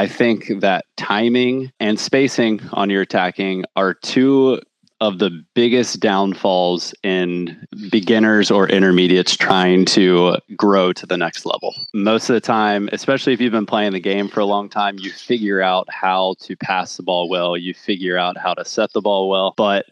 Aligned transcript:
I 0.00 0.06
think 0.06 0.60
that 0.60 0.86
timing 0.96 1.72
and 1.78 2.00
spacing 2.00 2.62
on 2.72 2.88
your 2.88 3.02
attacking 3.02 3.66
are 3.76 3.92
two 3.92 4.58
of 5.02 5.18
the 5.18 5.44
biggest 5.54 6.00
downfalls 6.00 6.94
in 7.02 7.66
beginners 7.90 8.50
or 8.50 8.66
intermediates 8.66 9.36
trying 9.36 9.84
to 9.84 10.38
grow 10.56 10.94
to 10.94 11.04
the 11.04 11.18
next 11.18 11.44
level. 11.44 11.74
Most 11.92 12.30
of 12.30 12.34
the 12.34 12.40
time, 12.40 12.88
especially 12.94 13.34
if 13.34 13.42
you've 13.42 13.52
been 13.52 13.66
playing 13.66 13.92
the 13.92 14.00
game 14.00 14.30
for 14.30 14.40
a 14.40 14.46
long 14.46 14.70
time, 14.70 14.98
you 14.98 15.12
figure 15.12 15.60
out 15.60 15.86
how 15.90 16.34
to 16.40 16.56
pass 16.56 16.96
the 16.96 17.02
ball 17.02 17.28
well, 17.28 17.54
you 17.54 17.74
figure 17.74 18.16
out 18.16 18.38
how 18.38 18.54
to 18.54 18.64
set 18.64 18.94
the 18.94 19.02
ball 19.02 19.28
well, 19.28 19.52
but 19.58 19.84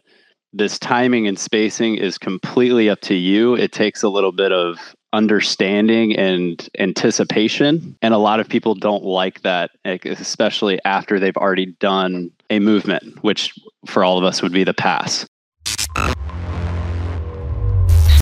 this 0.53 0.79
timing 0.79 1.27
and 1.27 1.37
spacing 1.37 1.97
is 1.97 2.17
completely 2.17 2.89
up 2.89 3.01
to 3.01 3.13
you. 3.13 3.53
It 3.53 3.71
takes 3.71 4.01
a 4.01 4.09
little 4.09 4.31
bit 4.31 4.51
of 4.51 4.95
understanding 5.13 6.15
and 6.15 6.69
anticipation. 6.77 7.97
And 8.01 8.13
a 8.13 8.17
lot 8.17 8.39
of 8.39 8.47
people 8.47 8.75
don't 8.75 9.03
like 9.03 9.41
that, 9.41 9.71
especially 9.85 10.79
after 10.85 11.19
they've 11.19 11.37
already 11.37 11.67
done 11.79 12.31
a 12.49 12.59
movement, 12.59 13.23
which 13.23 13.53
for 13.85 14.03
all 14.03 14.17
of 14.17 14.23
us 14.23 14.41
would 14.41 14.51
be 14.51 14.63
the 14.63 14.73
pass. 14.73 15.25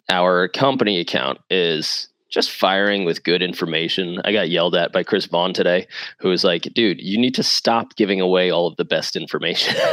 Our 0.10 0.48
company 0.48 1.00
account 1.00 1.40
is 1.50 2.08
just 2.30 2.52
firing 2.52 3.06
with 3.06 3.24
good 3.24 3.42
information. 3.42 4.20
I 4.26 4.32
got 4.32 4.50
yelled 4.50 4.76
at 4.76 4.92
by 4.92 5.04
Chris 5.04 5.26
Vaughn 5.26 5.54
today, 5.54 5.88
who 6.20 6.30
was 6.30 6.44
like, 6.44 6.64
dude, 6.74 7.00
you 7.00 7.18
need 7.18 7.36
to 7.36 7.44
stop 7.44 7.96
giving 7.96 8.20
away 8.20 8.50
all 8.50 8.68
of 8.68 8.76
the 8.78 8.86
best 8.86 9.16
information. 9.16 9.76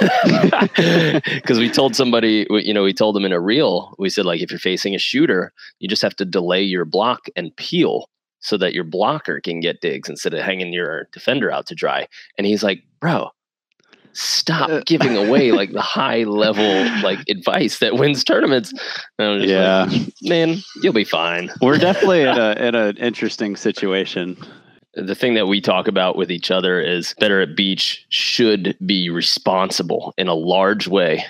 Because 0.74 1.59
we 1.59 1.70
told 1.70 1.95
somebody, 1.95 2.47
you 2.51 2.73
know, 2.73 2.83
we 2.83 2.93
told 2.93 3.15
them 3.15 3.24
in 3.24 3.33
a 3.33 3.41
reel, 3.41 3.95
we 3.98 4.09
said, 4.09 4.24
like, 4.24 4.41
if 4.41 4.51
you're 4.51 4.59
facing 4.59 4.95
a 4.95 4.98
shooter, 4.98 5.52
you 5.79 5.88
just 5.88 6.02
have 6.02 6.16
to 6.16 6.24
delay 6.24 6.62
your 6.62 6.84
block 6.84 7.27
and 7.37 7.55
peel 7.57 8.09
so 8.41 8.57
that 8.59 8.74
your 8.74 8.85
blocker 8.85 9.41
can 9.41 9.60
get 9.60 9.80
digs 9.80 10.09
instead 10.09 10.35
of 10.35 10.41
hanging 10.41 10.73
your 10.73 11.09
defender 11.12 11.51
out 11.51 11.66
to 11.66 11.74
dry. 11.74 12.07
And 12.37 12.46
he's 12.46 12.62
like, 12.62 12.82
bro, 13.01 13.30
stop 14.14 14.70
uh, 14.70 14.80
giving 14.86 15.16
away 15.16 15.52
like 15.60 15.73
the 15.73 15.82
high 15.82 16.24
level 16.24 16.84
like 17.02 17.20
advice 17.29 17.79
that 17.80 17.95
wins 17.95 18.24
tournaments. 18.24 18.73
yeah, 19.18 19.87
like, 19.90 20.12
man, 20.23 20.57
you'll 20.82 20.93
be 20.93 21.04
fine. 21.04 21.51
We're 21.60 21.79
definitely 21.79 22.23
in 22.23 22.38
a 22.38 22.52
in 22.59 22.74
an 22.74 22.96
interesting 22.96 23.57
situation. 23.57 24.37
The 24.95 25.15
thing 25.15 25.35
that 25.35 25.48
we 25.48 25.60
talk 25.60 25.88
about 25.88 26.16
with 26.16 26.30
each 26.30 26.52
other 26.52 26.80
is 26.80 27.15
better 27.18 27.40
at 27.40 27.57
beach 27.57 28.07
should 28.10 28.76
be 28.87 29.10
responsible 29.10 30.15
in 30.16 30.29
a 30.29 30.35
large 30.35 30.87
way 30.87 31.24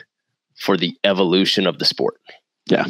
for 0.59 0.77
the 0.77 0.95
evolution 1.03 1.67
of 1.67 1.79
the 1.79 1.87
sport. 1.87 2.21
Yeah 2.67 2.85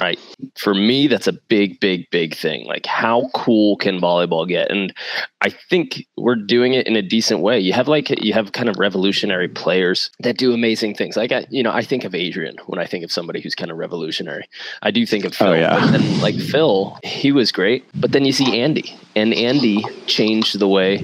right? 0.00 0.18
For 0.56 0.74
me, 0.74 1.06
that's 1.06 1.26
a 1.26 1.32
big, 1.32 1.80
big, 1.80 2.10
big 2.10 2.34
thing. 2.34 2.66
Like, 2.66 2.86
how 2.86 3.30
cool 3.34 3.76
can 3.76 4.00
volleyball 4.00 4.46
get? 4.46 4.70
And 4.70 4.92
I 5.40 5.50
think 5.50 6.06
we're 6.16 6.36
doing 6.36 6.74
it 6.74 6.86
in 6.86 6.96
a 6.96 7.02
decent 7.02 7.40
way. 7.40 7.58
You 7.58 7.72
have 7.72 7.88
like 7.88 8.10
you 8.22 8.32
have 8.32 8.52
kind 8.52 8.68
of 8.68 8.78
revolutionary 8.78 9.48
players 9.48 10.10
that 10.20 10.38
do 10.38 10.52
amazing 10.52 10.94
things. 10.94 11.16
Like, 11.16 11.32
I, 11.32 11.46
you 11.50 11.62
know, 11.62 11.72
I 11.72 11.82
think 11.82 12.04
of 12.04 12.14
Adrian 12.14 12.56
when 12.66 12.78
I 12.78 12.86
think 12.86 13.04
of 13.04 13.12
somebody 13.12 13.40
who's 13.40 13.54
kind 13.54 13.70
of 13.70 13.76
revolutionary. 13.76 14.48
I 14.82 14.90
do 14.90 15.06
think 15.06 15.24
of 15.24 15.32
oh, 15.32 15.36
Phil. 15.36 15.48
Oh, 15.48 15.54
yeah. 15.54 15.94
And 15.94 16.22
like 16.22 16.36
Phil, 16.36 16.98
he 17.02 17.32
was 17.32 17.52
great. 17.52 17.84
But 17.94 18.12
then 18.12 18.24
you 18.24 18.32
see 18.32 18.60
Andy, 18.60 18.96
and 19.14 19.32
Andy 19.34 19.82
changed 20.06 20.58
the 20.58 20.68
way 20.68 20.96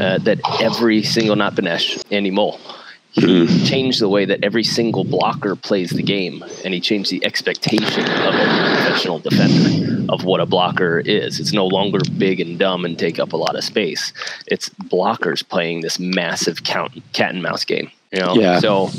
uh, 0.00 0.18
that 0.18 0.40
every 0.60 1.02
single 1.02 1.36
not 1.36 1.54
Benesh, 1.54 2.02
Andy 2.10 2.30
Mol 2.30 2.60
he 3.14 3.46
mm-hmm. 3.46 3.64
changed 3.64 4.00
the 4.00 4.08
way 4.08 4.24
that 4.24 4.42
every 4.42 4.64
single 4.64 5.04
blocker 5.04 5.54
plays 5.54 5.90
the 5.90 6.02
game 6.02 6.44
and 6.64 6.74
he 6.74 6.80
changed 6.80 7.10
the 7.10 7.24
expectation 7.24 8.02
of 8.02 8.34
a 8.34 8.46
professional 8.74 9.20
defender 9.20 10.12
of 10.12 10.24
what 10.24 10.40
a 10.40 10.46
blocker 10.46 10.98
is 10.98 11.38
it's 11.38 11.52
no 11.52 11.66
longer 11.66 12.00
big 12.18 12.40
and 12.40 12.58
dumb 12.58 12.84
and 12.84 12.98
take 12.98 13.18
up 13.20 13.32
a 13.32 13.36
lot 13.36 13.54
of 13.54 13.62
space 13.62 14.12
it's 14.48 14.68
blockers 14.68 15.46
playing 15.48 15.80
this 15.80 15.98
massive 15.98 16.64
count, 16.64 16.92
cat 17.12 17.32
and 17.32 17.42
mouse 17.42 17.64
game 17.64 17.90
you 18.12 18.20
know 18.20 18.34
yeah. 18.34 18.58
so 18.58 18.90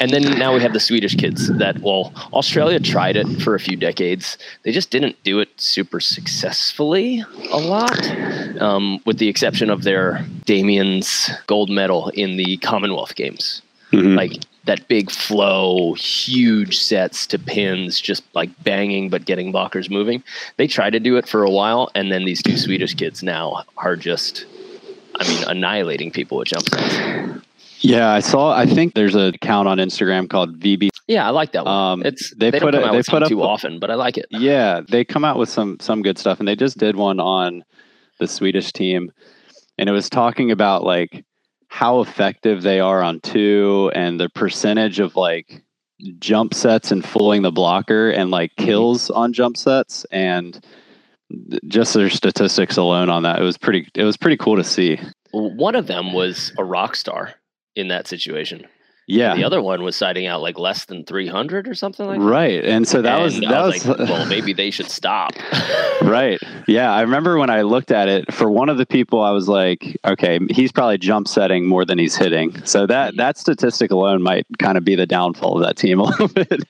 and 0.00 0.10
then 0.10 0.38
now 0.38 0.54
we 0.54 0.60
have 0.60 0.72
the 0.72 0.80
Swedish 0.80 1.14
kids 1.14 1.48
that, 1.58 1.78
well, 1.80 2.12
Australia 2.32 2.80
tried 2.80 3.16
it 3.16 3.26
for 3.42 3.54
a 3.54 3.60
few 3.60 3.76
decades. 3.76 4.38
They 4.62 4.72
just 4.72 4.90
didn't 4.90 5.22
do 5.24 5.40
it 5.40 5.48
super 5.60 6.00
successfully 6.00 7.24
a 7.50 7.58
lot, 7.58 8.06
um, 8.60 9.00
with 9.06 9.18
the 9.18 9.28
exception 9.28 9.70
of 9.70 9.82
their 9.82 10.24
Damian's 10.44 11.30
gold 11.46 11.70
medal 11.70 12.10
in 12.10 12.36
the 12.36 12.56
Commonwealth 12.58 13.14
Games. 13.14 13.62
Mm-hmm. 13.92 14.16
Like 14.16 14.32
that 14.64 14.86
big 14.86 15.10
flow, 15.10 15.94
huge 15.94 16.78
sets 16.78 17.26
to 17.28 17.38
pins, 17.38 18.00
just 18.00 18.22
like 18.34 18.50
banging 18.62 19.08
but 19.08 19.24
getting 19.24 19.50
blockers 19.52 19.90
moving. 19.90 20.22
They 20.58 20.66
tried 20.66 20.90
to 20.90 21.00
do 21.00 21.16
it 21.16 21.26
for 21.26 21.42
a 21.42 21.50
while, 21.50 21.90
and 21.94 22.12
then 22.12 22.26
these 22.26 22.42
two 22.42 22.58
Swedish 22.58 22.94
kids 22.94 23.22
now 23.22 23.64
are 23.78 23.96
just, 23.96 24.44
I 25.14 25.26
mean, 25.26 25.42
annihilating 25.48 26.10
people 26.10 26.36
with 26.36 26.48
jump 26.48 26.68
sets. 26.68 27.42
Yeah, 27.80 28.12
I 28.12 28.20
saw. 28.20 28.56
I 28.56 28.66
think 28.66 28.94
there's 28.94 29.14
an 29.14 29.34
account 29.34 29.68
on 29.68 29.78
Instagram 29.78 30.28
called 30.28 30.58
VB. 30.58 30.88
Yeah, 31.06 31.26
I 31.26 31.30
like 31.30 31.52
that 31.52 31.64
one. 31.64 31.74
Um, 31.74 32.02
it's 32.04 32.34
they, 32.36 32.50
they 32.50 32.60
put 32.60 32.74
it. 32.74 32.92
They 32.92 33.02
put 33.02 33.22
up 33.22 33.28
too 33.28 33.42
often, 33.42 33.78
but 33.78 33.90
I 33.90 33.94
like 33.94 34.18
it. 34.18 34.26
Yeah, 34.30 34.80
they 34.88 35.04
come 35.04 35.24
out 35.24 35.38
with 35.38 35.48
some 35.48 35.78
some 35.80 36.02
good 36.02 36.18
stuff, 36.18 36.38
and 36.38 36.48
they 36.48 36.56
just 36.56 36.78
did 36.78 36.96
one 36.96 37.20
on 37.20 37.64
the 38.18 38.26
Swedish 38.26 38.72
team, 38.72 39.12
and 39.78 39.88
it 39.88 39.92
was 39.92 40.10
talking 40.10 40.50
about 40.50 40.84
like 40.84 41.24
how 41.68 42.00
effective 42.00 42.62
they 42.62 42.80
are 42.80 43.02
on 43.02 43.20
two 43.20 43.90
and 43.94 44.18
the 44.18 44.28
percentage 44.30 45.00
of 45.00 45.16
like 45.16 45.62
jump 46.18 46.54
sets 46.54 46.90
and 46.90 47.04
fooling 47.04 47.42
the 47.42 47.52
blocker 47.52 48.10
and 48.10 48.30
like 48.30 48.50
mm-hmm. 48.52 48.66
kills 48.66 49.10
on 49.10 49.32
jump 49.32 49.56
sets 49.56 50.04
and 50.10 50.64
just 51.66 51.92
their 51.92 52.08
statistics 52.08 52.78
alone 52.78 53.10
on 53.10 53.22
that 53.22 53.38
it 53.38 53.42
was 53.42 53.58
pretty 53.58 53.86
it 53.94 54.04
was 54.04 54.16
pretty 54.16 54.36
cool 54.36 54.56
to 54.56 54.64
see 54.64 54.98
one 55.32 55.74
of 55.74 55.86
them 55.86 56.14
was 56.14 56.52
a 56.56 56.64
rock 56.64 56.96
star 56.96 57.34
in 57.78 57.88
that 57.88 58.06
situation. 58.06 58.66
Yeah. 59.08 59.30
And 59.30 59.40
the 59.40 59.44
other 59.44 59.62
one 59.62 59.82
was 59.82 59.96
siding 59.96 60.26
out 60.26 60.42
like 60.42 60.58
less 60.58 60.84
than 60.84 61.02
300 61.02 61.66
or 61.66 61.74
something 61.74 62.06
like 62.06 62.20
that. 62.20 62.26
Right. 62.26 62.62
And 62.62 62.86
so 62.86 63.00
that 63.00 63.14
and 63.14 63.22
was, 63.22 63.40
that 63.40 63.62
was, 63.62 63.86
was 63.86 63.98
like, 63.98 64.08
well, 64.08 64.26
maybe 64.28 64.52
they 64.52 64.70
should 64.70 64.90
stop. 64.90 65.32
right. 66.02 66.38
Yeah. 66.66 66.92
I 66.92 67.00
remember 67.00 67.38
when 67.38 67.48
I 67.48 67.62
looked 67.62 67.90
at 67.90 68.08
it 68.08 68.34
for 68.34 68.50
one 68.50 68.68
of 68.68 68.76
the 68.76 68.84
people, 68.84 69.22
I 69.22 69.30
was 69.30 69.48
like, 69.48 69.98
okay, 70.04 70.38
he's 70.50 70.72
probably 70.72 70.98
jump 70.98 71.26
setting 71.26 71.66
more 71.66 71.86
than 71.86 71.98
he's 71.98 72.16
hitting. 72.16 72.62
So 72.66 72.86
that, 72.86 73.12
mm-hmm. 73.12 73.16
that 73.16 73.38
statistic 73.38 73.90
alone 73.90 74.22
might 74.22 74.44
kind 74.58 74.76
of 74.76 74.84
be 74.84 74.94
the 74.94 75.06
downfall 75.06 75.56
of 75.56 75.66
that 75.66 75.78
team 75.78 76.00
a 76.00 76.04
little 76.04 76.28
bit. 76.28 76.64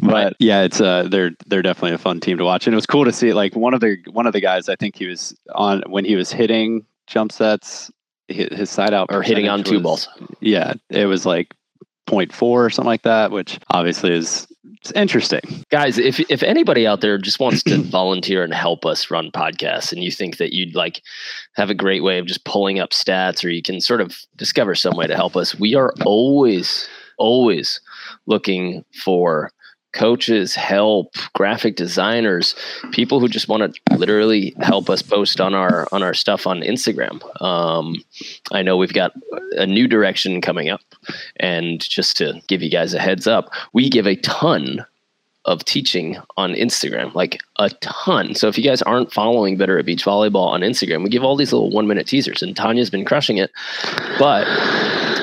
but 0.00 0.02
right. 0.02 0.36
yeah, 0.38 0.62
it's, 0.62 0.80
uh, 0.80 1.08
they're, 1.10 1.32
they're 1.46 1.60
definitely 1.60 1.94
a 1.94 1.98
fun 1.98 2.20
team 2.20 2.38
to 2.38 2.44
watch. 2.44 2.66
And 2.66 2.72
it 2.72 2.76
was 2.76 2.86
cool 2.86 3.04
to 3.04 3.12
see 3.12 3.34
like 3.34 3.54
one 3.54 3.74
of 3.74 3.80
the, 3.80 3.98
one 4.10 4.26
of 4.26 4.32
the 4.32 4.40
guys, 4.40 4.70
I 4.70 4.76
think 4.76 4.96
he 4.96 5.08
was 5.08 5.36
on 5.54 5.82
when 5.88 6.06
he 6.06 6.16
was 6.16 6.32
hitting 6.32 6.86
jump 7.06 7.32
sets 7.32 7.90
his 8.32 8.70
side 8.70 8.94
out 8.94 9.08
or 9.10 9.22
hitting 9.22 9.48
on 9.48 9.62
two 9.62 9.80
balls. 9.80 10.08
Yeah, 10.40 10.74
it 10.90 11.06
was 11.06 11.26
like 11.26 11.54
0.4 12.08 12.42
or 12.42 12.70
something 12.70 12.86
like 12.86 13.02
that, 13.02 13.30
which 13.30 13.58
obviously 13.70 14.12
is 14.12 14.46
interesting. 14.94 15.42
Guys, 15.70 15.98
if 15.98 16.18
if 16.30 16.42
anybody 16.42 16.86
out 16.86 17.00
there 17.00 17.18
just 17.18 17.40
wants 17.40 17.62
to 17.64 17.78
volunteer 17.82 18.42
and 18.42 18.52
help 18.52 18.84
us 18.84 19.10
run 19.10 19.30
podcasts 19.30 19.92
and 19.92 20.02
you 20.02 20.10
think 20.10 20.38
that 20.38 20.52
you'd 20.52 20.74
like 20.74 21.02
have 21.54 21.70
a 21.70 21.74
great 21.74 22.02
way 22.02 22.18
of 22.18 22.26
just 22.26 22.44
pulling 22.44 22.78
up 22.78 22.90
stats 22.90 23.44
or 23.44 23.48
you 23.48 23.62
can 23.62 23.80
sort 23.80 24.00
of 24.00 24.18
discover 24.36 24.74
some 24.74 24.96
way 24.96 25.06
to 25.06 25.16
help 25.16 25.36
us, 25.36 25.58
we 25.58 25.74
are 25.74 25.92
always 26.04 26.88
always 27.18 27.80
looking 28.26 28.84
for 29.04 29.50
coaches, 29.92 30.54
help, 30.54 31.14
graphic 31.34 31.76
designers, 31.76 32.54
people 32.92 33.20
who 33.20 33.28
just 33.28 33.48
want 33.48 33.74
to 33.74 33.96
literally 33.96 34.54
help 34.60 34.90
us 34.90 35.02
post 35.02 35.40
on 35.40 35.54
our 35.54 35.88
on 35.92 36.02
our 36.02 36.14
stuff 36.14 36.46
on 36.46 36.60
Instagram. 36.60 37.22
Um, 37.42 38.02
I 38.50 38.62
know 38.62 38.76
we've 38.76 38.92
got 38.92 39.12
a 39.52 39.66
new 39.66 39.86
direction 39.86 40.40
coming 40.40 40.68
up, 40.68 40.82
and 41.36 41.80
just 41.80 42.16
to 42.18 42.40
give 42.48 42.62
you 42.62 42.70
guys 42.70 42.94
a 42.94 42.98
heads 42.98 43.26
up, 43.26 43.50
we 43.72 43.88
give 43.88 44.06
a 44.06 44.16
ton 44.16 44.84
of 45.44 45.64
teaching 45.64 46.16
on 46.36 46.52
Instagram, 46.54 47.12
like 47.14 47.40
a 47.58 47.68
ton. 47.80 48.34
So 48.34 48.46
if 48.46 48.56
you 48.56 48.62
guys 48.62 48.80
aren't 48.82 49.12
following 49.12 49.56
Better 49.56 49.78
at 49.78 49.84
Beach 49.84 50.04
Volleyball 50.04 50.46
on 50.46 50.60
Instagram, 50.60 51.02
we 51.02 51.10
give 51.10 51.24
all 51.24 51.36
these 51.36 51.52
little 51.52 51.70
one 51.70 51.88
minute 51.88 52.06
teasers, 52.06 52.42
and 52.42 52.56
Tanya's 52.56 52.90
been 52.90 53.04
crushing 53.04 53.38
it. 53.38 53.50
But 54.18 54.46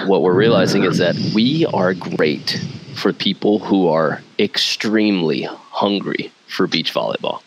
what 0.07 0.21
we're 0.21 0.33
realizing 0.33 0.83
is 0.83 0.97
that 0.97 1.15
we 1.33 1.65
are 1.67 1.93
great 1.93 2.61
for 2.95 3.13
people 3.13 3.59
who 3.59 3.87
are 3.87 4.21
extremely 4.37 5.43
hungry 5.43 6.31
for 6.47 6.67
beach 6.67 6.93
volleyball. 6.93 7.41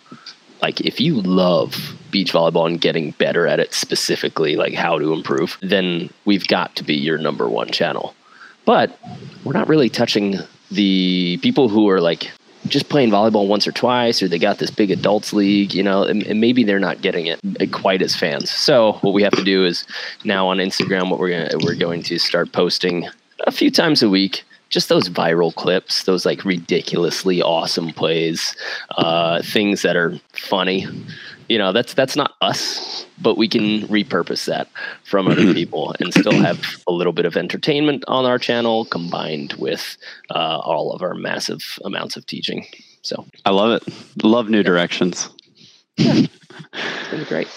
Like 0.61 0.81
if 0.81 1.01
you 1.01 1.21
love 1.21 1.97
beach 2.11 2.33
volleyball 2.33 2.69
and 2.69 2.81
getting 2.81 3.11
better 3.13 3.47
at 3.47 3.59
it 3.59 3.75
specifically, 3.75 4.57
like 4.57 4.75
how 4.75 4.99
to 4.99 5.13
improve, 5.13 5.59
then 5.61 6.11
we've 6.25 6.47
got 6.47 6.77
to 6.77 6.85
be 6.85 6.95
your 6.95 7.19
number 7.19 7.49
one 7.49 7.69
channel. 7.69 8.15
But 8.65 8.97
we're 9.45 9.55
not 9.55 9.69
really 9.69 9.89
touching 9.89 10.37
the 10.71 11.39
people 11.43 11.69
who 11.69 11.89
are 11.91 12.01
like 12.01 12.31
just 12.69 12.89
playing 12.89 13.11
volleyball 13.11 13.49
once 13.49 13.67
or 13.67 13.73
twice, 13.73 14.23
or 14.23 14.29
they 14.29 14.39
got 14.39 14.59
this 14.59 14.71
big 14.71 14.93
adults 14.93 15.33
league, 15.33 15.75
you 15.75 15.83
know, 15.83 16.05
and, 16.05 16.23
and, 16.23 16.41
maybe 16.41 16.63
they're 16.63 16.79
not 16.79 17.03
getting 17.03 17.27
it 17.27 17.41
eh, 17.59 17.67
quite 17.67 18.01
as 18.01 18.15
fans. 18.15 18.51
So 18.51 18.93
what 19.01 19.15
we 19.15 19.23
have 19.25 19.33
to 19.33 19.43
do 19.43 19.65
is 19.65 19.85
now 20.25 20.47
on 20.47 20.59
Instagram, 20.59 21.11
what 21.11 21.19
we're 21.19 21.31
gonna 21.31 21.65
we're 21.65 21.75
going 21.75 22.05
to 22.05 22.19
start 22.19 22.53
posting 22.53 23.09
a 23.49 23.51
few 23.51 23.71
times 23.71 24.01
a 24.01 24.09
week 24.09 24.45
just 24.73 24.89
those 24.89 25.11
viral 25.11 25.55
clips, 25.55 26.05
those 26.05 26.25
like 26.25 26.45
ridiculously 26.45 27.43
awesome 27.43 27.93
plays, 27.93 28.57
uh, 28.97 29.43
things 29.43 29.83
that 29.83 29.97
are 29.97 30.19
funny. 30.33 30.87
You 31.49 31.59
know, 31.59 31.73
that's 31.73 31.93
that's 31.93 32.17
not 32.17 32.33
us, 32.41 33.05
but 33.21 33.37
we 33.37 33.47
can 33.47 33.83
repurpose 33.89 34.47
that 34.47 34.69
from 35.05 35.29
other 35.29 35.53
people 35.53 35.95
and 36.01 36.13
still 36.13 36.33
have 36.33 36.83
a 36.87 36.93
little 36.93 37.13
bit 37.13 37.27
of 37.27 37.37
entertainment 37.37 38.03
on 38.09 38.25
our 38.25 38.39
channel 38.39 38.87
combined 38.87 39.53
with 39.55 39.99
uh, 40.31 40.59
all 40.59 40.93
of 40.93 41.03
our 41.03 41.15
massive 41.15 41.79
amounts 41.85 42.17
of 42.17 42.25
teaching. 42.25 42.67
So 43.03 43.27
I 43.45 43.51
love 43.51 43.83
it. 43.83 44.25
Love 44.25 44.49
new 44.49 44.63
directions. 44.63 45.29
Yeah. 45.99 46.15
it's 46.73 47.11
been 47.11 47.25
great. 47.25 47.49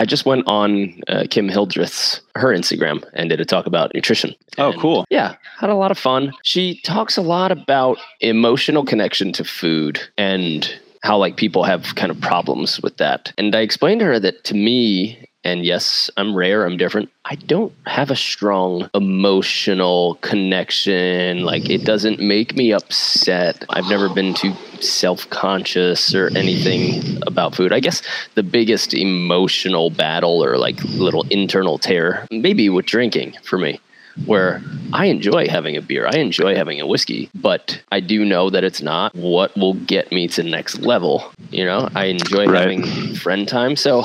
I 0.00 0.06
just 0.06 0.24
went 0.24 0.44
on 0.46 0.98
uh, 1.08 1.24
Kim 1.28 1.48
Hildreth's 1.48 2.22
her 2.34 2.48
Instagram 2.48 3.04
and 3.12 3.28
did 3.28 3.40
a 3.40 3.44
talk 3.44 3.66
about 3.66 3.94
nutrition. 3.94 4.34
Oh, 4.56 4.72
cool. 4.72 5.04
Yeah, 5.10 5.36
had 5.58 5.68
a 5.68 5.74
lot 5.74 5.90
of 5.90 5.98
fun. 5.98 6.32
She 6.42 6.80
talks 6.82 7.18
a 7.18 7.22
lot 7.22 7.52
about 7.52 7.98
emotional 8.20 8.84
connection 8.84 9.30
to 9.34 9.44
food 9.44 10.00
and 10.16 10.74
how 11.02 11.18
like 11.18 11.36
people 11.36 11.64
have 11.64 11.94
kind 11.96 12.10
of 12.10 12.18
problems 12.20 12.80
with 12.80 12.96
that. 12.96 13.32
And 13.36 13.54
I 13.54 13.60
explained 13.60 14.00
to 14.00 14.06
her 14.06 14.18
that 14.20 14.44
to 14.44 14.54
me 14.54 15.28
and 15.44 15.64
yes, 15.64 16.10
I'm 16.16 16.34
rare, 16.34 16.64
I'm 16.64 16.76
different. 16.76 17.10
I 17.24 17.34
don't 17.34 17.72
have 17.86 18.10
a 18.10 18.16
strong 18.16 18.90
emotional 18.94 20.16
connection. 20.16 21.44
Like, 21.44 21.70
it 21.70 21.84
doesn't 21.84 22.20
make 22.20 22.56
me 22.56 22.72
upset. 22.72 23.64
I've 23.70 23.88
never 23.88 24.08
been 24.08 24.34
too 24.34 24.52
self 24.80 25.28
conscious 25.30 26.14
or 26.14 26.28
anything 26.36 27.22
about 27.26 27.54
food. 27.54 27.72
I 27.72 27.80
guess 27.80 28.02
the 28.34 28.42
biggest 28.42 28.94
emotional 28.94 29.90
battle 29.90 30.44
or 30.44 30.58
like 30.58 30.82
little 30.84 31.26
internal 31.30 31.78
tear, 31.78 32.26
maybe 32.30 32.68
with 32.68 32.86
drinking 32.86 33.36
for 33.42 33.58
me 33.58 33.80
where 34.26 34.62
I 34.92 35.06
enjoy 35.06 35.48
having 35.48 35.76
a 35.76 35.82
beer, 35.82 36.06
I 36.06 36.18
enjoy 36.18 36.54
having 36.54 36.80
a 36.80 36.86
whiskey, 36.86 37.30
but 37.34 37.80
I 37.92 38.00
do 38.00 38.24
know 38.24 38.50
that 38.50 38.64
it's 38.64 38.82
not 38.82 39.14
what 39.14 39.56
will 39.56 39.74
get 39.74 40.10
me 40.10 40.28
to 40.28 40.42
the 40.42 40.48
next 40.48 40.80
level. 40.80 41.32
You 41.50 41.64
know, 41.64 41.88
I 41.94 42.06
enjoy 42.06 42.46
right. 42.46 42.60
having 42.60 43.14
friend 43.14 43.46
time. 43.46 43.76
So 43.76 44.02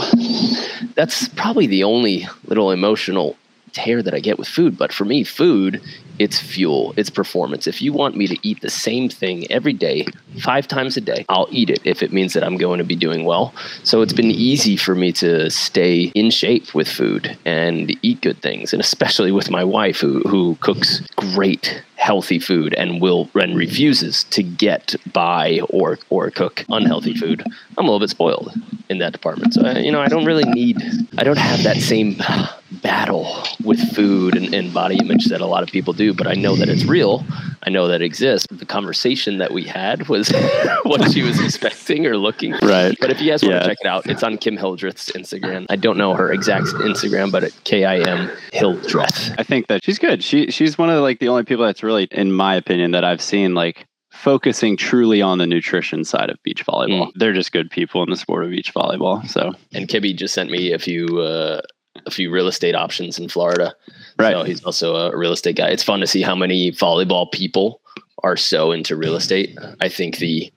that's 0.96 1.28
probably 1.30 1.68
the 1.68 1.84
only 1.84 2.28
little 2.46 2.72
emotional 2.72 3.36
tear 3.72 4.02
that 4.02 4.14
I 4.14 4.20
get 4.20 4.40
with 4.40 4.48
food. 4.48 4.78
But 4.78 4.94
for 4.94 5.06
me, 5.06 5.24
food 5.24 5.82
it's 6.20 6.40
fuel, 6.40 6.94
it's 6.98 7.10
performance. 7.10 7.68
If 7.68 7.82
you 7.82 7.94
want 7.94 8.16
me 8.16 8.28
to 8.28 8.38
eat 8.48 8.62
the 8.62 8.70
same 8.70 9.10
thing 9.10 9.50
every 9.52 9.74
day, 9.74 10.06
five 10.40 10.68
times 10.68 10.98
a 10.98 11.02
day, 11.02 11.26
I'll 11.30 11.48
eat 11.52 11.70
it 11.70 11.82
if 11.84 12.02
it 12.04 12.12
means 12.14 12.34
that 12.34 12.44
I'm 12.44 12.58
going 12.58 12.78
to 12.80 12.84
be 12.84 12.96
doing 12.96 13.26
well. 13.26 13.54
So 13.84 14.02
it's 14.02 14.14
been 14.14 14.32
easy 14.32 14.78
for 14.78 14.96
me 14.96 15.12
to 15.14 15.50
stay 15.50 16.12
in 16.16 16.30
shape 16.30 16.74
with 16.74 16.88
food 16.88 17.38
and 17.46 17.96
eat 18.02 18.22
good 18.22 18.42
things, 18.42 18.74
and 18.74 18.82
especially 18.82 19.32
with 19.32 19.50
my 19.50 19.64
wife 19.64 20.00
who 20.00 20.20
who 20.22 20.56
cooks 20.62 21.02
great 21.16 21.84
healthy 21.98 22.40
food 22.40 22.74
and 22.76 23.02
will 23.02 23.30
and 23.36 23.58
refuses 23.58 24.26
to 24.26 24.44
get 24.44 24.96
buy 25.12 25.60
or 25.70 25.98
or 26.10 26.30
cook 26.30 26.64
unhealthy 26.70 27.16
food. 27.16 27.44
I'm 27.78 27.86
a 27.86 27.88
little 27.88 28.00
bit 28.00 28.10
spoiled 28.10 28.54
in 28.90 29.00
that 29.00 29.12
department. 29.12 29.54
So 29.54 29.68
you 29.72 29.92
know, 29.92 30.02
I 30.02 30.08
don't 30.08 30.26
really 30.26 30.44
need 30.44 30.82
I 31.18 31.24
don't 31.24 31.38
have 31.38 31.64
that 31.64 31.78
same 31.78 32.18
battle 32.84 33.44
with 33.64 33.80
food 33.96 34.36
and, 34.36 34.54
and 34.54 34.74
body 34.74 34.98
image 34.98 35.26
that 35.26 35.42
a 35.42 35.46
lot 35.46 35.64
of 35.64 35.70
people 35.70 35.94
do, 35.94 36.05
but 36.14 36.28
I 36.28 36.34
know 36.34 36.56
that 36.56 36.70
it's 36.70 36.86
real. 36.86 37.26
I 37.64 37.70
know 37.70 37.88
that 37.88 38.02
it 38.02 38.06
exists. 38.06 38.48
The 38.52 38.66
conversation 38.66 39.38
that 39.40 39.52
we 39.52 39.64
had 39.64 40.08
was 40.08 40.30
what 40.84 41.12
she 41.12 41.24
was 41.24 41.40
expecting 41.44 42.06
or 42.06 42.18
looking. 42.18 42.54
For. 42.58 42.68
Right. 42.68 42.96
But 43.00 43.12
if 43.12 43.22
you 43.22 43.32
guys 43.32 43.44
want 43.44 43.56
yeah. 43.56 43.60
to 43.62 43.68
check 43.68 43.78
it 43.82 43.88
out, 43.88 44.06
it's 44.08 44.24
on 44.24 44.38
Kim 44.38 44.58
Hildreth's 44.58 45.12
Instagram. 45.12 45.66
I 45.70 45.76
don't 45.76 45.98
know 45.98 46.14
her 46.14 46.32
exact 46.32 46.68
Instagram, 46.68 47.32
but 47.32 47.44
it's 47.44 47.60
K 47.64 47.86
I 47.86 48.00
M 48.00 48.32
Hildreth. 48.54 49.34
I 49.38 49.44
think 49.44 49.68
that 49.68 49.84
she's 49.84 50.00
good. 50.00 50.24
She 50.24 50.52
she's 50.52 50.78
one 50.78 50.90
of 50.90 50.96
the, 50.96 51.02
like 51.02 51.20
the 51.20 51.30
only 51.30 51.44
people 51.44 51.66
that's 51.66 51.84
really, 51.84 52.08
in 52.12 52.32
my 52.32 52.56
opinion, 52.56 52.92
that 52.92 53.04
I've 53.04 53.22
seen 53.22 53.56
like 53.56 53.88
focusing 54.12 54.78
truly 54.78 55.22
on 55.22 55.38
the 55.38 55.46
nutrition 55.46 56.04
side 56.04 56.30
of 56.30 56.42
beach 56.44 56.66
volleyball. 56.66 57.08
Mm. 57.08 57.12
They're 57.16 57.34
just 57.34 57.52
good 57.52 57.70
people 57.70 58.02
in 58.04 58.10
the 58.10 58.16
sport 58.16 58.46
of 58.46 58.52
beach 58.52 58.74
volleyball. 58.74 59.28
So, 59.28 59.54
and 59.74 59.88
Kibby 59.88 60.16
just 60.16 60.34
sent 60.34 60.50
me 60.50 60.72
a 60.72 60.80
few 60.80 61.20
uh, 61.20 61.62
a 62.06 62.12
few 62.12 62.32
real 62.32 62.48
estate 62.48 62.76
options 62.76 63.20
in 63.20 63.30
Florida. 63.30 63.74
Right. 64.18 64.34
So 64.34 64.44
he's 64.44 64.64
also 64.64 64.96
a 64.96 65.18
real 65.18 65.34
estate 65.34 65.58
guy. 65.58 65.70
It's 65.70 65.84
fun 65.84 66.00
to 66.00 66.08
see 66.08 66.22
how 66.22 66.36
many 66.36 66.72
volleyball 66.72 67.32
people 67.32 67.82
are 68.24 68.38
so 68.38 68.72
into 68.72 68.96
real 68.96 69.16
estate. 69.16 69.58
I 69.82 69.90
think 69.90 70.18
the 70.18 70.52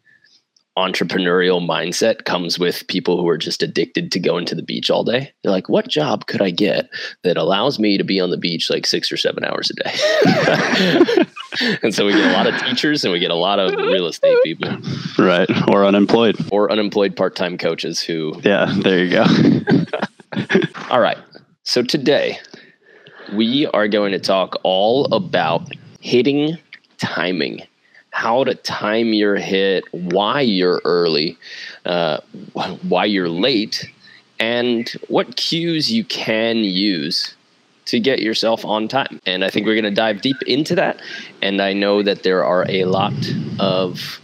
entrepreneurial 0.78 1.60
mindset 1.66 2.24
comes 2.24 2.56
with 2.56 2.86
people 2.86 3.20
who 3.20 3.28
are 3.28 3.36
just 3.36 3.64
addicted 3.64 4.12
to 4.12 4.20
going 4.20 4.46
to 4.46 4.54
the 4.54 4.62
beach 4.62 4.90
all 4.90 5.02
day. 5.02 5.32
They're 5.42 5.50
like, 5.50 5.68
what 5.68 5.88
job 5.88 6.26
could 6.26 6.40
I 6.40 6.50
get 6.50 6.88
that 7.24 7.36
allows 7.36 7.80
me 7.80 7.98
to 7.98 8.04
be 8.04 8.20
on 8.20 8.30
the 8.30 8.36
beach 8.36 8.70
like 8.70 8.86
six 8.86 9.10
or 9.10 9.16
seven 9.16 9.44
hours 9.44 9.70
a 9.70 9.74
day? 9.74 11.26
and 11.82 11.92
so 11.92 12.06
we 12.06 12.12
get 12.12 12.30
a 12.30 12.32
lot 12.32 12.46
of 12.46 12.56
teachers 12.60 13.04
and 13.04 13.12
we 13.12 13.18
get 13.18 13.32
a 13.32 13.34
lot 13.34 13.58
of 13.58 13.74
real 13.74 14.06
estate 14.06 14.36
people. 14.44 14.70
Right. 15.18 15.50
Or 15.68 15.84
unemployed. 15.84 16.36
Or 16.52 16.70
unemployed 16.70 17.16
part 17.16 17.34
time 17.34 17.58
coaches 17.58 18.00
who. 18.00 18.40
Yeah, 18.44 18.72
there 18.82 19.04
you 19.04 19.10
go. 19.10 19.24
all 20.90 21.00
right. 21.00 21.18
So 21.64 21.82
today 21.82 22.38
we 23.34 23.66
are 23.66 23.88
going 23.88 24.12
to 24.12 24.18
talk 24.18 24.60
all 24.62 25.06
about 25.12 25.68
hitting 26.00 26.58
timing 26.98 27.62
how 28.18 28.42
to 28.42 28.54
time 28.54 29.12
your 29.12 29.36
hit, 29.36 29.84
why 29.92 30.40
you're 30.40 30.80
early, 30.84 31.38
uh, 31.84 32.18
why 32.88 33.04
you're 33.04 33.28
late, 33.28 33.88
and 34.40 34.90
what 35.06 35.36
cues 35.36 35.92
you 35.92 36.02
can 36.04 36.58
use 36.58 37.36
to 37.84 38.00
get 38.00 38.20
yourself 38.20 38.64
on 38.64 38.88
time. 38.88 39.20
And 39.24 39.44
I 39.44 39.50
think 39.50 39.66
we're 39.66 39.74
going 39.74 39.84
to 39.84 39.90
dive 39.92 40.20
deep 40.20 40.42
into 40.48 40.74
that. 40.74 41.00
And 41.42 41.62
I 41.62 41.72
know 41.72 42.02
that 42.02 42.24
there 42.24 42.44
are 42.44 42.66
a 42.68 42.86
lot 42.86 43.14
of 43.60 44.20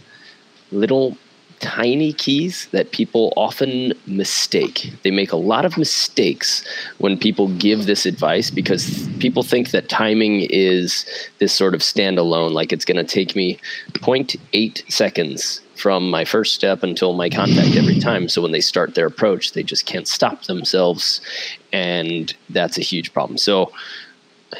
little 0.71 1.17
tiny 1.59 2.13
keys 2.13 2.67
that 2.71 2.91
people 2.91 3.33
often 3.35 3.93
mistake. 4.07 4.93
They 5.03 5.11
make 5.11 5.31
a 5.31 5.37
lot 5.37 5.65
of 5.65 5.77
mistakes 5.77 6.63
when 6.97 7.17
people 7.17 7.47
give 7.57 7.85
this 7.85 8.05
advice 8.05 8.49
because 8.49 9.07
people 9.19 9.43
think 9.43 9.71
that 9.71 9.89
timing 9.89 10.41
is 10.49 11.05
this 11.39 11.53
sort 11.53 11.73
of 11.73 11.81
standalone, 11.81 12.51
like 12.51 12.71
it's 12.71 12.85
going 12.85 13.03
to 13.03 13.03
take 13.03 13.35
me 13.35 13.59
0.8 13.93 14.91
seconds 14.91 15.61
from 15.75 16.09
my 16.09 16.23
first 16.23 16.55
step 16.55 16.83
until 16.83 17.13
my 17.13 17.29
contact 17.29 17.75
every 17.75 17.99
time. 17.99 18.29
So 18.29 18.41
when 18.41 18.51
they 18.51 18.61
start 18.61 18.95
their 18.95 19.07
approach, 19.07 19.51
they 19.51 19.63
just 19.63 19.85
can't 19.85 20.07
stop 20.07 20.43
themselves. 20.43 21.21
And 21.73 22.33
that's 22.49 22.77
a 22.77 22.81
huge 22.81 23.13
problem. 23.13 23.37
So, 23.37 23.71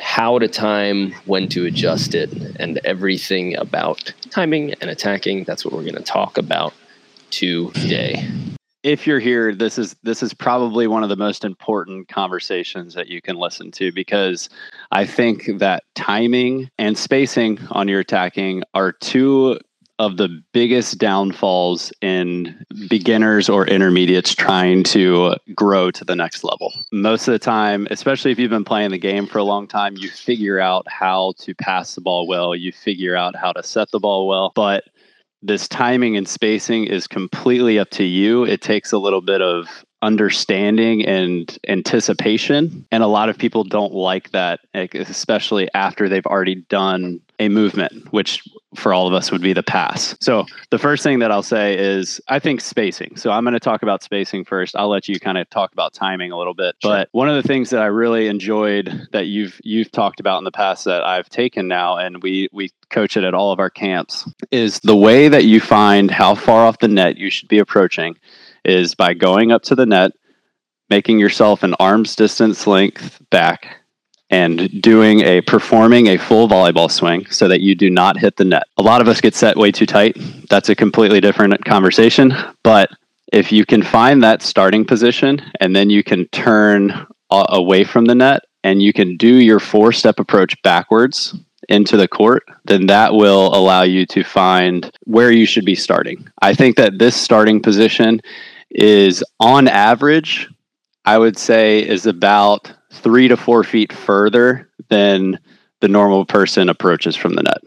how 0.01 0.39
to 0.39 0.47
time, 0.49 1.13
when 1.25 1.47
to 1.49 1.65
adjust 1.65 2.15
it, 2.15 2.29
and 2.59 2.79
everything 2.83 3.55
about 3.55 4.13
timing 4.29 4.73
and 4.81 4.89
attacking. 4.89 5.45
That's 5.45 5.63
what 5.63 5.73
we're 5.73 5.83
going 5.83 5.95
to 5.95 6.03
talk 6.03 6.37
about 6.37 6.73
today? 7.35 8.27
If 8.83 9.07
you're 9.07 9.19
here, 9.19 9.53
this 9.53 9.77
is 9.77 9.95
this 10.03 10.21
is 10.21 10.33
probably 10.33 10.85
one 10.85 11.01
of 11.01 11.09
the 11.09 11.15
most 11.15 11.43
important 11.43 12.07
conversations 12.07 12.93
that 12.93 13.07
you 13.07 13.21
can 13.21 13.35
listen 13.35 13.71
to 13.71 13.91
because 13.91 14.47
I 14.91 15.05
think 15.05 15.57
that 15.57 15.83
timing 15.95 16.69
and 16.77 16.97
spacing 16.97 17.59
on 17.71 17.87
your 17.87 18.01
attacking 18.01 18.63
are 18.75 18.91
two 18.91 19.59
of 19.97 20.17
the 20.17 20.43
biggest 20.51 20.97
downfalls 20.97 21.91
in 22.01 22.65
beginners 22.89 23.47
or 23.47 23.65
intermediates 23.65 24.35
trying 24.35 24.83
to 24.83 25.35
grow 25.55 25.89
to 25.89 26.03
the 26.03 26.15
next 26.15 26.43
level. 26.43 26.71
Most 26.91 27.27
of 27.27 27.31
the 27.31 27.39
time, 27.39 27.87
especially 27.91 28.31
if 28.31 28.39
you've 28.39 28.49
been 28.49 28.65
playing 28.65 28.91
the 28.91 28.97
game 28.97 29.25
for 29.25 29.37
a 29.37 29.43
long 29.43 29.67
time, 29.67 29.95
you 29.97 30.09
figure 30.09 30.59
out 30.59 30.85
how 30.89 31.33
to 31.39 31.55
pass 31.55 31.95
the 31.95 32.01
ball 32.01 32.27
well, 32.27 32.55
you 32.55 32.71
figure 32.71 33.15
out 33.15 33.35
how 33.35 33.53
to 33.53 33.63
set 33.63 33.89
the 33.91 33.99
ball 33.99 34.27
well, 34.27 34.51
but 34.53 34.83
this 35.45 35.67
timing 35.67 36.17
and 36.17 36.27
spacing 36.27 36.85
is 36.85 37.07
completely 37.07 37.77
up 37.77 37.89
to 37.91 38.03
you. 38.03 38.43
It 38.45 38.61
takes 38.61 38.91
a 38.91 38.97
little 38.97 39.21
bit 39.21 39.41
of 39.41 39.85
understanding 40.01 41.05
and 41.05 41.57
anticipation. 41.67 42.85
And 42.91 43.03
a 43.03 43.07
lot 43.07 43.29
of 43.29 43.37
people 43.37 43.63
don't 43.63 43.93
like 43.93 44.31
that, 44.31 44.59
especially 44.73 45.67
after 45.73 46.09
they've 46.09 46.25
already 46.25 46.55
done 46.55 47.21
a 47.39 47.49
movement, 47.49 48.11
which 48.11 48.41
for 48.75 48.93
all 48.93 49.07
of 49.07 49.13
us 49.13 49.31
would 49.31 49.41
be 49.41 49.53
the 49.53 49.63
pass. 49.63 50.15
So 50.19 50.45
the 50.69 50.77
first 50.77 51.03
thing 51.03 51.19
that 51.19 51.31
I'll 51.31 51.43
say 51.43 51.77
is 51.77 52.19
I 52.27 52.39
think 52.39 52.61
spacing. 52.61 53.15
So 53.15 53.31
I'm 53.31 53.43
going 53.43 53.53
to 53.53 53.59
talk 53.59 53.83
about 53.83 54.03
spacing 54.03 54.45
first. 54.45 54.75
I'll 54.75 54.89
let 54.89 55.07
you 55.07 55.19
kind 55.19 55.37
of 55.37 55.49
talk 55.49 55.71
about 55.71 55.93
timing 55.93 56.31
a 56.31 56.37
little 56.37 56.53
bit. 56.53 56.75
Sure. 56.81 56.91
But 56.91 57.09
one 57.11 57.29
of 57.29 57.41
the 57.41 57.47
things 57.47 57.69
that 57.69 57.81
I 57.81 57.87
really 57.87 58.27
enjoyed 58.27 59.07
that 59.11 59.27
you've 59.27 59.59
you've 59.63 59.91
talked 59.91 60.19
about 60.19 60.37
in 60.39 60.43
the 60.43 60.51
past 60.51 60.85
that 60.85 61.03
I've 61.03 61.29
taken 61.29 61.67
now 61.67 61.97
and 61.97 62.21
we 62.21 62.49
we 62.51 62.69
coach 62.89 63.17
it 63.17 63.23
at 63.23 63.33
all 63.33 63.51
of 63.51 63.59
our 63.59 63.69
camps 63.69 64.29
is 64.51 64.79
the 64.81 64.95
way 64.95 65.27
that 65.27 65.45
you 65.45 65.59
find 65.59 66.11
how 66.11 66.35
far 66.35 66.65
off 66.65 66.79
the 66.79 66.87
net 66.87 67.17
you 67.17 67.29
should 67.29 67.49
be 67.49 67.59
approaching 67.59 68.15
is 68.63 68.95
by 68.95 69.13
going 69.13 69.51
up 69.51 69.61
to 69.63 69.75
the 69.75 69.85
net, 69.85 70.11
making 70.89 71.19
yourself 71.19 71.63
an 71.63 71.75
arm's 71.79 72.15
distance 72.15 72.65
length 72.67 73.19
back 73.29 73.77
and 74.29 74.81
doing 74.81 75.21
a 75.21 75.41
performing 75.41 76.07
a 76.07 76.17
full 76.17 76.47
volleyball 76.47 76.89
swing 76.89 77.25
so 77.27 77.47
that 77.47 77.61
you 77.61 77.75
do 77.75 77.89
not 77.89 78.17
hit 78.17 78.37
the 78.37 78.45
net. 78.45 78.63
A 78.77 78.81
lot 78.81 79.01
of 79.01 79.07
us 79.07 79.21
get 79.21 79.35
set 79.35 79.55
way 79.55 79.71
too 79.71 79.85
tight. 79.85 80.17
That's 80.49 80.69
a 80.69 80.75
completely 80.75 81.21
different 81.21 81.63
conversation, 81.65 82.33
but 82.63 82.89
if 83.31 83.51
you 83.51 83.65
can 83.65 83.81
find 83.81 84.23
that 84.23 84.41
starting 84.41 84.85
position 84.85 85.41
and 85.59 85.75
then 85.75 85.89
you 85.89 86.03
can 86.03 86.27
turn 86.29 86.91
uh, 87.29 87.45
away 87.49 87.83
from 87.83 88.05
the 88.05 88.15
net 88.15 88.43
and 88.63 88.81
you 88.81 88.93
can 88.93 89.17
do 89.17 89.27
your 89.27 89.59
four 89.59 89.91
step 89.91 90.19
approach 90.19 90.59
backwards 90.63 91.35
into 91.69 91.97
the 91.97 92.07
court, 92.07 92.43
then 92.65 92.85
that 92.87 93.13
will 93.13 93.53
allow 93.55 93.81
you 93.81 94.05
to 94.05 94.23
find 94.23 94.91
where 95.05 95.31
you 95.31 95.45
should 95.45 95.65
be 95.65 95.75
starting. 95.75 96.27
I 96.41 96.53
think 96.53 96.77
that 96.77 96.99
this 96.99 97.15
starting 97.15 97.61
position 97.61 98.21
is 98.69 99.23
on 99.39 99.67
average, 99.67 100.47
I 101.05 101.17
would 101.17 101.37
say, 101.37 101.87
is 101.87 102.05
about 102.05 102.71
three 102.95 103.27
to 103.27 103.37
four 103.37 103.63
feet 103.63 103.93
further 103.93 104.69
than 104.89 105.39
the 105.81 105.87
normal 105.87 106.25
person 106.25 106.69
approaches 106.69 107.15
from 107.15 107.33
the 107.35 107.43
net. 107.43 107.61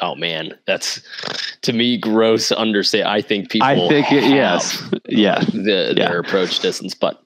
Oh 0.00 0.14
man, 0.14 0.58
that's 0.66 1.00
to 1.62 1.72
me 1.72 1.98
gross. 1.98 2.50
Understand? 2.50 3.06
I 3.06 3.20
think 3.20 3.50
people. 3.50 3.68
I 3.68 3.88
think 3.88 4.10
it, 4.10 4.24
yes, 4.24 4.82
yeah, 5.06 5.38
the, 5.40 5.94
yeah. 5.96 6.08
their 6.08 6.18
approach 6.18 6.58
distance, 6.60 6.94
but 6.94 7.22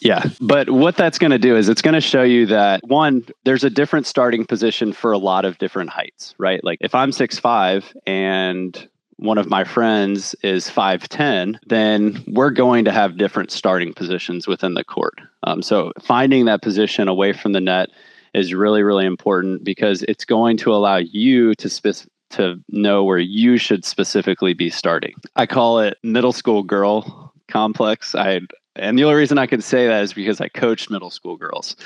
yeah, 0.00 0.24
but 0.40 0.70
what 0.70 0.96
that's 0.96 1.18
going 1.18 1.30
to 1.30 1.38
do 1.38 1.56
is 1.56 1.68
it's 1.68 1.80
going 1.80 1.94
to 1.94 2.00
show 2.00 2.22
you 2.22 2.46
that 2.46 2.80
one, 2.84 3.24
there's 3.44 3.64
a 3.64 3.70
different 3.70 4.06
starting 4.06 4.44
position 4.44 4.92
for 4.92 5.12
a 5.12 5.18
lot 5.18 5.44
of 5.44 5.56
different 5.58 5.90
heights, 5.90 6.34
right? 6.36 6.62
Like 6.64 6.78
if 6.80 6.94
I'm 6.94 7.12
six 7.12 7.38
five 7.38 7.90
and 8.06 8.88
one 9.20 9.36
of 9.36 9.50
my 9.50 9.64
friends 9.64 10.34
is 10.42 10.68
5'10, 10.68 11.58
then 11.66 12.24
we're 12.26 12.50
going 12.50 12.86
to 12.86 12.92
have 12.92 13.18
different 13.18 13.50
starting 13.50 13.92
positions 13.92 14.48
within 14.48 14.74
the 14.74 14.84
court. 14.84 15.20
Um, 15.42 15.62
so 15.62 15.92
finding 16.00 16.46
that 16.46 16.62
position 16.62 17.06
away 17.06 17.34
from 17.34 17.52
the 17.52 17.60
net 17.60 17.90
is 18.32 18.54
really, 18.54 18.82
really 18.82 19.04
important 19.04 19.62
because 19.62 20.02
it's 20.04 20.24
going 20.24 20.56
to 20.58 20.72
allow 20.72 20.96
you 20.96 21.54
to 21.56 21.68
spe- 21.68 22.08
to 22.30 22.60
know 22.68 23.04
where 23.04 23.18
you 23.18 23.58
should 23.58 23.84
specifically 23.84 24.54
be 24.54 24.70
starting. 24.70 25.14
I 25.36 25.46
call 25.46 25.80
it 25.80 25.98
middle 26.02 26.32
school 26.32 26.62
girl 26.62 27.34
complex. 27.48 28.14
I 28.14 28.40
and 28.76 28.98
the 28.98 29.04
only 29.04 29.16
reason 29.16 29.36
I 29.36 29.46
can 29.46 29.60
say 29.60 29.88
that 29.88 30.02
is 30.02 30.14
because 30.14 30.40
I 30.40 30.48
coached 30.48 30.90
middle 30.90 31.10
school 31.10 31.36
girls. 31.36 31.76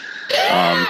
Um, 0.51 0.87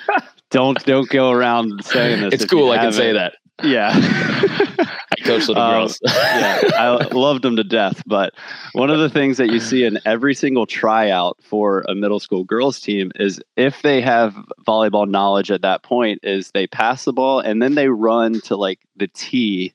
don't 0.50 0.82
don't 0.86 1.08
go 1.08 1.30
around 1.30 1.84
saying 1.84 2.22
this. 2.22 2.34
It's 2.34 2.44
cool. 2.46 2.70
I 2.70 2.78
can 2.78 2.92
say 2.92 3.12
that. 3.12 3.34
Yeah. 3.62 3.92
Little 5.26 5.58
um, 5.58 5.72
girls. 5.72 6.00
yeah, 6.06 6.60
I 6.76 7.08
loved 7.12 7.42
them 7.42 7.56
to 7.56 7.64
death. 7.64 8.02
But 8.06 8.34
one 8.72 8.90
of 8.90 8.98
the 8.98 9.08
things 9.08 9.36
that 9.38 9.48
you 9.48 9.60
see 9.60 9.84
in 9.84 9.98
every 10.04 10.34
single 10.34 10.66
tryout 10.66 11.38
for 11.42 11.84
a 11.88 11.94
middle 11.94 12.20
school 12.20 12.44
girls 12.44 12.80
team 12.80 13.12
is 13.16 13.40
if 13.56 13.82
they 13.82 14.00
have 14.00 14.34
volleyball 14.66 15.08
knowledge 15.08 15.50
at 15.50 15.62
that 15.62 15.82
point, 15.82 16.20
is 16.22 16.50
they 16.50 16.66
pass 16.66 17.04
the 17.04 17.12
ball 17.12 17.40
and 17.40 17.62
then 17.62 17.74
they 17.74 17.88
run 17.88 18.40
to 18.42 18.56
like 18.56 18.80
the 18.96 19.08
tee 19.08 19.74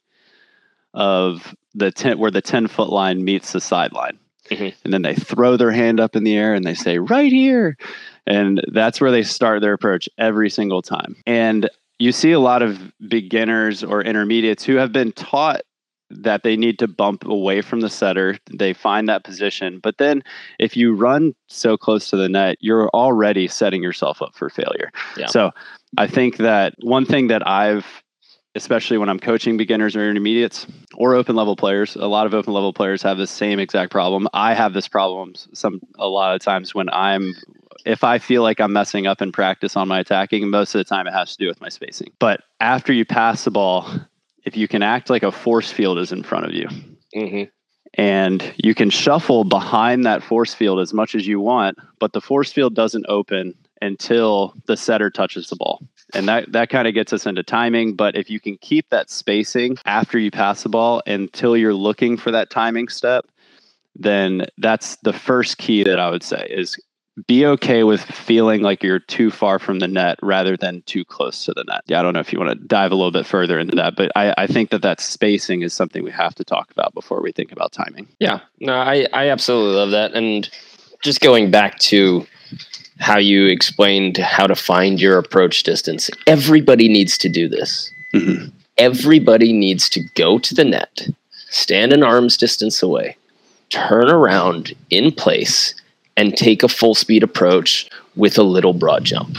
of 0.93 1.55
the 1.75 1.91
tent 1.91 2.19
where 2.19 2.31
the 2.31 2.41
10 2.41 2.67
foot 2.67 2.89
line 2.89 3.23
meets 3.23 3.53
the 3.53 3.61
sideline. 3.61 4.17
Mm-hmm. 4.49 4.69
And 4.83 4.93
then 4.93 5.01
they 5.01 5.15
throw 5.15 5.57
their 5.57 5.71
hand 5.71 5.99
up 5.99 6.15
in 6.15 6.23
the 6.23 6.35
air 6.35 6.53
and 6.53 6.65
they 6.65 6.73
say, 6.73 6.99
right 6.99 7.31
here. 7.31 7.77
And 8.25 8.61
that's 8.71 8.99
where 8.99 9.11
they 9.11 9.23
start 9.23 9.61
their 9.61 9.73
approach 9.73 10.09
every 10.17 10.49
single 10.49 10.81
time. 10.81 11.15
And 11.25 11.69
you 11.99 12.11
see 12.11 12.31
a 12.31 12.39
lot 12.39 12.61
of 12.61 12.91
beginners 13.07 13.83
or 13.83 14.01
intermediates 14.01 14.63
who 14.63 14.75
have 14.75 14.91
been 14.91 15.11
taught 15.11 15.61
that 16.09 16.43
they 16.43 16.55
need 16.55 16.79
to 16.79 16.87
bump 16.87 17.25
away 17.25 17.61
from 17.61 17.81
the 17.81 17.89
setter. 17.89 18.37
They 18.51 18.73
find 18.73 19.09
that 19.09 19.23
position. 19.23 19.79
But 19.81 19.97
then 19.97 20.23
if 20.59 20.77
you 20.77 20.93
run 20.93 21.33
so 21.47 21.75
close 21.75 22.09
to 22.09 22.17
the 22.17 22.29
net, 22.29 22.57
you're 22.61 22.89
already 22.89 23.47
setting 23.47 23.83
yourself 23.83 24.21
up 24.21 24.35
for 24.35 24.49
failure. 24.49 24.91
Yeah. 25.17 25.27
So 25.27 25.51
I 25.97 26.07
think 26.07 26.37
that 26.37 26.75
one 26.81 27.05
thing 27.05 27.27
that 27.27 27.45
I've 27.45 27.85
especially 28.57 28.97
when 28.97 29.07
I'm 29.07 29.19
coaching 29.19 29.55
beginners 29.55 29.95
or 29.95 30.09
intermediates 30.09 30.67
or 30.95 31.15
open 31.15 31.35
level 31.35 31.55
players. 31.55 31.95
A 31.95 32.07
lot 32.07 32.25
of 32.25 32.33
open 32.33 32.53
level 32.53 32.73
players 32.73 33.01
have 33.03 33.17
the 33.17 33.27
same 33.27 33.59
exact 33.59 33.91
problem. 33.91 34.27
I 34.33 34.53
have 34.53 34.73
this 34.73 34.87
problem 34.87 35.35
some 35.53 35.79
a 35.97 36.07
lot 36.07 36.35
of 36.35 36.41
times 36.41 36.75
when 36.75 36.89
I'm 36.89 37.35
if 37.85 38.03
I 38.03 38.17
feel 38.17 38.41
like 38.41 38.59
I'm 38.59 38.73
messing 38.73 39.07
up 39.07 39.21
in 39.21 39.31
practice 39.31 39.77
on 39.77 39.87
my 39.87 39.99
attacking, 39.99 40.49
most 40.49 40.75
of 40.75 40.79
the 40.79 40.83
time 40.83 41.07
it 41.07 41.13
has 41.13 41.31
to 41.31 41.37
do 41.37 41.47
with 41.47 41.61
my 41.61 41.69
spacing. 41.69 42.11
But 42.19 42.41
after 42.59 42.91
you 42.91 43.05
pass 43.05 43.45
the 43.45 43.51
ball, 43.51 43.89
if 44.43 44.57
you 44.57 44.67
can 44.67 44.81
act 44.81 45.09
like 45.09 45.23
a 45.23 45.31
force 45.31 45.71
field 45.71 45.99
is 45.99 46.11
in 46.11 46.23
front 46.23 46.45
of 46.45 46.53
you, 46.53 46.67
mm-hmm. 47.15 47.43
and 47.93 48.53
you 48.57 48.73
can 48.73 48.89
shuffle 48.89 49.43
behind 49.43 50.05
that 50.05 50.23
force 50.23 50.53
field 50.53 50.79
as 50.79 50.93
much 50.93 51.15
as 51.15 51.27
you 51.27 51.39
want, 51.39 51.77
but 51.99 52.11
the 52.11 52.21
force 52.21 52.51
field 52.51 52.75
doesn't 52.75 53.05
open 53.07 53.53
until 53.81 54.53
the 54.65 54.77
setter 54.77 55.09
touches 55.09 55.49
the 55.49 55.55
ball. 55.55 55.81
And 56.13 56.27
that, 56.27 56.51
that 56.53 56.69
kind 56.69 56.87
of 56.87 56.93
gets 56.93 57.11
us 57.11 57.25
into 57.25 57.43
timing. 57.43 57.93
But 57.93 58.15
if 58.15 58.29
you 58.29 58.39
can 58.39 58.57
keep 58.57 58.89
that 58.89 59.09
spacing 59.09 59.77
after 59.85 60.17
you 60.17 60.31
pass 60.31 60.63
the 60.63 60.69
ball 60.69 61.01
until 61.05 61.57
you're 61.57 61.73
looking 61.73 62.17
for 62.17 62.31
that 62.31 62.49
timing 62.49 62.87
step, 62.87 63.25
then 63.95 64.45
that's 64.57 64.95
the 64.97 65.13
first 65.13 65.57
key 65.57 65.83
that 65.83 65.99
I 65.99 66.09
would 66.09 66.23
say 66.23 66.47
is 66.49 66.77
be 67.25 67.45
okay 67.45 67.83
with 67.83 68.01
feeling 68.01 68.61
like 68.61 68.83
you're 68.83 68.99
too 68.99 69.31
far 69.31 69.57
from 69.57 69.79
the 69.79 69.87
net 69.87 70.19
rather 70.21 70.55
than 70.55 70.83
too 70.83 71.03
close 71.03 71.45
to 71.45 71.53
the 71.53 71.63
net. 71.63 71.81
Yeah, 71.87 71.99
I 71.99 72.03
don't 72.03 72.13
know 72.13 72.19
if 72.19 72.31
you 72.31 72.39
want 72.39 72.51
to 72.51 72.67
dive 72.67 72.91
a 72.91 72.95
little 72.95 73.11
bit 73.11 73.25
further 73.25 73.57
into 73.57 73.75
that, 73.75 73.95
but 73.95 74.11
I, 74.15 74.33
I 74.37 74.45
think 74.45 74.69
that 74.69 74.83
that 74.83 75.01
spacing 75.01 75.63
is 75.63 75.73
something 75.73 76.03
we 76.03 76.11
have 76.11 76.35
to 76.35 76.43
talk 76.43 76.69
about 76.69 76.93
before 76.93 77.21
we 77.21 77.31
think 77.31 77.51
about 77.51 77.71
timing. 77.71 78.07
Yeah, 78.19 78.41
no, 78.59 78.75
I, 78.75 79.07
I 79.13 79.29
absolutely 79.29 79.75
love 79.77 79.91
that. 79.91 80.13
And 80.13 80.47
just 81.01 81.19
going 81.21 81.49
back 81.49 81.79
to 81.79 82.27
how 82.99 83.17
you 83.17 83.45
explained 83.45 84.17
how 84.17 84.47
to 84.47 84.55
find 84.55 84.99
your 84.99 85.17
approach 85.17 85.63
distance, 85.63 86.09
everybody 86.25 86.87
needs 86.87 87.17
to 87.19 87.29
do 87.29 87.47
this. 87.47 87.91
Mm-hmm. 88.13 88.49
Everybody 88.77 89.53
needs 89.53 89.89
to 89.89 90.01
go 90.15 90.39
to 90.39 90.53
the 90.53 90.63
net, 90.63 91.07
stand 91.49 91.93
an 91.93 92.03
arm's 92.03 92.37
distance 92.37 92.81
away, 92.83 93.17
turn 93.69 94.09
around 94.09 94.73
in 94.89 95.11
place 95.11 95.73
and 96.15 96.35
take 96.35 96.63
a 96.63 96.67
full 96.67 96.95
speed 96.95 97.23
approach 97.23 97.89
with 98.15 98.37
a 98.37 98.43
little 98.43 98.73
broad 98.73 99.03
jump. 99.03 99.37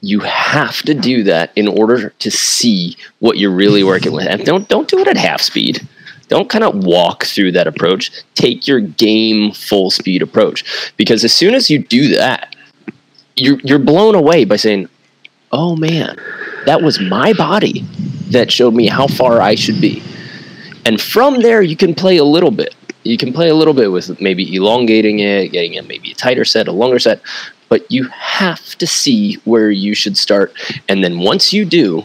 You 0.00 0.20
have 0.20 0.82
to 0.82 0.94
do 0.94 1.22
that 1.24 1.52
in 1.56 1.68
order 1.68 2.10
to 2.10 2.30
see 2.30 2.96
what 3.20 3.38
you're 3.38 3.50
really 3.50 3.84
working 3.84 4.12
with. 4.12 4.26
And 4.26 4.44
don't 4.44 4.68
don't 4.68 4.88
do 4.88 4.98
it 4.98 5.08
at 5.08 5.16
half 5.16 5.40
speed. 5.40 5.86
Don't 6.32 6.48
kind 6.48 6.64
of 6.64 6.82
walk 6.82 7.24
through 7.24 7.52
that 7.52 7.66
approach. 7.66 8.10
Take 8.34 8.66
your 8.66 8.80
game 8.80 9.52
full 9.52 9.90
speed 9.90 10.22
approach. 10.22 10.64
Because 10.96 11.24
as 11.24 11.32
soon 11.34 11.52
as 11.52 11.68
you 11.68 11.78
do 11.78 12.08
that, 12.16 12.56
you're 13.36 13.60
you're 13.62 13.78
blown 13.78 14.14
away 14.14 14.46
by 14.46 14.56
saying, 14.56 14.88
Oh 15.52 15.76
man, 15.76 16.16
that 16.64 16.80
was 16.80 16.98
my 16.98 17.34
body 17.34 17.80
that 18.30 18.50
showed 18.50 18.72
me 18.72 18.86
how 18.86 19.08
far 19.08 19.42
I 19.42 19.56
should 19.56 19.78
be. 19.78 20.02
And 20.86 20.98
from 20.98 21.42
there 21.42 21.60
you 21.60 21.76
can 21.76 21.94
play 21.94 22.16
a 22.16 22.24
little 22.24 22.50
bit 22.50 22.74
you 23.02 23.18
can 23.18 23.34
play 23.34 23.50
a 23.50 23.54
little 23.54 23.74
bit 23.74 23.92
with 23.92 24.18
maybe 24.22 24.56
elongating 24.56 25.18
it, 25.18 25.48
getting 25.48 25.74
it 25.74 25.86
maybe 25.86 26.12
a 26.12 26.14
tighter 26.14 26.46
set, 26.46 26.66
a 26.66 26.72
longer 26.72 26.98
set, 26.98 27.20
but 27.68 27.84
you 27.92 28.04
have 28.04 28.74
to 28.76 28.86
see 28.86 29.34
where 29.44 29.70
you 29.70 29.94
should 29.94 30.16
start. 30.16 30.54
And 30.88 31.04
then 31.04 31.18
once 31.18 31.52
you 31.52 31.66
do, 31.66 32.04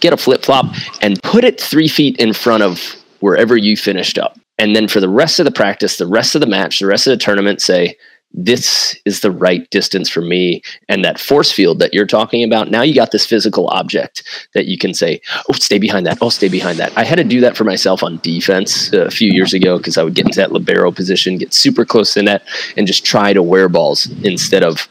get 0.00 0.12
a 0.12 0.18
flip 0.18 0.42
flop 0.42 0.66
and 1.00 1.22
put 1.22 1.42
it 1.42 1.58
three 1.58 1.88
feet 1.88 2.18
in 2.18 2.34
front 2.34 2.64
of 2.64 3.01
wherever 3.22 3.56
you 3.56 3.76
finished 3.76 4.18
up. 4.18 4.38
And 4.58 4.76
then 4.76 4.88
for 4.88 5.00
the 5.00 5.08
rest 5.08 5.38
of 5.38 5.44
the 5.44 5.50
practice, 5.50 5.96
the 5.96 6.06
rest 6.06 6.34
of 6.34 6.40
the 6.40 6.46
match, 6.46 6.80
the 6.80 6.86
rest 6.86 7.06
of 7.06 7.12
the 7.12 7.24
tournament, 7.24 7.62
say, 7.62 7.96
this 8.34 8.98
is 9.04 9.20
the 9.20 9.30
right 9.30 9.68
distance 9.70 10.08
for 10.08 10.22
me. 10.22 10.62
And 10.88 11.04
that 11.04 11.20
force 11.20 11.52
field 11.52 11.78
that 11.78 11.92
you're 11.92 12.06
talking 12.06 12.42
about, 12.42 12.70
now 12.70 12.82
you 12.82 12.94
got 12.94 13.12
this 13.12 13.26
physical 13.26 13.68
object 13.68 14.22
that 14.54 14.66
you 14.66 14.78
can 14.78 14.94
say, 14.94 15.20
oh, 15.48 15.52
stay 15.52 15.78
behind 15.78 16.06
that. 16.06 16.18
Oh, 16.20 16.30
stay 16.30 16.48
behind 16.48 16.78
that. 16.78 16.96
I 16.96 17.04
had 17.04 17.16
to 17.16 17.24
do 17.24 17.40
that 17.42 17.56
for 17.56 17.64
myself 17.64 18.02
on 18.02 18.18
defense 18.18 18.92
uh, 18.92 19.06
a 19.06 19.10
few 19.10 19.30
years 19.30 19.52
ago 19.52 19.78
because 19.78 19.98
I 19.98 20.02
would 20.02 20.14
get 20.14 20.26
into 20.26 20.40
that 20.40 20.52
libero 20.52 20.90
position, 20.92 21.38
get 21.38 21.52
super 21.52 21.84
close 21.84 22.14
to 22.14 22.22
net, 22.22 22.42
and 22.76 22.86
just 22.86 23.04
try 23.04 23.32
to 23.32 23.42
wear 23.42 23.68
balls 23.68 24.10
instead 24.22 24.64
of 24.64 24.88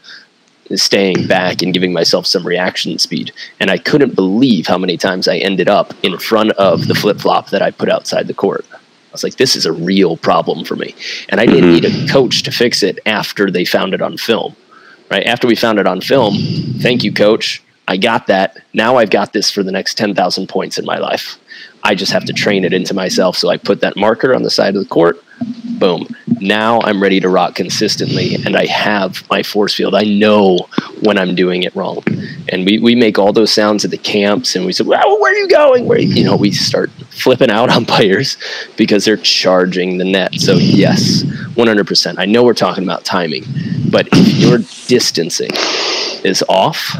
staying 0.76 1.26
back 1.26 1.62
and 1.62 1.74
giving 1.74 1.92
myself 1.92 2.26
some 2.26 2.46
reaction 2.46 2.98
speed. 2.98 3.32
And 3.60 3.70
I 3.70 3.78
couldn't 3.78 4.14
believe 4.14 4.66
how 4.66 4.78
many 4.78 4.96
times 4.96 5.28
I 5.28 5.38
ended 5.38 5.68
up 5.68 5.94
in 6.02 6.18
front 6.18 6.52
of 6.52 6.88
the 6.88 6.94
flip 6.94 7.20
flop 7.20 7.50
that 7.50 7.62
I 7.62 7.70
put 7.70 7.88
outside 7.88 8.26
the 8.26 8.34
court. 8.34 8.64
I 8.72 8.78
was 9.12 9.22
like, 9.22 9.36
this 9.36 9.56
is 9.56 9.66
a 9.66 9.72
real 9.72 10.16
problem 10.16 10.64
for 10.64 10.74
me. 10.74 10.94
And 11.28 11.40
I 11.40 11.46
didn't 11.46 11.70
need 11.70 11.84
a 11.84 11.90
mm-hmm. 11.90 12.06
coach 12.06 12.42
to 12.44 12.50
fix 12.50 12.82
it 12.82 12.98
after 13.04 13.50
they 13.50 13.64
found 13.64 13.92
it 13.92 14.00
on 14.00 14.16
film. 14.16 14.56
Right 15.10 15.26
after 15.26 15.46
we 15.46 15.54
found 15.54 15.78
it 15.78 15.86
on 15.86 16.00
film, 16.00 16.34
thank 16.78 17.04
you, 17.04 17.12
coach. 17.12 17.62
I 17.88 17.98
got 17.98 18.28
that. 18.28 18.56
Now 18.72 18.96
I've 18.96 19.10
got 19.10 19.34
this 19.34 19.50
for 19.50 19.62
the 19.62 19.72
next 19.72 19.98
10,000 19.98 20.48
points 20.48 20.78
in 20.78 20.86
my 20.86 20.96
life. 20.96 21.38
I 21.82 21.94
just 21.94 22.12
have 22.12 22.24
to 22.24 22.32
train 22.32 22.64
it 22.64 22.72
into 22.72 22.94
myself. 22.94 23.36
So 23.36 23.50
I 23.50 23.58
put 23.58 23.82
that 23.82 23.96
marker 23.96 24.34
on 24.34 24.44
the 24.44 24.50
side 24.50 24.74
of 24.74 24.82
the 24.82 24.88
court. 24.88 25.22
Boom. 25.78 26.06
Now 26.40 26.80
I'm 26.82 27.02
ready 27.02 27.20
to 27.20 27.28
rock 27.28 27.54
consistently 27.54 28.34
and 28.34 28.56
I 28.56 28.66
have 28.66 29.28
my 29.30 29.42
force 29.42 29.74
field. 29.74 29.94
I 29.94 30.02
know 30.02 30.68
when 31.00 31.18
I'm 31.18 31.34
doing 31.34 31.62
it 31.64 31.74
wrong. 31.74 32.02
And 32.48 32.64
we, 32.66 32.78
we 32.78 32.94
make 32.94 33.18
all 33.18 33.32
those 33.32 33.52
sounds 33.52 33.84
at 33.84 33.90
the 33.90 33.98
camps 33.98 34.54
and 34.54 34.64
we 34.64 34.72
say, 34.72 34.84
well, 34.84 35.20
where 35.20 35.32
are 35.32 35.36
you 35.36 35.48
going? 35.48 35.86
Where 35.86 35.98
you 35.98 36.24
know, 36.24 36.36
we 36.36 36.52
start 36.52 36.90
flipping 37.10 37.50
out 37.50 37.70
on 37.74 37.84
players 37.84 38.36
because 38.76 39.04
they're 39.04 39.16
charging 39.16 39.98
the 39.98 40.04
net. 40.04 40.34
So 40.34 40.54
yes, 40.54 41.22
100%. 41.22 42.14
I 42.18 42.26
know 42.26 42.44
we're 42.44 42.54
talking 42.54 42.84
about 42.84 43.04
timing, 43.04 43.44
but 43.90 44.08
if 44.12 44.28
your 44.38 44.58
distancing 44.86 45.50
is 46.24 46.44
off, 46.48 46.96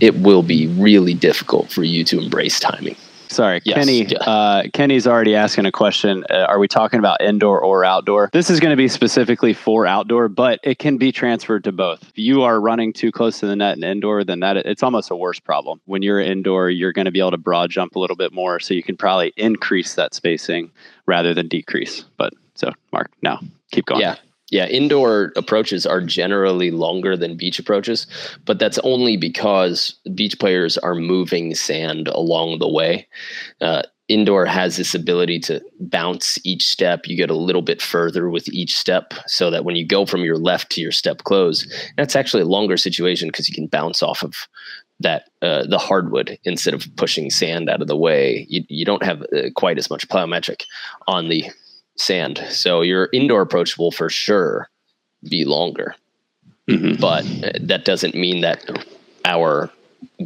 it 0.00 0.14
will 0.16 0.42
be 0.42 0.66
really 0.68 1.14
difficult 1.14 1.70
for 1.70 1.84
you 1.84 2.04
to 2.04 2.18
embrace 2.20 2.58
timing. 2.58 2.96
Sorry, 3.30 3.60
Yes, 3.64 3.76
Kenny. 3.76 4.04
yeah. 4.06 4.18
Uh, 4.18 4.62
Kenny's 4.72 5.06
already 5.06 5.36
asking 5.36 5.64
a 5.64 5.70
question. 5.72 6.24
Uh, 6.28 6.46
are 6.48 6.58
we 6.58 6.66
talking 6.66 6.98
about 6.98 7.20
indoor 7.20 7.60
or 7.60 7.84
outdoor? 7.84 8.28
This 8.32 8.50
is 8.50 8.58
going 8.58 8.70
to 8.72 8.76
be 8.76 8.88
specifically 8.88 9.52
for 9.54 9.86
outdoor, 9.86 10.28
but 10.28 10.58
it 10.64 10.80
can 10.80 10.98
be 10.98 11.12
transferred 11.12 11.62
to 11.64 11.72
both. 11.72 12.02
If 12.02 12.18
you 12.18 12.42
are 12.42 12.60
running 12.60 12.92
too 12.92 13.12
close 13.12 13.38
to 13.40 13.46
the 13.46 13.54
net 13.54 13.76
in 13.76 13.84
indoor, 13.84 14.24
then 14.24 14.40
that 14.40 14.56
it's 14.56 14.82
almost 14.82 15.12
a 15.12 15.16
worse 15.16 15.38
problem. 15.38 15.80
When 15.84 16.02
you're 16.02 16.18
indoor, 16.20 16.70
you're 16.70 16.92
going 16.92 17.04
to 17.04 17.12
be 17.12 17.20
able 17.20 17.30
to 17.30 17.38
broad 17.38 17.70
jump 17.70 17.94
a 17.94 18.00
little 18.00 18.16
bit 18.16 18.32
more, 18.32 18.58
so 18.58 18.74
you 18.74 18.82
can 18.82 18.96
probably 18.96 19.32
increase 19.36 19.94
that 19.94 20.12
spacing 20.12 20.72
rather 21.06 21.32
than 21.32 21.46
decrease. 21.46 22.04
But 22.16 22.32
so, 22.56 22.72
Mark, 22.92 23.12
now 23.22 23.38
keep 23.70 23.86
going. 23.86 24.00
Yeah. 24.00 24.16
Yeah, 24.50 24.66
indoor 24.66 25.32
approaches 25.36 25.86
are 25.86 26.00
generally 26.00 26.70
longer 26.70 27.16
than 27.16 27.36
beach 27.36 27.58
approaches, 27.58 28.06
but 28.44 28.58
that's 28.58 28.78
only 28.80 29.16
because 29.16 29.94
beach 30.14 30.38
players 30.38 30.76
are 30.78 30.94
moving 30.94 31.54
sand 31.54 32.08
along 32.08 32.58
the 32.58 32.68
way. 32.68 33.06
Uh, 33.60 33.82
indoor 34.08 34.44
has 34.44 34.76
this 34.76 34.92
ability 34.92 35.38
to 35.38 35.62
bounce 35.78 36.36
each 36.44 36.66
step. 36.66 37.06
You 37.06 37.16
get 37.16 37.30
a 37.30 37.36
little 37.36 37.62
bit 37.62 37.80
further 37.80 38.28
with 38.28 38.48
each 38.48 38.76
step, 38.76 39.14
so 39.26 39.50
that 39.50 39.64
when 39.64 39.76
you 39.76 39.86
go 39.86 40.04
from 40.04 40.22
your 40.22 40.36
left 40.36 40.70
to 40.72 40.80
your 40.80 40.92
step 40.92 41.22
close, 41.22 41.64
that's 41.96 42.16
actually 42.16 42.42
a 42.42 42.46
longer 42.46 42.76
situation 42.76 43.28
because 43.28 43.48
you 43.48 43.54
can 43.54 43.68
bounce 43.68 44.02
off 44.02 44.24
of 44.24 44.34
that 44.98 45.30
uh, 45.42 45.64
the 45.64 45.78
hardwood 45.78 46.38
instead 46.44 46.74
of 46.74 46.84
pushing 46.96 47.30
sand 47.30 47.70
out 47.70 47.80
of 47.80 47.88
the 47.88 47.96
way. 47.96 48.46
You, 48.50 48.64
you 48.68 48.84
don't 48.84 49.04
have 49.04 49.22
uh, 49.22 49.50
quite 49.54 49.78
as 49.78 49.88
much 49.88 50.08
plyometric 50.08 50.64
on 51.06 51.28
the 51.28 51.44
sand. 52.00 52.42
So 52.50 52.82
your 52.82 53.08
indoor 53.12 53.42
approach 53.42 53.76
will 53.78 53.90
for 53.92 54.08
sure 54.08 54.68
be 55.28 55.44
longer, 55.44 55.94
Mhm. 56.68 56.98
but 57.00 57.24
uh, 57.44 57.58
that 57.60 57.84
doesn't 57.84 58.14
mean 58.14 58.40
that 58.40 58.64
our 59.24 59.70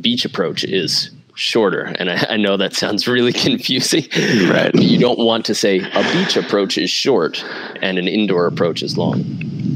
beach 0.00 0.24
approach 0.24 0.62
is 0.64 1.10
shorter. 1.34 1.82
And 1.98 2.10
I, 2.10 2.26
I 2.30 2.36
know 2.36 2.56
that 2.56 2.74
sounds 2.74 3.08
really 3.08 3.32
confusing. 3.48 4.04
Right. 4.48 4.72
You 4.74 4.98
don't 4.98 5.18
want 5.18 5.44
to 5.46 5.54
say 5.54 5.80
a 5.80 6.02
beach 6.12 6.36
approach 6.36 6.78
is 6.78 6.90
short 6.90 7.44
and 7.82 7.98
an 7.98 8.06
indoor 8.06 8.46
approach 8.46 8.82
is 8.82 8.96
long. 8.96 9.24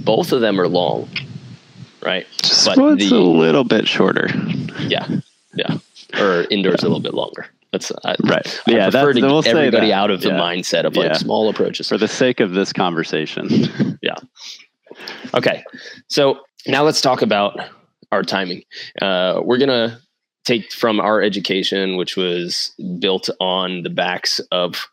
Both 0.04 0.30
of 0.32 0.40
them 0.40 0.60
are 0.60 0.68
long, 0.68 1.08
right? 2.02 2.26
Just 2.42 2.64
But 2.66 2.98
the- 3.00 3.10
a 3.12 3.18
little 3.18 3.64
bit 3.64 3.88
shorter. 3.88 4.28
Yeah, 4.78 5.06
yeah. 5.54 5.78
Or 6.18 6.46
indoors 6.50 6.82
a 6.82 6.86
little 6.86 7.00
bit 7.00 7.14
longer. 7.14 7.46
That's 7.72 7.92
I, 8.04 8.14
Right. 8.24 8.60
I 8.66 8.70
yeah, 8.70 8.84
prefer 8.90 9.12
that's, 9.12 9.20
to 9.20 9.26
we'll 9.26 9.42
get 9.42 9.56
everybody 9.56 9.92
out 9.92 10.10
of 10.10 10.22
the 10.22 10.28
Yeah. 10.28 10.38
mindset 10.40 10.84
of 10.84 10.96
like 10.96 11.08
Yeah. 11.08 11.16
small 11.18 11.48
approaches. 11.48 11.88
For 11.88 11.98
the 11.98 12.08
sake 12.08 12.40
of 12.40 12.52
this 12.52 12.72
conversation. 12.72 13.48
Yeah. 14.02 14.14
Okay, 15.34 15.62
so 16.08 16.40
now 16.66 16.82
let's 16.82 17.00
talk 17.00 17.20
about 17.20 17.58
our 18.10 18.22
timing. 18.22 18.62
Uh, 19.02 19.40
we're 19.44 19.58
gonna 19.58 20.00
take 20.44 20.72
from 20.72 20.98
our 20.98 21.20
education, 21.20 21.96
which 21.96 22.16
was 22.16 22.72
built 22.98 23.28
on 23.40 23.82
the 23.82 23.90
backs 23.90 24.40
of 24.50 24.88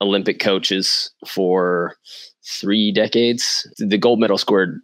Olympic 0.00 0.38
coaches 0.38 1.10
for 1.26 1.96
three 2.46 2.92
decades. 2.92 3.66
The 3.78 3.98
gold 3.98 4.20
medal 4.20 4.38
squared 4.38 4.80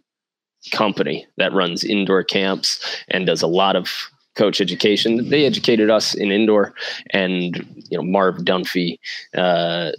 company 0.71 1.25
that 1.37 1.53
runs 1.53 1.83
indoor 1.83 2.23
camps 2.23 2.79
and 3.09 3.25
does 3.25 3.41
a 3.41 3.47
lot 3.47 3.75
of 3.75 3.89
coach 4.35 4.61
education. 4.61 5.29
They 5.29 5.45
educated 5.45 5.89
us 5.89 6.13
in 6.13 6.31
indoor, 6.31 6.73
and 7.11 7.55
you 7.89 7.97
know 7.97 8.03
Marv 8.03 8.37
Dunphy, 8.37 8.99
uh, 9.35 9.91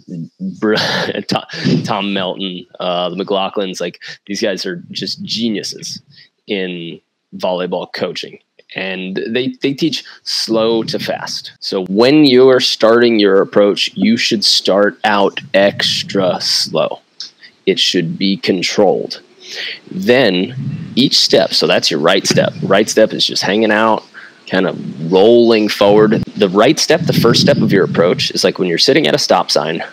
Tom, 1.83 2.13
Melton, 2.13 2.65
uh, 2.79 3.09
the 3.09 3.15
McLaughlins. 3.15 3.79
Like 3.81 4.01
these 4.27 4.41
guys 4.41 4.65
are 4.65 4.83
just 4.91 5.23
geniuses 5.23 6.01
in 6.47 6.99
volleyball 7.35 7.91
coaching. 7.93 8.39
And 8.75 9.21
they, 9.27 9.55
they 9.61 9.73
teach 9.73 10.03
slow 10.23 10.83
to 10.83 10.99
fast. 10.99 11.53
So 11.59 11.85
when 11.85 12.25
you're 12.25 12.59
starting 12.59 13.19
your 13.19 13.41
approach, 13.41 13.91
you 13.95 14.17
should 14.17 14.43
start 14.43 14.97
out 15.03 15.39
extra 15.53 16.41
slow. 16.41 16.99
It 17.65 17.79
should 17.79 18.17
be 18.17 18.37
controlled. 18.37 19.21
Then 19.91 20.55
each 20.95 21.17
step, 21.17 21.53
so 21.53 21.67
that's 21.67 21.91
your 21.91 21.99
right 21.99 22.25
step. 22.25 22.53
Right 22.63 22.89
step 22.89 23.13
is 23.13 23.25
just 23.25 23.43
hanging 23.43 23.71
out, 23.71 24.03
kind 24.49 24.67
of 24.67 25.11
rolling 25.11 25.69
forward. 25.69 26.23
The 26.37 26.49
right 26.49 26.77
step, 26.79 27.01
the 27.01 27.13
first 27.13 27.41
step 27.41 27.57
of 27.57 27.71
your 27.71 27.83
approach, 27.83 28.31
is 28.31 28.43
like 28.43 28.59
when 28.59 28.67
you're 28.67 28.77
sitting 28.77 29.07
at 29.07 29.15
a 29.15 29.17
stop 29.17 29.51
sign 29.51 29.83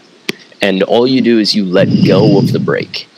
and 0.62 0.82
all 0.84 1.06
you 1.06 1.20
do 1.20 1.38
is 1.40 1.54
you 1.54 1.64
let 1.64 1.88
go 2.06 2.38
of 2.38 2.52
the 2.52 2.60
brake. 2.60 3.08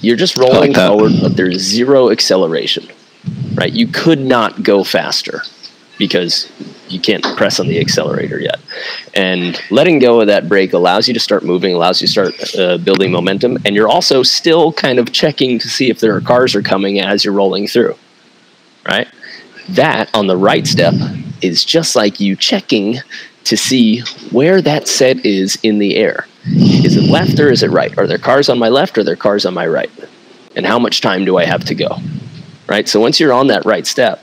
You're 0.00 0.16
just 0.16 0.36
rolling 0.36 0.74
that. 0.74 0.88
forward, 0.88 1.12
but 1.20 1.36
there's 1.36 1.58
zero 1.58 2.10
acceleration, 2.10 2.88
right? 3.54 3.72
You 3.72 3.86
could 3.86 4.20
not 4.20 4.62
go 4.62 4.84
faster 4.84 5.42
because 5.98 6.50
you 6.88 7.00
can't 7.00 7.22
press 7.36 7.60
on 7.60 7.68
the 7.68 7.78
accelerator 7.78 8.40
yet. 8.40 8.58
And 9.14 9.60
letting 9.70 9.98
go 9.98 10.20
of 10.20 10.26
that 10.28 10.48
brake 10.48 10.72
allows 10.72 11.06
you 11.06 11.14
to 11.14 11.20
start 11.20 11.44
moving, 11.44 11.74
allows 11.74 12.00
you 12.00 12.06
to 12.06 12.10
start 12.10 12.54
uh, 12.58 12.78
building 12.78 13.12
momentum, 13.12 13.58
and 13.64 13.74
you're 13.76 13.88
also 13.88 14.22
still 14.22 14.72
kind 14.72 14.98
of 14.98 15.12
checking 15.12 15.58
to 15.58 15.68
see 15.68 15.90
if 15.90 16.00
there 16.00 16.14
are 16.14 16.20
cars 16.20 16.54
are 16.54 16.62
coming 16.62 17.00
as 17.00 17.24
you're 17.24 17.34
rolling 17.34 17.66
through, 17.66 17.94
right? 18.88 19.08
That 19.70 20.10
on 20.14 20.26
the 20.26 20.36
right 20.36 20.66
step 20.66 20.94
is 21.42 21.64
just 21.64 21.96
like 21.96 22.20
you 22.20 22.36
checking 22.36 22.98
to 23.44 23.56
see 23.56 24.00
where 24.30 24.60
that 24.60 24.88
set 24.88 25.24
is 25.24 25.58
in 25.62 25.78
the 25.78 25.96
air. 25.96 26.26
Is 26.44 26.96
it 26.96 27.10
left 27.10 27.38
or 27.38 27.50
is 27.50 27.62
it 27.62 27.70
right? 27.70 27.96
Are 27.98 28.06
there 28.06 28.18
cars 28.18 28.48
on 28.48 28.58
my 28.58 28.68
left 28.68 28.96
or 28.98 29.02
are 29.02 29.04
there 29.04 29.16
cars 29.16 29.46
on 29.46 29.54
my 29.54 29.66
right? 29.66 29.90
And 30.56 30.66
how 30.66 30.78
much 30.78 31.00
time 31.00 31.24
do 31.24 31.38
I 31.38 31.44
have 31.44 31.64
to 31.66 31.74
go? 31.74 31.96
Right? 32.66 32.88
So 32.88 33.00
once 33.00 33.20
you're 33.20 33.32
on 33.32 33.46
that 33.48 33.64
right 33.64 33.86
step, 33.86 34.22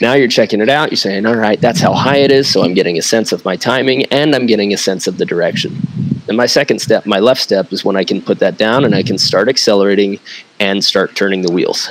now 0.00 0.12
you're 0.12 0.28
checking 0.28 0.60
it 0.60 0.68
out. 0.68 0.90
You're 0.90 0.96
saying, 0.96 1.24
all 1.26 1.36
right, 1.36 1.60
that's 1.60 1.80
how 1.80 1.94
high 1.94 2.18
it 2.18 2.30
is. 2.30 2.50
So 2.50 2.62
I'm 2.62 2.74
getting 2.74 2.98
a 2.98 3.02
sense 3.02 3.32
of 3.32 3.44
my 3.44 3.56
timing 3.56 4.04
and 4.06 4.34
I'm 4.34 4.46
getting 4.46 4.72
a 4.72 4.76
sense 4.76 5.06
of 5.06 5.18
the 5.18 5.24
direction. 5.24 5.76
And 6.28 6.36
my 6.36 6.46
second 6.46 6.80
step, 6.80 7.06
my 7.06 7.18
left 7.18 7.40
step, 7.40 7.72
is 7.72 7.84
when 7.84 7.96
I 7.96 8.04
can 8.04 8.20
put 8.20 8.38
that 8.40 8.58
down 8.58 8.84
and 8.84 8.94
I 8.94 9.02
can 9.02 9.16
start 9.16 9.48
accelerating 9.48 10.18
and 10.60 10.84
start 10.84 11.14
turning 11.14 11.42
the 11.42 11.52
wheels. 11.52 11.88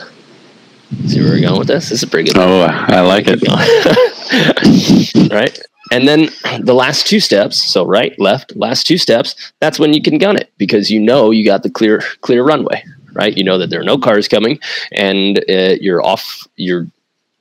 See 1.07 1.21
where 1.21 1.31
we're 1.31 1.41
going 1.41 1.59
with 1.59 1.67
this? 1.67 1.89
This 1.89 1.99
is 1.99 2.03
a 2.03 2.07
pretty 2.07 2.31
good. 2.31 2.39
Oh, 2.39 2.61
I 2.61 3.01
like 3.01 3.25
it. 3.27 3.41
right? 5.31 5.59
And 5.91 6.07
then 6.07 6.29
the 6.61 6.73
last 6.73 7.05
two 7.05 7.19
steps, 7.19 7.61
so 7.61 7.85
right, 7.85 8.17
left, 8.19 8.55
last 8.55 8.87
two 8.87 8.97
steps, 8.97 9.53
that's 9.59 9.77
when 9.79 9.93
you 9.93 10.01
can 10.01 10.17
gun 10.17 10.35
it 10.35 10.51
because 10.57 10.89
you 10.89 10.99
know 10.99 11.31
you 11.31 11.45
got 11.45 11.63
the 11.63 11.69
clear 11.69 12.01
clear 12.21 12.43
runway, 12.43 12.83
right? 13.13 13.37
You 13.37 13.43
know 13.43 13.57
that 13.59 13.69
there 13.69 13.81
are 13.81 13.85
no 13.85 13.97
cars 13.97 14.27
coming 14.27 14.59
and 14.91 15.39
uh, 15.49 15.75
you're 15.79 16.03
off 16.03 16.47
you're 16.55 16.87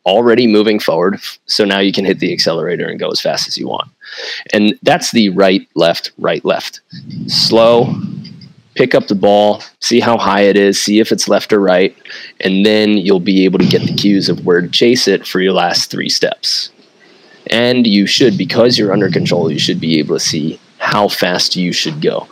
already 0.05 0.47
moving 0.47 0.79
forward, 0.79 1.19
so 1.47 1.65
now 1.65 1.79
you 1.79 1.91
can 1.91 2.05
hit 2.05 2.19
the 2.19 2.33
accelerator 2.33 2.87
and 2.87 3.01
go 3.01 3.09
as 3.09 3.21
fast 3.21 3.49
as 3.49 3.57
you 3.57 3.67
want. 3.67 3.91
And 4.53 4.79
that's 4.83 5.13
the 5.13 5.31
right 5.31 5.67
left 5.75 6.13
right 6.19 6.45
left. 6.45 6.83
Slow 7.29 7.95
pick 8.75 8.95
up 8.95 9.07
the 9.07 9.15
ball, 9.15 9.63
see 9.81 10.01
how 10.01 10.19
high 10.19 10.43
it 10.43 10.57
is, 10.57 10.81
see 10.81 11.01
if 11.01 11.13
it's 11.13 11.29
left 11.29 11.53
or 11.53 11.61
right, 11.61 11.97
and 12.41 12.67
then 12.67 12.97
you'll 12.97 13.21
be 13.21 13.45
able 13.45 13.59
to 13.59 13.67
get 13.67 13.83
the 13.83 13.95
cues 13.95 14.29
of 14.29 14.45
where 14.45 14.61
to 14.61 14.69
chase 14.69 15.09
it 15.09 15.27
for 15.27 15.41
your 15.41 15.53
last 15.53 15.91
three 15.91 16.09
steps. 16.09 16.71
And 17.49 17.87
you 17.87 18.07
should, 18.07 18.39
because 18.39 18.79
you're 18.79 18.93
under 18.93 19.11
control, 19.11 19.51
you 19.51 19.59
should 19.59 19.81
be 19.81 19.99
able 19.99 20.17
to 20.17 20.21
see 20.21 20.59
how 20.79 21.09
fast 21.09 21.57
you 21.57 21.73
should 21.73 22.01
go. 22.03 22.29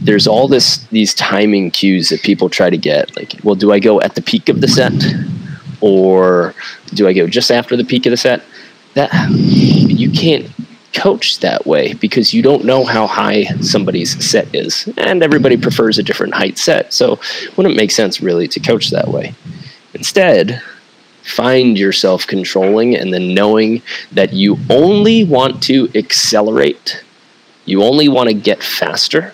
There's 0.00 0.26
all 0.26 0.48
this 0.48 0.78
these 0.88 1.12
timing 1.14 1.70
cues 1.70 2.08
that 2.10 2.22
people 2.22 2.48
try 2.48 2.70
to 2.70 2.76
get. 2.76 3.16
Like, 3.16 3.34
well, 3.42 3.54
do 3.54 3.72
I 3.72 3.80
go 3.80 4.00
at 4.00 4.14
the 4.14 4.22
peak 4.22 4.48
of 4.48 4.60
the 4.60 4.68
set? 4.68 4.92
Or 5.80 6.54
do 6.94 7.06
I 7.06 7.12
go 7.12 7.26
just 7.26 7.50
after 7.50 7.76
the 7.76 7.84
peak 7.84 8.06
of 8.06 8.10
the 8.10 8.16
set? 8.16 8.42
That 8.94 9.10
you 9.30 10.10
can't 10.10 10.50
coach 10.96 11.40
that 11.40 11.66
way 11.66 11.92
because 11.94 12.32
you 12.32 12.42
don't 12.42 12.64
know 12.64 12.84
how 12.84 13.06
high 13.06 13.44
somebody's 13.60 14.24
set 14.24 14.52
is. 14.54 14.88
And 14.96 15.22
everybody 15.22 15.56
prefers 15.56 15.98
a 15.98 16.02
different 16.02 16.34
height 16.34 16.58
set. 16.58 16.92
So 16.92 17.20
wouldn't 17.56 17.76
make 17.76 17.90
sense 17.90 18.20
really 18.20 18.48
to 18.48 18.60
coach 18.60 18.90
that 18.90 19.08
way. 19.08 19.34
Instead, 19.94 20.62
find 21.22 21.78
yourself 21.78 22.26
controlling 22.26 22.96
and 22.96 23.12
then 23.12 23.34
knowing 23.34 23.82
that 24.12 24.32
you 24.32 24.58
only 24.70 25.24
want 25.24 25.62
to 25.64 25.90
accelerate, 25.94 27.04
you 27.66 27.82
only 27.82 28.08
want 28.08 28.28
to 28.28 28.34
get 28.34 28.62
faster. 28.62 29.32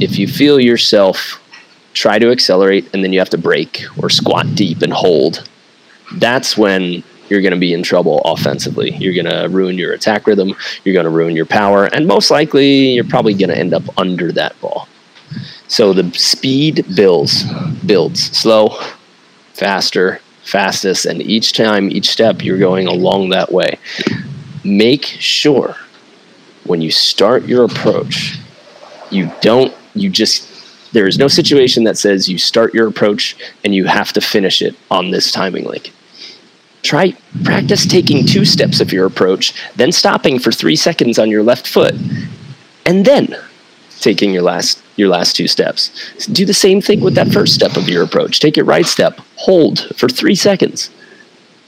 If 0.00 0.18
you 0.18 0.26
feel 0.26 0.58
yourself 0.58 1.42
try 1.92 2.18
to 2.18 2.30
accelerate 2.30 2.88
and 2.94 3.02
then 3.02 3.12
you 3.12 3.18
have 3.18 3.30
to 3.30 3.38
brake 3.38 3.82
or 4.00 4.08
squat 4.08 4.54
deep 4.54 4.82
and 4.82 4.92
hold, 4.92 5.48
that's 6.16 6.56
when 6.56 7.02
you're 7.28 7.42
going 7.42 7.52
to 7.52 7.58
be 7.58 7.72
in 7.72 7.82
trouble 7.82 8.20
offensively. 8.24 8.96
You're 8.96 9.14
going 9.14 9.26
to 9.26 9.48
ruin 9.48 9.78
your 9.78 9.92
attack 9.92 10.26
rhythm, 10.26 10.54
you're 10.84 10.94
going 10.94 11.04
to 11.04 11.10
ruin 11.10 11.36
your 11.36 11.46
power, 11.46 11.86
and 11.86 12.06
most 12.06 12.30
likely 12.30 12.90
you're 12.90 13.04
probably 13.04 13.34
going 13.34 13.50
to 13.50 13.58
end 13.58 13.74
up 13.74 13.82
under 13.98 14.32
that 14.32 14.58
ball. 14.60 14.88
So 15.68 15.92
the 15.92 16.10
speed 16.18 16.86
builds, 16.94 17.44
builds 17.84 18.36
slow, 18.36 18.78
faster, 19.52 20.20
fastest, 20.42 21.04
and 21.04 21.20
each 21.20 21.52
time, 21.52 21.90
each 21.90 22.08
step, 22.08 22.42
you're 22.42 22.58
going 22.58 22.86
along 22.86 23.28
that 23.30 23.52
way. 23.52 23.78
Make 24.64 25.04
sure 25.04 25.76
when 26.64 26.80
you 26.80 26.90
start 26.90 27.44
your 27.44 27.64
approach, 27.64 28.38
you 29.10 29.30
don't, 29.40 29.74
you 29.94 30.08
just, 30.08 30.92
there 30.92 31.06
is 31.06 31.18
no 31.18 31.28
situation 31.28 31.84
that 31.84 31.98
says 31.98 32.28
you 32.28 32.38
start 32.38 32.72
your 32.72 32.88
approach 32.88 33.36
and 33.64 33.74
you 33.74 33.84
have 33.84 34.12
to 34.14 34.20
finish 34.20 34.62
it 34.62 34.74
on 34.90 35.10
this 35.10 35.30
timing 35.32 35.64
link. 35.64 35.92
Try 36.88 37.14
practice 37.44 37.86
taking 37.86 38.24
two 38.24 38.44
steps 38.44 38.80
of 38.80 38.92
your 38.92 39.04
approach, 39.06 39.52
then 39.76 39.92
stopping 39.92 40.38
for 40.38 40.50
three 40.50 40.76
seconds 40.76 41.18
on 41.18 41.30
your 41.30 41.42
left 41.42 41.66
foot, 41.66 41.94
and 42.86 43.04
then 43.04 43.36
taking 44.00 44.32
your 44.32 44.42
last 44.42 44.82
your 44.96 45.08
last 45.08 45.36
two 45.36 45.46
steps. 45.46 46.26
Do 46.26 46.44
the 46.44 46.54
same 46.54 46.80
thing 46.80 47.00
with 47.00 47.14
that 47.14 47.28
first 47.28 47.54
step 47.54 47.76
of 47.76 47.88
your 47.88 48.02
approach. 48.02 48.40
Take 48.40 48.56
your 48.56 48.66
right 48.66 48.86
step, 48.86 49.20
hold 49.36 49.80
for 49.96 50.08
three 50.08 50.34
seconds. 50.34 50.90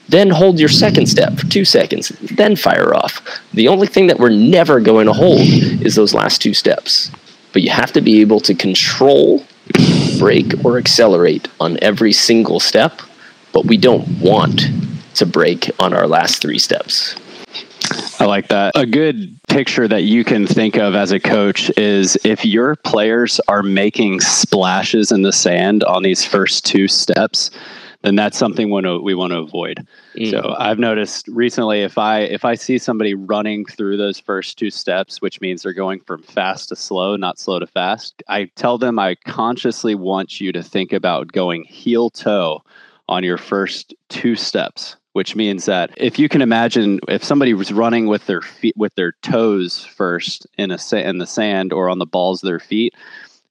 Then 0.09 0.31
hold 0.31 0.59
your 0.59 0.69
second 0.69 1.07
step 1.07 1.39
for 1.39 1.47
two 1.47 1.65
seconds, 1.65 2.09
then 2.09 2.57
fire 2.57 2.97
off. 2.97 3.23
The 3.55 3.69
only 3.69 3.87
thing 3.87 4.09
that 4.09 4.19
we're 4.19 4.31
never 4.31 4.81
going 4.81 5.07
to 5.07 5.13
hold 5.13 5.41
is 5.87 5.95
those 5.95 6.15
last 6.15 6.43
two 6.43 6.55
steps. 6.55 7.13
But 7.53 7.63
you 7.63 7.71
have 7.71 7.93
to 7.93 8.01
be 8.01 8.21
able 8.21 8.41
to 8.41 8.55
control, 8.55 9.45
brake, 10.19 10.53
or 10.65 10.79
accelerate 10.79 11.47
on 11.61 11.79
every 11.81 12.13
single 12.13 12.59
step, 12.59 13.01
but 13.53 13.67
we 13.67 13.77
don't 13.77 14.09
want 14.21 14.63
to 15.14 15.27
brake 15.27 15.70
on 15.79 15.92
our 15.92 16.07
last 16.07 16.40
three 16.40 16.59
steps. 16.59 17.16
I 18.20 18.27
like 18.27 18.49
that. 18.49 18.73
A 18.77 18.87
good 18.87 19.38
picture 19.49 19.88
that 19.88 20.05
you 20.05 20.25
can 20.25 20.46
think 20.46 20.77
of 20.77 20.94
as 20.94 21.11
a 21.11 21.18
coach 21.18 21.70
is 21.77 22.16
if 22.25 22.44
your 22.44 22.77
players 22.77 23.40
are 23.49 23.62
making 23.62 24.20
splashes 24.20 25.11
in 25.11 25.23
the 25.23 25.33
sand 25.33 25.83
on 25.85 26.03
these 26.03 26.25
first 26.25 26.64
two 26.64 26.87
steps, 26.87 27.51
then 28.03 28.16
that's 28.16 28.38
something 28.38 28.70
we 28.70 29.14
want 29.14 29.33
to 29.33 29.38
avoid. 29.38 29.87
Mm. 30.16 30.31
So 30.31 30.55
I've 30.59 30.79
noticed 30.79 31.29
recently 31.29 31.83
if 31.83 31.99
I 31.99 32.20
if 32.20 32.44
I 32.44 32.55
see 32.55 32.79
somebody 32.79 33.14
running 33.14 33.66
through 33.66 33.96
those 33.96 34.20
first 34.20 34.59
two 34.59 34.70
steps, 34.70 35.20
which 35.20 35.40
means 35.40 35.62
they're 35.62 35.73
going 35.73 36.01
from 36.01 36.23
fast 36.23 36.68
to 36.70 36.77
slow, 36.77 37.16
not 37.16 37.38
slow 37.38 37.59
to 37.59 37.66
fast, 37.66 38.23
I 38.29 38.44
tell 38.55 38.79
them 38.79 38.99
I 38.99 39.16
consciously 39.27 39.94
want 39.94 40.40
you 40.40 40.53
to 40.53 40.62
think 40.62 40.92
about 40.92 41.33
going 41.33 41.64
heel 41.64 42.11
toe 42.11 42.62
on 43.09 43.25
your 43.25 43.38
first 43.38 43.94
two 44.09 44.37
steps 44.37 44.96
which 45.12 45.35
means 45.35 45.64
that 45.66 45.90
if 45.96 46.18
you 46.18 46.29
can 46.29 46.42
imagine 46.42 47.01
if 47.09 47.25
somebody 47.25 47.55
was 47.55 47.73
running 47.73 48.07
with 48.07 48.27
their 48.27 48.42
feet 48.42 48.77
with 48.77 48.94
their 48.94 49.12
toes 49.23 49.85
first 49.85 50.46
in 50.57 50.70
a 50.70 50.79
in 50.96 51.18
the 51.18 51.27
sand 51.27 51.73
or 51.73 51.88
on 51.88 51.99
the 51.99 52.07
balls 52.07 52.42
of 52.42 52.46
their 52.46 52.61
feet 52.61 52.94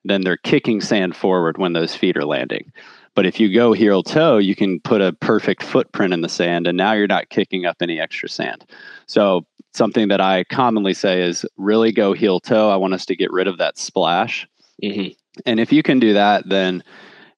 then 0.05 0.21
they're 0.21 0.37
kicking 0.37 0.79
sand 0.79 1.15
forward 1.15 1.57
when 1.57 1.73
those 1.73 1.93
feet 1.93 2.15
are 2.15 2.25
landing. 2.25 2.71
But 3.15 3.25
if 3.25 3.37
you 3.37 3.53
go 3.53 3.73
heel 3.73 4.03
toe 4.03 4.37
you 4.37 4.55
can 4.55 4.79
put 4.79 5.01
a 5.01 5.13
perfect 5.13 5.63
footprint 5.63 6.13
in 6.13 6.21
the 6.21 6.29
sand 6.29 6.67
and 6.67 6.77
now 6.77 6.93
you're 6.93 7.07
not 7.07 7.29
kicking 7.29 7.65
up 7.65 7.77
any 7.81 7.99
extra 7.99 8.29
sand. 8.29 8.65
So 9.07 9.45
something 9.73 10.07
that 10.07 10.21
i 10.21 10.43
commonly 10.45 10.93
say 10.93 11.21
is 11.21 11.45
really 11.57 11.91
go 11.91 12.13
heel 12.13 12.39
toe. 12.39 12.69
I 12.69 12.77
want 12.77 12.93
us 12.93 13.05
to 13.07 13.15
get 13.15 13.31
rid 13.31 13.47
of 13.47 13.57
that 13.57 13.77
splash. 13.77 14.47
Mm-hmm. 14.81 15.09
and 15.45 15.59
if 15.59 15.73
you 15.73 15.83
can 15.83 15.99
do 15.99 16.13
that 16.13 16.47
then 16.47 16.83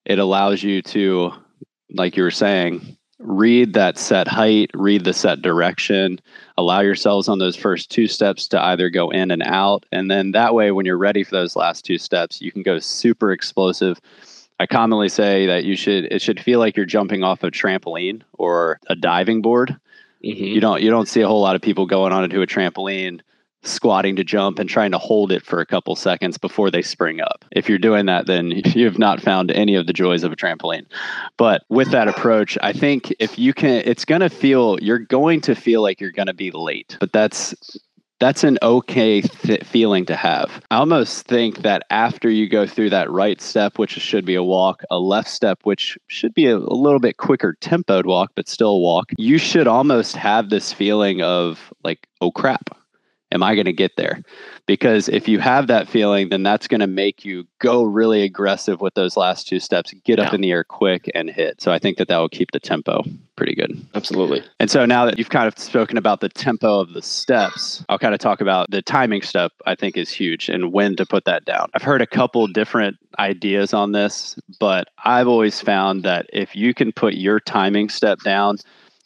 it 0.06 0.20
allows 0.20 0.62
you 0.62 0.84
to 0.84 1.34
like 1.90 2.16
you 2.16 2.22
were 2.22 2.30
saying 2.30 2.98
read 3.22 3.74
that 3.74 3.98
set 3.98 4.28
height, 4.28 4.72
read 4.74 5.06
the 5.06 5.14
set 5.14 5.42
direction, 5.42 6.20
allow 6.58 6.82
yourselves 6.82 7.28
on 7.28 7.40
those 7.40 7.56
first 7.56 7.90
two 7.90 8.08
steps 8.08 8.48
to 8.50 8.62
either 8.62 8.90
go 8.90 9.10
in 9.10 9.32
and 9.32 9.44
out. 9.44 9.86
And 9.92 10.10
then 10.10 10.32
that 10.32 10.54
way, 10.54 10.72
when 10.72 10.86
you're 10.86 10.98
ready 10.98 11.24
for 11.24 11.32
those 11.32 11.56
last 11.56 11.86
two 11.86 11.98
steps, 11.98 12.42
you 12.42 12.52
can 12.52 12.64
go 12.64 12.80
super 12.80 13.32
explosive. 13.32 14.00
I 14.60 14.68
commonly 14.68 15.10
say 15.10 15.48
that 15.48 15.64
you 15.64 15.76
should 15.76 16.06
it 16.06 16.22
should 16.22 16.40
feel 16.40 16.60
like 16.60 16.78
you're 16.78 16.86
jumping 16.86 17.24
off 17.24 17.44
a 17.44 17.50
trampoline 17.50 18.22
or 18.34 18.80
a 18.88 18.96
diving 18.96 19.42
board. 19.42 19.76
Mm-hmm. 20.24 20.44
You 20.44 20.62
don't 20.62 20.82
you 20.82 20.90
don't 20.92 21.08
see 21.08 21.22
a 21.22 21.28
whole 21.28 21.42
lot 21.42 21.56
of 21.56 21.62
people 21.62 21.88
going 21.88 22.14
onto 22.14 22.42
a 22.42 22.48
trampoline 22.48 23.22
squatting 23.64 24.16
to 24.16 24.24
jump 24.24 24.60
and 24.60 24.70
trying 24.70 24.92
to 24.92 24.98
hold 24.98 25.32
it 25.32 25.46
for 25.46 25.60
a 25.60 25.66
couple 25.66 25.96
seconds 25.96 26.38
before 26.38 26.72
they 26.72 26.82
spring 26.82 27.22
up. 27.22 27.46
If 27.52 27.70
you're 27.70 27.78
doing 27.78 28.06
that, 28.08 28.26
then 28.26 28.52
you 28.66 28.86
have 28.86 29.00
not 29.00 29.22
found 29.22 29.52
any 29.52 29.76
of 29.76 29.88
the 29.88 29.94
joys 29.94 30.24
of 30.24 30.32
a 30.32 30.36
trampoline. 30.36 30.86
But 31.38 31.64
with 31.70 31.92
that 31.92 32.08
approach, 32.08 32.58
I 32.62 32.74
think 32.74 33.14
if 33.20 33.38
you 33.38 33.54
can, 33.54 33.84
it's 33.86 34.06
going 34.06 34.22
to 34.22 34.30
feel, 34.30 34.78
you're 34.82 35.00
going 35.00 35.42
to 35.42 35.56
feel 35.56 35.82
like 35.82 36.02
you're 36.02 36.12
going 36.12 36.28
to 36.28 36.34
be 36.34 36.52
late, 36.52 36.98
but 37.00 37.12
that's, 37.14 37.56
that's 38.20 38.44
an 38.44 38.60
okay 38.62 39.22
th- 39.22 39.64
feeling 39.64 40.06
to 40.06 40.16
have. 40.16 40.62
I 40.70 40.78
almost 40.78 41.26
think 41.26 41.64
that 41.64 41.84
after 41.90 42.30
you 42.30 42.48
go 42.48 42.68
through 42.68 42.92
that 42.92 43.10
right 43.10 43.42
step, 43.42 43.80
which 43.80 43.94
should 43.94 44.26
be 44.26 44.36
a 44.36 44.44
walk, 44.44 44.84
a 44.92 45.00
left 45.00 45.28
step, 45.28 45.60
which 45.64 45.98
should 46.06 46.36
be 46.36 46.46
a, 46.46 46.56
a 46.56 46.76
little 46.76 47.00
bit 47.00 47.18
quicker 47.18 47.58
tempoed 47.62 48.06
walk, 48.06 48.32
but 48.36 48.48
still 48.48 48.80
walk, 48.80 49.12
you 49.18 49.40
should 49.40 49.68
almost 49.68 50.16
have 50.16 50.52
this 50.52 50.72
feeling 50.72 51.24
of 51.24 51.74
like, 51.84 52.08
oh 52.22 52.32
crap, 52.32 52.78
am 53.32 53.44
I 53.44 53.56
going 53.56 53.66
to 53.66 53.74
get 53.74 53.96
there? 53.98 54.22
Because 54.66 55.10
if 55.10 55.28
you 55.28 55.40
have 55.40 55.68
that 55.68 55.88
feeling, 55.90 56.30
then 56.30 56.44
that's 56.44 56.68
going 56.68 56.82
to 56.82 56.88
make 56.88 57.26
you 57.26 57.48
go 57.60 57.84
really 57.84 58.24
aggressive 58.24 58.82
with 58.82 58.94
those 58.94 59.18
last 59.18 59.48
two 59.48 59.60
steps, 59.60 59.94
get 60.06 60.20
yeah. 60.20 60.28
up 60.28 60.34
in 60.34 60.42
the 60.42 60.52
air 60.52 60.64
quick 60.64 61.10
and 61.16 61.30
hit. 61.30 61.62
So 61.62 61.72
I 61.72 61.80
think 61.80 61.98
that 61.98 62.08
that 62.08 62.18
will 62.18 62.30
keep 62.30 62.52
the 62.52 62.60
tempo 62.60 63.04
pretty 63.36 63.56
good. 63.56 63.86
Absolutely. 63.96 64.44
And 64.60 64.70
so 64.70 64.86
now 64.86 65.06
that 65.06 65.18
you've 65.18 65.30
kind 65.30 65.48
of 65.48 65.58
spoken 65.58 65.98
about 65.98 66.20
the 66.20 66.30
tempo 66.30 66.80
of 66.80 66.94
the 66.94 67.02
steps, 67.02 67.84
I'll 67.90 67.98
kind 67.98 68.14
of 68.14 68.20
talk 68.20 68.40
about 68.40 68.70
the 68.70 68.82
timing 68.82 69.24
step, 69.24 69.52
I 69.66 69.76
think 69.76 69.98
is 69.98 70.12
huge 70.12 70.48
and 70.48 70.72
when 70.72 70.96
to 70.98 71.06
put 71.06 71.26
that 71.26 71.46
down. 71.46 71.70
I've 71.74 71.82
heard 71.82 72.02
a 72.02 72.08
couple 72.08 72.46
different 72.48 72.98
ideas 73.18 73.74
on 73.74 73.94
this, 73.94 74.38
but 74.60 74.88
I've 75.04 75.28
always 75.28 75.60
found 75.60 76.04
that 76.04 76.28
if 76.32 76.56
you 76.56 76.74
can 76.74 76.92
put 76.92 77.16
your 77.16 77.40
timing 77.40 77.90
step 77.90 78.20
down 78.20 78.58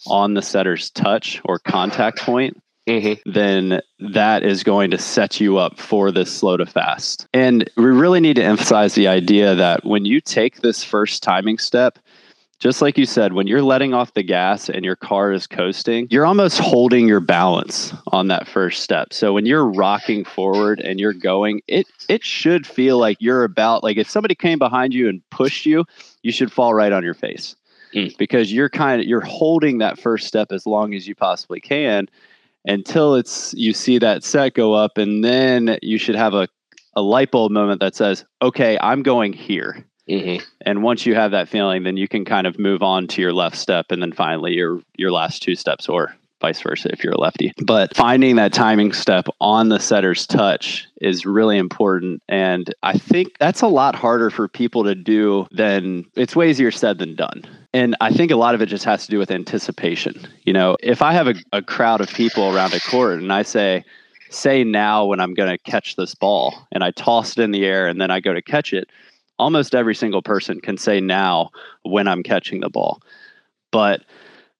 on 0.07 0.33
the 0.33 0.41
setter's 0.41 0.89
touch 0.91 1.41
or 1.45 1.59
contact 1.59 2.19
point, 2.19 2.61
Mm-hmm. 2.87 3.31
then 3.31 3.81
that 3.97 4.43
is 4.43 4.63
going 4.63 4.91
to 4.91 4.99
set 4.99 5.39
you 5.39 5.57
up 5.57 5.79
for 5.79 6.11
this 6.11 6.31
slow 6.31 6.55
to 6.55 6.67
fast. 6.67 7.27
And 7.33 7.67
we 7.77 7.85
really 7.85 8.19
need 8.19 8.35
to 8.35 8.43
emphasize 8.43 8.93
the 8.93 9.07
idea 9.07 9.55
that 9.55 9.83
when 9.85 10.05
you 10.05 10.21
take 10.21 10.61
this 10.61 10.83
first 10.83 11.23
timing 11.23 11.57
step, 11.57 11.97
just 12.59 12.83
like 12.83 12.97
you 12.97 13.05
said, 13.05 13.33
when 13.33 13.47
you're 13.47 13.63
letting 13.63 13.93
off 13.93 14.13
the 14.13 14.23
gas 14.23 14.69
and 14.69 14.85
your 14.85 14.95
car 14.95 15.31
is 15.31 15.47
coasting, 15.47 16.07
you're 16.09 16.25
almost 16.25 16.59
holding 16.59 17.07
your 17.07 17.19
balance 17.19 17.93
on 18.07 18.27
that 18.27 18.47
first 18.47 18.83
step. 18.83 19.13
So 19.13 19.33
when 19.33 19.45
you're 19.45 19.65
rocking 19.65 20.23
forward 20.23 20.79
and 20.79 20.99
you're 20.99 21.13
going, 21.13 21.61
it 21.67 21.87
it 22.07 22.23
should 22.23 22.65
feel 22.65 22.97
like 22.97 23.17
you're 23.19 23.43
about 23.43 23.83
like 23.83 23.97
if 23.97 24.09
somebody 24.09 24.35
came 24.35 24.59
behind 24.59 24.93
you 24.93 25.09
and 25.09 25.21
pushed 25.31 25.65
you, 25.65 25.85
you 26.21 26.31
should 26.31 26.51
fall 26.51 26.73
right 26.73 26.91
on 26.91 27.03
your 27.03 27.13
face. 27.13 27.55
Mm. 27.93 28.15
Because 28.17 28.53
you're 28.53 28.69
kind 28.69 29.01
of 29.01 29.07
you're 29.07 29.21
holding 29.21 29.79
that 29.79 29.99
first 29.99 30.27
step 30.27 30.51
as 30.51 30.65
long 30.65 30.93
as 30.93 31.07
you 31.07 31.15
possibly 31.15 31.59
can 31.59 32.07
until 32.65 33.15
it's 33.15 33.53
you 33.53 33.73
see 33.73 33.97
that 33.99 34.23
set 34.23 34.53
go 34.53 34.73
up 34.73 34.97
and 34.97 35.23
then 35.23 35.77
you 35.81 35.97
should 35.97 36.15
have 36.15 36.33
a, 36.33 36.47
a 36.95 37.01
light 37.01 37.31
bulb 37.31 37.51
moment 37.51 37.79
that 37.79 37.95
says 37.95 38.25
okay 38.41 38.77
i'm 38.81 39.03
going 39.03 39.33
here 39.33 39.85
mm-hmm. 40.09 40.43
and 40.65 40.83
once 40.83 41.05
you 41.05 41.15
have 41.15 41.31
that 41.31 41.47
feeling 41.49 41.83
then 41.83 41.97
you 41.97 42.07
can 42.07 42.25
kind 42.25 42.47
of 42.47 42.59
move 42.59 42.81
on 42.81 43.07
to 43.07 43.21
your 43.21 43.33
left 43.33 43.57
step 43.57 43.87
and 43.89 44.01
then 44.01 44.11
finally 44.11 44.53
your 44.53 44.81
your 44.97 45.11
last 45.11 45.41
two 45.41 45.55
steps 45.55 45.87
or 45.87 46.15
vice 46.41 46.61
versa 46.61 46.89
if 46.91 47.03
you're 47.03 47.13
a 47.13 47.19
lefty. 47.19 47.51
But 47.63 47.95
finding 47.95 48.35
that 48.35 48.53
timing 48.53 48.93
step 48.93 49.27
on 49.41 49.69
the 49.69 49.79
setter's 49.79 50.27
touch 50.27 50.87
is 51.01 51.25
really 51.25 51.57
important. 51.57 52.21
And 52.27 52.73
I 52.83 52.97
think 52.97 53.37
that's 53.39 53.61
a 53.61 53.67
lot 53.67 53.95
harder 53.95 54.29
for 54.29 54.47
people 54.47 54.83
to 54.83 54.95
do 54.95 55.47
than 55.51 56.05
it's 56.15 56.35
way 56.35 56.49
easier 56.49 56.71
said 56.71 56.99
than 56.99 57.15
done. 57.15 57.43
And 57.75 57.93
I 57.99 58.09
think 58.09 58.31
a 58.31 58.37
lot 58.37 58.55
of 58.55 58.61
it 58.61 58.67
just 58.67 58.85
has 58.85 59.03
to 59.03 59.11
do 59.11 59.19
with 59.19 59.29
anticipation. 59.29 60.25
You 60.43 60.53
know, 60.53 60.77
if 60.79 61.01
I 61.01 61.11
have 61.11 61.27
a, 61.27 61.35
a 61.51 61.61
crowd 61.61 61.99
of 61.99 62.07
people 62.07 62.55
around 62.55 62.73
a 62.73 62.79
court 62.79 63.19
and 63.19 63.33
I 63.33 63.41
say, 63.41 63.83
say 64.29 64.63
now 64.63 65.03
when 65.03 65.19
I'm 65.19 65.33
going 65.33 65.49
to 65.49 65.57
catch 65.57 65.97
this 65.97 66.15
ball 66.15 66.55
and 66.71 66.85
I 66.85 66.91
toss 66.91 67.37
it 67.37 67.41
in 67.41 67.51
the 67.51 67.65
air 67.65 67.87
and 67.87 67.99
then 67.99 68.11
I 68.11 68.21
go 68.21 68.33
to 68.33 68.41
catch 68.41 68.71
it, 68.71 68.89
almost 69.37 69.75
every 69.75 69.93
single 69.93 70.21
person 70.21 70.61
can 70.61 70.77
say 70.77 71.01
now 71.01 71.49
when 71.83 72.07
I'm 72.07 72.23
catching 72.23 72.61
the 72.61 72.69
ball. 72.69 73.01
But 73.73 74.05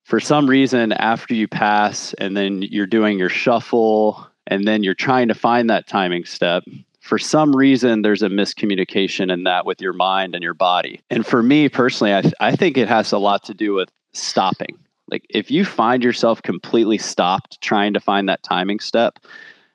for 0.03 0.19
some 0.19 0.45
reason 0.45 0.91
after 0.91 1.33
you 1.33 1.47
pass 1.47 2.13
and 2.15 2.35
then 2.35 2.63
you're 2.63 2.85
doing 2.85 3.17
your 3.17 3.29
shuffle 3.29 4.27
and 4.47 4.67
then 4.67 4.83
you're 4.83 4.93
trying 4.93 5.29
to 5.29 5.35
find 5.35 5.69
that 5.69 5.87
timing 5.87 6.25
step 6.25 6.65
for 7.05 7.17
some 7.19 7.55
reason 7.55 8.01
there's 8.01 8.23
a 8.23 8.29
miscommunication 8.29 9.31
in 9.31 9.43
that 9.43 9.65
with 9.65 9.79
your 9.79 9.93
mind 9.93 10.33
and 10.33 10.43
your 10.43 10.53
body. 10.53 11.01
And 11.09 11.25
for 11.25 11.43
me 11.43 11.69
personally 11.69 12.13
i, 12.13 12.21
th- 12.21 12.33
I 12.39 12.55
think 12.55 12.77
it 12.77 12.87
has 12.87 13.11
a 13.11 13.17
lot 13.17 13.43
to 13.45 13.53
do 13.53 13.73
with 13.73 13.89
stopping. 14.13 14.77
Like 15.09 15.25
if 15.29 15.51
you 15.51 15.65
find 15.65 16.03
yourself 16.03 16.41
completely 16.41 16.97
stopped 16.97 17.61
trying 17.61 17.93
to 17.93 17.99
find 17.99 18.27
that 18.27 18.43
timing 18.43 18.79
step 18.79 19.19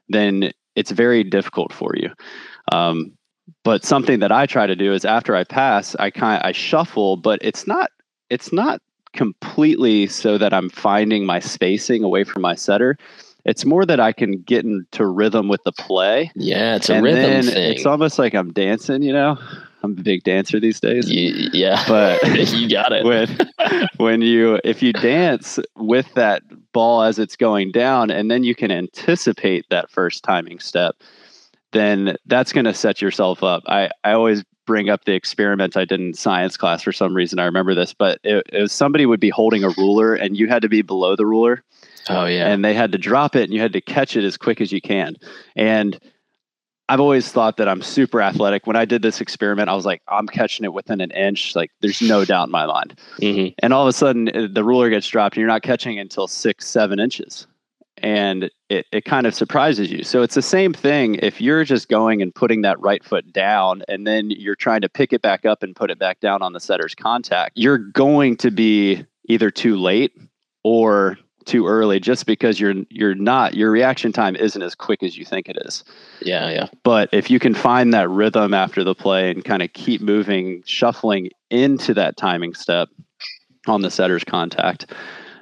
then 0.08 0.52
it's 0.74 0.90
very 0.90 1.22
difficult 1.22 1.72
for 1.72 1.92
you. 1.96 2.10
Um, 2.72 3.12
but 3.64 3.84
something 3.84 4.20
that 4.20 4.32
i 4.32 4.46
try 4.46 4.66
to 4.66 4.76
do 4.76 4.92
is 4.92 5.04
after 5.04 5.34
i 5.34 5.44
pass 5.44 5.96
i 5.96 6.08
kind 6.08 6.40
i 6.44 6.52
shuffle 6.52 7.16
but 7.16 7.40
it's 7.42 7.66
not 7.66 7.90
it's 8.30 8.52
not 8.52 8.80
completely 9.12 10.06
so 10.06 10.38
that 10.38 10.54
I'm 10.54 10.70
finding 10.70 11.26
my 11.26 11.40
spacing 11.40 12.04
away 12.04 12.24
from 12.24 12.42
my 12.42 12.54
setter. 12.54 12.96
It's 13.44 13.64
more 13.64 13.86
that 13.86 14.00
I 14.00 14.12
can 14.12 14.42
get 14.42 14.64
into 14.64 15.06
rhythm 15.06 15.48
with 15.48 15.62
the 15.64 15.72
play. 15.72 16.30
Yeah, 16.34 16.76
it's 16.76 16.88
a 16.90 16.94
and 16.94 17.04
rhythm 17.04 17.46
thing. 17.46 17.72
It's 17.72 17.86
almost 17.86 18.18
like 18.18 18.34
I'm 18.34 18.52
dancing, 18.52 19.02
you 19.02 19.12
know. 19.12 19.38
I'm 19.82 19.92
a 19.92 20.02
big 20.02 20.24
dancer 20.24 20.60
these 20.60 20.78
days. 20.78 21.10
You, 21.10 21.48
yeah, 21.52 21.82
but 21.88 22.22
you 22.52 22.68
got 22.68 22.92
it. 22.92 23.04
when 23.04 23.38
when 23.96 24.22
you 24.22 24.60
if 24.62 24.82
you 24.82 24.92
dance 24.92 25.58
with 25.76 26.12
that 26.14 26.42
ball 26.72 27.02
as 27.02 27.18
it's 27.18 27.36
going 27.36 27.72
down, 27.72 28.10
and 28.10 28.30
then 28.30 28.44
you 28.44 28.54
can 28.54 28.70
anticipate 28.70 29.66
that 29.70 29.90
first 29.90 30.22
timing 30.22 30.58
step, 30.58 30.96
then 31.72 32.16
that's 32.26 32.52
going 32.52 32.66
to 32.66 32.74
set 32.74 33.00
yourself 33.00 33.42
up. 33.42 33.62
I 33.66 33.90
I 34.04 34.12
always 34.12 34.44
bring 34.66 34.88
up 34.88 35.04
the 35.04 35.14
experiment 35.14 35.76
I 35.76 35.84
did 35.84 36.00
in 36.00 36.14
science 36.14 36.56
class 36.56 36.82
for 36.82 36.92
some 36.92 37.14
reason. 37.14 37.38
I 37.38 37.44
remember 37.44 37.74
this, 37.74 37.92
but 37.92 38.20
it, 38.22 38.46
it 38.52 38.60
was 38.60 38.72
somebody 38.72 39.06
would 39.06 39.18
be 39.18 39.30
holding 39.30 39.64
a 39.64 39.70
ruler 39.70 40.14
and 40.14 40.36
you 40.36 40.46
had 40.46 40.62
to 40.62 40.68
be 40.68 40.82
below 40.82 41.16
the 41.16 41.26
ruler. 41.26 41.64
Oh 42.08 42.26
yeah. 42.26 42.48
And 42.48 42.64
they 42.64 42.74
had 42.74 42.92
to 42.92 42.98
drop 42.98 43.36
it 43.36 43.44
and 43.44 43.52
you 43.52 43.60
had 43.60 43.72
to 43.74 43.80
catch 43.80 44.16
it 44.16 44.24
as 44.24 44.36
quick 44.36 44.60
as 44.60 44.72
you 44.72 44.80
can. 44.80 45.16
And 45.54 45.98
I've 46.88 46.98
always 46.98 47.30
thought 47.30 47.56
that 47.58 47.68
I'm 47.68 47.82
super 47.82 48.20
athletic. 48.20 48.66
When 48.66 48.74
I 48.74 48.84
did 48.84 49.00
this 49.00 49.20
experiment, 49.20 49.68
I 49.68 49.74
was 49.74 49.86
like, 49.86 50.02
I'm 50.08 50.26
catching 50.26 50.64
it 50.64 50.72
within 50.72 51.00
an 51.00 51.12
inch. 51.12 51.54
Like, 51.54 51.70
there's 51.80 52.02
no 52.02 52.24
doubt 52.24 52.48
in 52.48 52.50
my 52.50 52.66
mind. 52.66 52.98
Mhm. 53.20 53.54
And 53.60 53.72
all 53.72 53.82
of 53.82 53.88
a 53.88 53.92
sudden, 53.92 54.28
uh, 54.28 54.48
the 54.50 54.64
ruler 54.64 54.90
gets 54.90 55.06
dropped, 55.06 55.36
and 55.36 55.40
you're 55.40 55.46
not 55.48 55.62
catching 55.62 56.00
until 56.00 56.26
six, 56.26 56.66
seven 56.66 56.98
inches. 56.98 57.46
And 57.98 58.50
it, 58.68 58.86
it 58.90 59.04
kind 59.04 59.28
of 59.28 59.36
surprises 59.36 59.92
you. 59.92 60.02
So 60.02 60.22
it's 60.22 60.34
the 60.34 60.42
same 60.42 60.72
thing 60.72 61.14
if 61.22 61.40
you're 61.40 61.62
just 61.62 61.88
going 61.88 62.22
and 62.22 62.34
putting 62.34 62.62
that 62.62 62.80
right 62.80 63.04
foot 63.04 63.32
down, 63.32 63.84
and 63.86 64.04
then 64.04 64.32
you're 64.32 64.56
trying 64.56 64.80
to 64.80 64.88
pick 64.88 65.12
it 65.12 65.22
back 65.22 65.44
up 65.46 65.62
and 65.62 65.76
put 65.76 65.92
it 65.92 65.98
back 66.00 66.18
down 66.18 66.42
on 66.42 66.54
the 66.54 66.60
setter's 66.60 66.96
contact, 66.96 67.52
you're 67.54 67.78
going 67.78 68.36
to 68.38 68.50
be 68.50 69.04
either 69.28 69.52
too 69.52 69.76
late 69.76 70.10
or 70.64 71.18
too 71.50 71.66
early 71.66 71.98
just 72.00 72.24
because 72.26 72.60
you're 72.60 72.74
you're 72.90 73.14
not 73.14 73.54
your 73.54 73.70
reaction 73.70 74.12
time 74.12 74.36
isn't 74.36 74.62
as 74.62 74.74
quick 74.74 75.02
as 75.02 75.18
you 75.18 75.24
think 75.24 75.48
it 75.48 75.58
is 75.66 75.82
Yeah, 76.22 76.48
yeah. 76.50 76.66
but 76.84 77.08
if 77.12 77.30
you 77.30 77.38
can 77.40 77.54
find 77.54 77.92
that 77.92 78.08
rhythm 78.08 78.54
after 78.54 78.84
the 78.84 78.94
play 78.94 79.30
and 79.30 79.44
kind 79.44 79.60
of 79.62 79.72
keep 79.72 80.00
moving, 80.00 80.62
shuffling 80.64 81.30
into 81.50 81.92
that 81.94 82.16
timing 82.16 82.54
step 82.54 82.88
on 83.66 83.82
the 83.82 83.90
setter's 83.90 84.24
contact, 84.24 84.86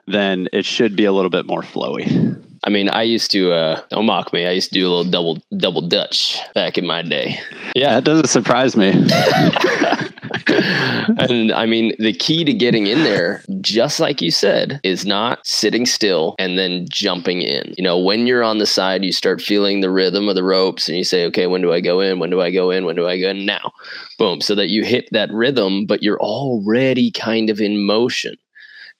then 0.07 0.49
it 0.53 0.65
should 0.65 0.97
be 0.97 1.05
a 1.05 1.13
little 1.13 1.31
bit 1.31 1.47
more 1.47 1.63
flowy. 1.63 2.35
I 2.65 2.71
mean, 2.71 2.89
I 2.89 3.03
used 3.03 3.31
to 3.33 3.53
uh 3.53 3.81
don't 3.91 4.07
mock 4.07 4.33
me. 4.33 4.47
I 4.47 4.51
used 4.53 4.71
to 4.71 4.75
do 4.81 4.87
a 4.87 4.91
little 4.93 5.11
double 5.11 5.39
double 5.59 5.83
dutch 5.83 6.39
back 6.55 6.79
in 6.79 6.87
my 6.87 7.03
day. 7.03 7.39
Yeah. 7.77 7.95
That 7.95 8.05
doesn't 8.05 8.29
surprise 8.29 8.77
me. 8.77 8.91
and 11.19 11.53
I 11.53 11.67
mean, 11.67 11.95
the 11.99 12.13
key 12.13 12.45
to 12.45 12.53
getting 12.53 12.87
in 12.87 13.05
there, 13.05 13.43
just 13.61 14.01
like 14.01 14.21
you 14.21 14.31
said, 14.31 14.81
is 14.85 15.07
not 15.07 15.47
sitting 15.47 15.87
still 15.87 16.35
and 16.39 16.59
then 16.59 16.87
jumping 16.91 17.43
in. 17.43 17.75
You 17.77 17.85
know, 17.85 17.99
when 17.99 18.27
you're 18.27 18.43
on 18.43 18.59
the 18.59 18.67
side, 18.67 19.05
you 19.05 19.13
start 19.13 19.41
feeling 19.41 19.81
the 19.81 19.91
rhythm 19.91 20.29
of 20.29 20.35
the 20.35 20.45
ropes 20.45 20.89
and 20.89 20.97
you 20.97 21.05
say, 21.05 21.25
okay, 21.27 21.47
when 21.47 21.63
do 21.63 21.73
I 21.73 21.81
go 21.81 22.01
in? 22.01 22.19
When 22.19 22.31
do 22.31 22.41
I 22.41 22.51
go 22.51 22.71
in? 22.71 22.85
When 22.85 22.97
do 22.97 23.07
I 23.07 23.21
go 23.21 23.31
in? 23.31 23.47
Now, 23.47 23.73
boom. 24.19 24.41
So 24.41 24.55
that 24.55 24.69
you 24.69 24.85
hit 24.85 25.09
that 25.13 25.31
rhythm, 25.33 25.87
but 25.87 26.03
you're 26.03 26.21
already 26.21 27.11
kind 27.11 27.51
of 27.51 27.61
in 27.61 27.85
motion. 27.85 28.37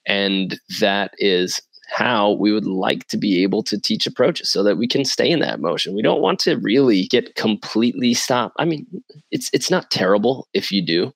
And 0.07 0.59
that 0.81 1.13
is 1.19 1.61
how 1.89 2.33
we 2.33 2.53
would 2.53 2.67
like 2.67 3.07
to 3.09 3.17
be 3.17 3.43
able 3.43 3.63
to 3.65 3.81
teach 3.81 4.07
approaches 4.07 4.51
so 4.51 4.63
that 4.63 4.77
we 4.77 4.87
can 4.87 5.05
stay 5.05 5.31
in 5.31 5.41
that 5.41 5.61
motion. 5.61 5.95
We 5.95 6.03
don't 6.03 6.21
want 6.21 6.39
to 6.41 6.57
really 6.59 7.07
get 7.09 7.35
completely 7.35 8.15
stopped. 8.15 8.57
I 8.59 8.65
mean, 8.65 8.87
it's 9.31 9.51
it's 9.53 9.71
not 9.71 9.91
terrible 9.91 10.49
if 10.53 10.71
you 10.71 10.85
do, 10.85 11.13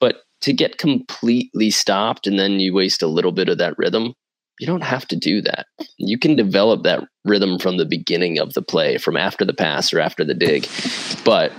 but 0.00 0.22
to 0.42 0.52
get 0.52 0.78
completely 0.78 1.70
stopped 1.70 2.26
and 2.26 2.38
then 2.38 2.60
you 2.60 2.74
waste 2.74 3.02
a 3.02 3.06
little 3.06 3.32
bit 3.32 3.48
of 3.48 3.58
that 3.58 3.76
rhythm, 3.78 4.14
you 4.58 4.66
don't 4.66 4.82
have 4.82 5.06
to 5.08 5.16
do 5.16 5.42
that. 5.42 5.66
You 5.98 6.18
can 6.18 6.34
develop 6.34 6.82
that 6.84 7.04
rhythm 7.24 7.58
from 7.58 7.76
the 7.76 7.84
beginning 7.84 8.38
of 8.38 8.54
the 8.54 8.62
play, 8.62 8.96
from 8.96 9.16
after 9.16 9.44
the 9.44 9.52
pass 9.54 9.92
or 9.92 10.00
after 10.00 10.24
the 10.24 10.34
dig, 10.34 10.66
but 11.24 11.52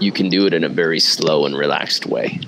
you 0.00 0.12
can 0.12 0.28
do 0.28 0.46
it 0.46 0.54
in 0.54 0.62
a 0.62 0.68
very 0.68 1.00
slow 1.00 1.46
and 1.46 1.56
relaxed 1.56 2.06
way. 2.06 2.38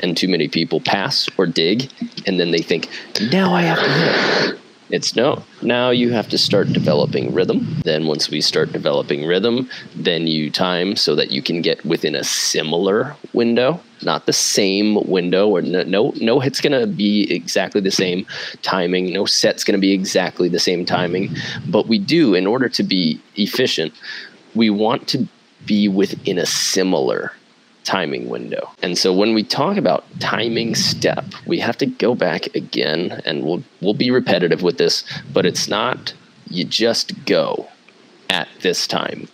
And 0.00 0.16
too 0.16 0.28
many 0.28 0.48
people 0.48 0.80
pass 0.80 1.28
or 1.38 1.46
dig 1.46 1.90
and 2.26 2.38
then 2.38 2.50
they 2.50 2.58
think, 2.58 2.88
now 3.30 3.54
I 3.54 3.62
have 3.62 3.78
to 3.78 3.90
hit. 3.90 4.63
It's 4.90 5.16
no. 5.16 5.42
Now 5.62 5.90
you 5.90 6.10
have 6.10 6.28
to 6.28 6.38
start 6.38 6.72
developing 6.72 7.32
rhythm. 7.32 7.80
Then 7.84 8.06
once 8.06 8.28
we 8.28 8.40
start 8.42 8.72
developing 8.72 9.26
rhythm, 9.26 9.68
then 9.94 10.26
you 10.26 10.50
time 10.50 10.94
so 10.96 11.14
that 11.14 11.30
you 11.30 11.42
can 11.42 11.62
get 11.62 11.84
within 11.86 12.14
a 12.14 12.22
similar 12.22 13.16
window, 13.32 13.80
not 14.02 14.26
the 14.26 14.32
same 14.32 14.96
window 15.08 15.48
or 15.48 15.62
no 15.62 15.82
no, 15.84 16.12
no 16.16 16.38
hit's 16.38 16.60
going 16.60 16.78
to 16.78 16.86
be 16.86 17.32
exactly 17.32 17.80
the 17.80 17.90
same 17.90 18.26
timing, 18.62 19.12
no 19.12 19.24
set's 19.24 19.64
going 19.64 19.76
to 19.76 19.80
be 19.80 19.92
exactly 19.92 20.48
the 20.48 20.58
same 20.58 20.84
timing, 20.84 21.34
but 21.66 21.86
we 21.86 21.98
do 21.98 22.34
in 22.34 22.46
order 22.46 22.68
to 22.68 22.82
be 22.82 23.20
efficient, 23.36 23.94
we 24.54 24.68
want 24.68 25.08
to 25.08 25.26
be 25.64 25.88
within 25.88 26.36
a 26.38 26.46
similar 26.46 27.32
timing 27.84 28.28
window. 28.28 28.70
And 28.82 28.96
so 28.98 29.12
when 29.12 29.34
we 29.34 29.42
talk 29.42 29.76
about 29.76 30.04
timing 30.20 30.74
step, 30.74 31.24
we 31.46 31.58
have 31.60 31.78
to 31.78 31.86
go 31.86 32.14
back 32.14 32.46
again 32.54 33.22
and 33.24 33.44
we'll 33.44 33.62
we'll 33.80 33.94
be 33.94 34.10
repetitive 34.10 34.62
with 34.62 34.78
this, 34.78 35.04
but 35.32 35.46
it's 35.46 35.68
not 35.68 36.14
you 36.48 36.64
just 36.64 37.24
go 37.26 37.68
at 38.30 38.48
this 38.62 38.86
time. 38.86 39.28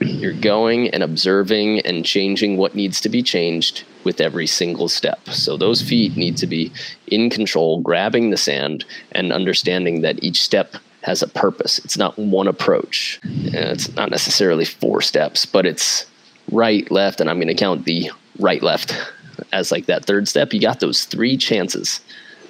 You're 0.00 0.32
going 0.32 0.88
and 0.88 1.02
observing 1.02 1.80
and 1.80 2.04
changing 2.04 2.56
what 2.56 2.74
needs 2.74 3.00
to 3.02 3.08
be 3.08 3.22
changed 3.22 3.84
with 4.04 4.20
every 4.20 4.48
single 4.48 4.88
step. 4.88 5.28
So 5.28 5.56
those 5.56 5.80
feet 5.80 6.16
need 6.16 6.36
to 6.38 6.46
be 6.46 6.72
in 7.06 7.30
control, 7.30 7.80
grabbing 7.80 8.30
the 8.30 8.36
sand 8.36 8.84
and 9.12 9.32
understanding 9.32 10.00
that 10.00 10.22
each 10.22 10.42
step 10.42 10.74
has 11.02 11.22
a 11.22 11.28
purpose. 11.28 11.78
It's 11.84 11.96
not 11.96 12.18
one 12.18 12.48
approach. 12.48 13.20
Uh, 13.24 13.74
it's 13.74 13.94
not 13.94 14.10
necessarily 14.10 14.64
four 14.64 15.02
steps, 15.02 15.46
but 15.46 15.66
it's 15.66 16.06
right, 16.52 16.88
left, 16.90 17.20
and 17.20 17.28
I'm 17.28 17.38
going 17.38 17.48
to 17.48 17.54
count 17.54 17.84
the 17.84 18.10
right, 18.38 18.62
left 18.62 18.94
as 19.52 19.72
like 19.72 19.86
that 19.86 20.04
third 20.04 20.28
step. 20.28 20.52
You 20.52 20.60
got 20.60 20.80
those 20.80 21.04
three 21.04 21.36
chances 21.36 22.00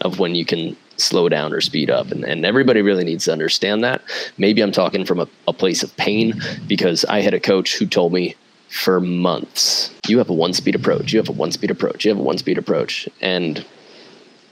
of 0.00 0.18
when 0.18 0.34
you 0.34 0.44
can 0.44 0.76
slow 0.96 1.28
down 1.28 1.52
or 1.52 1.60
speed 1.60 1.90
up. 1.90 2.10
And, 2.10 2.24
and 2.24 2.44
everybody 2.44 2.82
really 2.82 3.04
needs 3.04 3.24
to 3.24 3.32
understand 3.32 3.82
that. 3.84 4.02
Maybe 4.38 4.60
I'm 4.62 4.72
talking 4.72 5.04
from 5.04 5.20
a, 5.20 5.28
a 5.48 5.52
place 5.52 5.82
of 5.82 5.96
pain 5.96 6.40
because 6.66 7.04
I 7.06 7.20
had 7.20 7.34
a 7.34 7.40
coach 7.40 7.76
who 7.76 7.86
told 7.86 8.12
me 8.12 8.34
for 8.68 9.00
months, 9.00 9.90
you 10.08 10.18
have 10.18 10.30
a 10.30 10.34
one 10.34 10.54
speed 10.54 10.74
approach, 10.74 11.12
you 11.12 11.18
have 11.18 11.28
a 11.28 11.32
one 11.32 11.52
speed 11.52 11.70
approach, 11.70 12.04
you 12.04 12.10
have 12.10 12.18
a 12.18 12.22
one 12.22 12.38
speed 12.38 12.58
approach. 12.58 13.08
And 13.20 13.64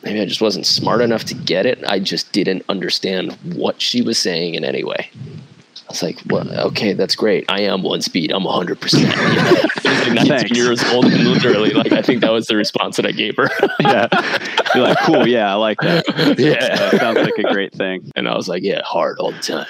maybe 0.02 0.20
I 0.20 0.26
just 0.26 0.42
wasn't 0.42 0.66
smart 0.66 1.00
enough 1.00 1.24
to 1.24 1.34
get 1.34 1.66
it. 1.66 1.82
I 1.86 2.00
just 2.00 2.32
didn't 2.32 2.64
understand 2.68 3.32
what 3.54 3.80
she 3.80 4.02
was 4.02 4.18
saying 4.18 4.54
in 4.54 4.64
any 4.64 4.84
way. 4.84 5.10
I 5.90 5.92
was 5.92 6.03
like, 6.05 6.20
well, 6.26 6.48
okay, 6.68 6.92
that's 6.92 7.16
great. 7.16 7.44
I 7.48 7.62
am 7.62 7.83
one 7.83 8.00
speed. 8.00 8.31
I'm 8.31 8.44
100%. 8.44 10.14
19 10.14 10.26
Thanks. 10.29 10.57
years 10.57 10.85
old 10.92 11.07
and 11.07 11.24
literally, 11.24 11.70
like, 11.70 11.90
I 11.90 12.00
think 12.00 12.20
that 12.20 12.31
was 12.31 12.46
the 12.46 12.55
response 12.55 12.94
that 12.94 13.07
I 13.07 13.11
gave 13.11 13.37
her. 13.37 13.50
yeah. 13.81 14.07
You're 14.72 14.85
like, 14.85 14.98
cool. 15.00 15.26
Yeah, 15.26 15.50
I 15.50 15.57
like 15.57 15.81
that. 15.81 16.05
yeah. 16.38 16.76
That 16.76 17.00
sounds 17.00 17.18
like 17.18 17.37
a 17.38 17.53
great 17.53 17.72
thing. 17.72 18.09
And 18.14 18.29
I 18.29 18.37
was 18.37 18.46
like, 18.46 18.62
yeah, 18.62 18.83
hard 18.85 19.18
all 19.18 19.33
the 19.33 19.40
time. 19.40 19.66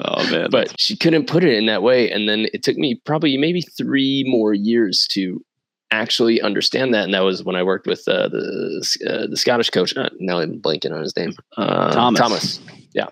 Oh, 0.00 0.30
man. 0.30 0.48
But 0.50 0.72
she 0.80 0.96
couldn't 0.96 1.26
put 1.26 1.44
it 1.44 1.52
in 1.52 1.66
that 1.66 1.82
way. 1.82 2.10
And 2.10 2.26
then 2.26 2.46
it 2.54 2.62
took 2.62 2.78
me 2.78 2.94
probably 3.04 3.36
maybe 3.36 3.60
three 3.60 4.24
more 4.26 4.54
years 4.54 5.06
to 5.10 5.44
actually 5.90 6.40
understand 6.40 6.94
that. 6.94 7.04
And 7.04 7.12
that 7.12 7.24
was 7.24 7.44
when 7.44 7.56
I 7.56 7.62
worked 7.62 7.86
with 7.86 8.08
uh, 8.08 8.28
the 8.28 8.98
uh, 9.06 9.26
the 9.26 9.36
Scottish 9.36 9.68
coach. 9.68 9.94
Uh, 9.94 10.08
now 10.18 10.38
I'm 10.38 10.62
blanking 10.62 10.94
on 10.94 11.02
his 11.02 11.14
name. 11.14 11.34
Uh, 11.58 11.90
Thomas. 11.90 12.18
Thomas. 12.18 12.60
Yeah. 12.94 13.08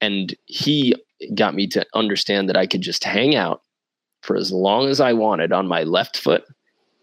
And 0.00 0.34
he 0.46 0.94
got 1.34 1.54
me 1.54 1.66
to 1.68 1.86
understand 1.94 2.48
that 2.48 2.56
I 2.56 2.66
could 2.66 2.80
just 2.82 3.04
hang 3.04 3.34
out 3.34 3.62
for 4.22 4.36
as 4.36 4.52
long 4.52 4.88
as 4.88 5.00
I 5.00 5.12
wanted 5.12 5.52
on 5.52 5.66
my 5.66 5.82
left 5.84 6.18
foot. 6.18 6.44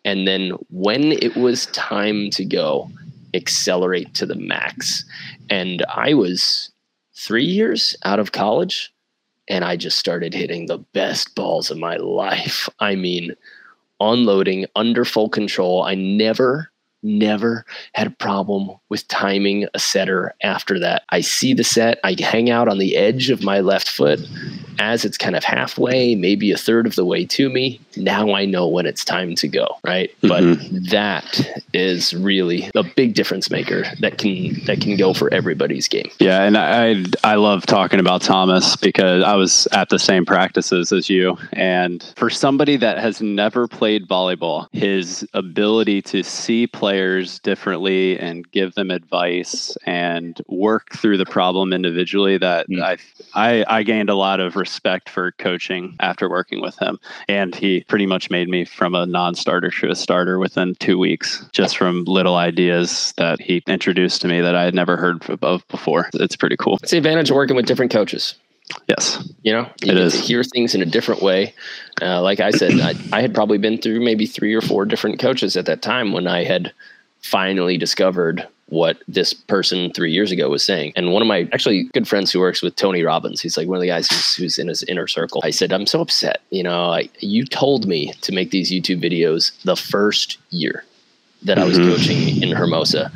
And 0.05 0.27
then 0.27 0.51
when 0.69 1.13
it 1.13 1.35
was 1.35 1.67
time 1.67 2.29
to 2.31 2.43
go, 2.43 2.89
accelerate 3.33 4.13
to 4.15 4.25
the 4.25 4.35
max. 4.35 5.05
And 5.49 5.83
I 5.89 6.13
was 6.13 6.71
three 7.15 7.45
years 7.45 7.95
out 8.03 8.19
of 8.19 8.31
college 8.31 8.93
and 9.47 9.65
I 9.65 9.75
just 9.75 9.97
started 9.97 10.33
hitting 10.33 10.65
the 10.65 10.77
best 10.77 11.35
balls 11.35 11.71
of 11.71 11.77
my 11.77 11.95
life. 11.97 12.69
I 12.79 12.95
mean, 12.95 13.35
unloading 13.99 14.65
under 14.75 15.05
full 15.05 15.29
control. 15.29 15.83
I 15.83 15.95
never, 15.95 16.71
never 17.03 17.65
had 17.93 18.07
a 18.07 18.11
problem 18.11 18.77
with 18.89 19.07
timing 19.07 19.67
a 19.73 19.79
setter 19.79 20.33
after 20.41 20.79
that. 20.79 21.03
I 21.09 21.21
see 21.21 21.53
the 21.53 21.63
set, 21.63 21.99
I 22.03 22.15
hang 22.17 22.49
out 22.49 22.67
on 22.67 22.79
the 22.79 22.95
edge 22.95 23.29
of 23.29 23.43
my 23.43 23.59
left 23.59 23.89
foot 23.89 24.19
as 24.79 25.05
it's 25.05 25.17
kind 25.17 25.35
of 25.35 25.43
halfway, 25.43 26.15
maybe 26.15 26.51
a 26.51 26.57
third 26.57 26.85
of 26.85 26.95
the 26.95 27.05
way 27.05 27.25
to 27.25 27.49
me. 27.49 27.79
Now 27.95 28.33
I 28.33 28.45
know 28.45 28.67
when 28.67 28.85
it's 28.85 29.05
time 29.05 29.35
to 29.35 29.47
go, 29.47 29.77
right? 29.83 30.11
But 30.21 30.57
that 30.91 31.61
is 31.73 32.13
really 32.13 32.69
a 32.75 32.83
big 32.83 33.13
difference 33.13 33.49
maker 33.49 33.85
that 33.99 34.17
can 34.17 34.63
that 34.65 34.81
can 34.81 34.95
go 34.97 35.13
for 35.13 35.31
everybody's 35.33 35.87
game. 35.87 36.09
Yeah, 36.19 36.43
and 36.43 36.57
I 36.57 37.03
I 37.23 37.35
love 37.35 37.65
talking 37.65 37.99
about 37.99 38.21
Thomas 38.21 38.75
because 38.75 39.23
I 39.23 39.35
was 39.35 39.67
at 39.71 39.89
the 39.89 39.99
same 39.99 40.25
practices 40.25 40.91
as 40.91 41.09
you, 41.09 41.37
and 41.53 42.03
for 42.15 42.29
somebody 42.29 42.77
that 42.77 42.97
has 42.97 43.21
never 43.21 43.67
played 43.67 44.07
volleyball, 44.07 44.67
his 44.71 45.27
ability 45.33 46.01
to 46.03 46.23
see 46.23 46.67
players 46.67 47.39
differently 47.39 48.17
and 48.19 48.49
give 48.51 48.73
them 48.75 48.89
advice 48.91 49.77
and 49.85 50.41
work 50.47 50.93
through 50.95 51.17
the 51.17 51.25
problem 51.25 51.73
individually, 51.73 52.37
that 52.37 52.67
Mm. 52.69 52.81
I 52.81 52.97
I 53.33 53.65
I 53.79 53.83
gained 53.83 54.09
a 54.09 54.15
lot 54.15 54.39
of 54.39 54.55
respect 54.63 55.09
for 55.09 55.33
coaching 55.33 55.95
after 55.99 56.29
working 56.29 56.61
with 56.61 56.77
him, 56.79 56.97
and 57.27 57.53
he 57.53 57.83
pretty 57.89 58.05
much 58.05 58.29
made 58.29 58.47
me 58.47 58.63
from 58.63 58.95
a 58.95 59.05
non-starter 59.05 59.69
to 59.69 59.89
a 59.91 59.95
starter 59.95 60.39
within 60.39 60.75
two 60.75 60.97
weeks, 60.97 61.45
just 61.51 61.77
from 61.77 62.05
little 62.05 62.35
ideas 62.35 63.13
that 63.17 63.41
he 63.41 63.61
introduced 63.67 64.21
to 64.21 64.27
me 64.29 64.39
that 64.39 64.55
I 64.55 64.63
had 64.63 64.73
never 64.73 64.95
heard 64.95 65.21
of 65.41 65.67
before. 65.67 66.09
It's 66.13 66.37
pretty 66.37 66.55
cool. 66.55 66.79
It's 66.81 66.91
the 66.91 66.97
advantage 66.97 67.29
of 67.29 67.35
working 67.35 67.57
with 67.57 67.65
different 67.65 67.91
coaches. 67.91 68.35
Yes. 68.87 69.29
You 69.41 69.51
know, 69.51 69.69
you 69.83 69.91
it 69.91 69.97
is. 69.97 70.13
hear 70.27 70.41
things 70.43 70.73
in 70.73 70.81
a 70.81 70.85
different 70.85 71.21
way. 71.21 71.53
Uh, 72.01 72.21
like 72.21 72.39
I 72.39 72.51
said, 72.51 72.79
I, 72.79 72.93
I 73.11 73.21
had 73.21 73.33
probably 73.33 73.57
been 73.57 73.77
through 73.77 73.99
maybe 73.99 74.25
three 74.25 74.53
or 74.53 74.61
four 74.61 74.85
different 74.85 75.19
coaches 75.19 75.57
at 75.57 75.65
that 75.65 75.81
time 75.81 76.13
when 76.13 76.27
I 76.27 76.45
had 76.45 76.71
finally 77.21 77.77
discovered 77.77 78.47
what 78.67 78.97
this 79.07 79.33
person 79.33 79.91
three 79.93 80.11
years 80.11 80.31
ago 80.31 80.49
was 80.49 80.63
saying. 80.63 80.93
And 80.95 81.11
one 81.11 81.21
of 81.21 81.27
my 81.27 81.47
actually 81.51 81.83
good 81.93 82.07
friends 82.07 82.31
who 82.31 82.39
works 82.39 82.61
with 82.61 82.75
Tony 82.75 83.03
Robbins, 83.03 83.41
he's 83.41 83.57
like 83.57 83.67
one 83.67 83.75
of 83.77 83.81
the 83.81 83.87
guys 83.87 84.07
who's, 84.09 84.35
who's 84.35 84.57
in 84.57 84.67
his 84.67 84.83
inner 84.83 85.07
circle. 85.07 85.41
I 85.43 85.51
said, 85.51 85.71
I'm 85.73 85.85
so 85.85 86.01
upset. 86.01 86.41
You 86.49 86.63
know, 86.63 86.85
I, 86.91 87.09
you 87.19 87.45
told 87.45 87.87
me 87.87 88.13
to 88.21 88.31
make 88.31 88.51
these 88.51 88.71
YouTube 88.71 89.03
videos 89.03 89.51
the 89.63 89.75
first 89.75 90.37
year 90.49 90.83
that 91.43 91.59
I 91.59 91.65
was 91.65 91.77
Mhm. 91.77 91.91
coaching 91.97 92.41
in 92.41 92.51
Hermosa. 92.55 93.11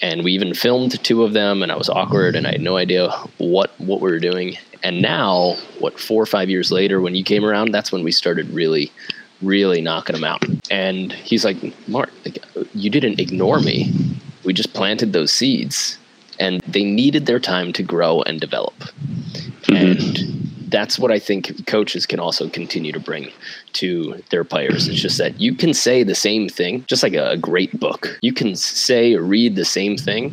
And 0.00 0.22
we 0.22 0.32
even 0.32 0.54
filmed 0.54 1.02
two 1.04 1.24
of 1.24 1.32
them 1.32 1.62
and 1.62 1.72
I 1.72 1.76
was 1.76 1.88
awkward 1.88 2.36
and 2.36 2.46
I 2.46 2.52
had 2.52 2.60
no 2.60 2.76
idea 2.76 3.10
what 3.38 3.72
what 3.78 4.00
we 4.00 4.10
were 4.10 4.20
doing. 4.20 4.56
And 4.84 5.02
now, 5.02 5.56
what 5.80 5.98
four 5.98 6.22
or 6.22 6.26
five 6.26 6.48
years 6.48 6.70
later 6.70 7.00
when 7.00 7.14
you 7.16 7.24
came 7.24 7.44
around, 7.44 7.72
that's 7.72 7.90
when 7.92 8.04
we 8.04 8.12
started 8.12 8.48
really 8.50 8.90
really 9.42 9.80
knocking 9.80 10.14
them 10.14 10.22
out. 10.22 10.44
And 10.70 11.12
he's 11.12 11.44
like, 11.44 11.56
"Mark, 11.88 12.12
like, 12.24 12.38
you 12.74 12.88
didn't 12.88 13.18
ignore 13.18 13.58
me. 13.58 13.92
We 14.44 14.52
just 14.52 14.74
planted 14.74 15.12
those 15.12 15.32
seeds 15.32 15.98
and 16.38 16.60
they 16.66 16.84
needed 16.84 17.26
their 17.26 17.40
time 17.40 17.72
to 17.74 17.82
grow 17.82 18.22
and 18.22 18.40
develop." 18.40 18.74
Mhm. 19.66 19.76
And 19.76 20.68
that's 20.70 20.98
what 20.98 21.12
I 21.12 21.18
think 21.18 21.66
coaches 21.66 22.06
can 22.06 22.18
also 22.18 22.48
continue 22.48 22.92
to 22.92 23.00
bring 23.00 23.30
to 23.74 24.22
their 24.30 24.42
players. 24.42 24.88
It's 24.88 25.00
just 25.00 25.18
that 25.18 25.38
you 25.40 25.54
can 25.54 25.74
say 25.74 26.02
the 26.02 26.14
same 26.14 26.48
thing, 26.48 26.84
just 26.88 27.02
like 27.02 27.14
a 27.14 27.36
great 27.36 27.78
book. 27.78 28.18
You 28.22 28.32
can 28.32 28.56
say 28.56 29.14
or 29.14 29.22
read 29.22 29.54
the 29.54 29.66
same 29.66 29.96
thing 29.98 30.32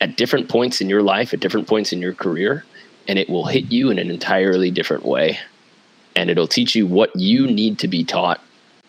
at 0.00 0.16
different 0.16 0.48
points 0.48 0.80
in 0.80 0.88
your 0.88 1.02
life, 1.02 1.34
at 1.34 1.40
different 1.40 1.66
points 1.66 1.92
in 1.92 2.00
your 2.00 2.14
career, 2.14 2.64
and 3.06 3.18
it 3.18 3.28
will 3.28 3.44
hit 3.44 3.70
you 3.70 3.90
in 3.90 3.98
an 3.98 4.10
entirely 4.10 4.70
different 4.70 5.04
way. 5.04 5.38
And 6.16 6.30
it'll 6.30 6.48
teach 6.48 6.74
you 6.74 6.86
what 6.86 7.14
you 7.14 7.46
need 7.46 7.78
to 7.80 7.88
be 7.88 8.02
taught 8.02 8.40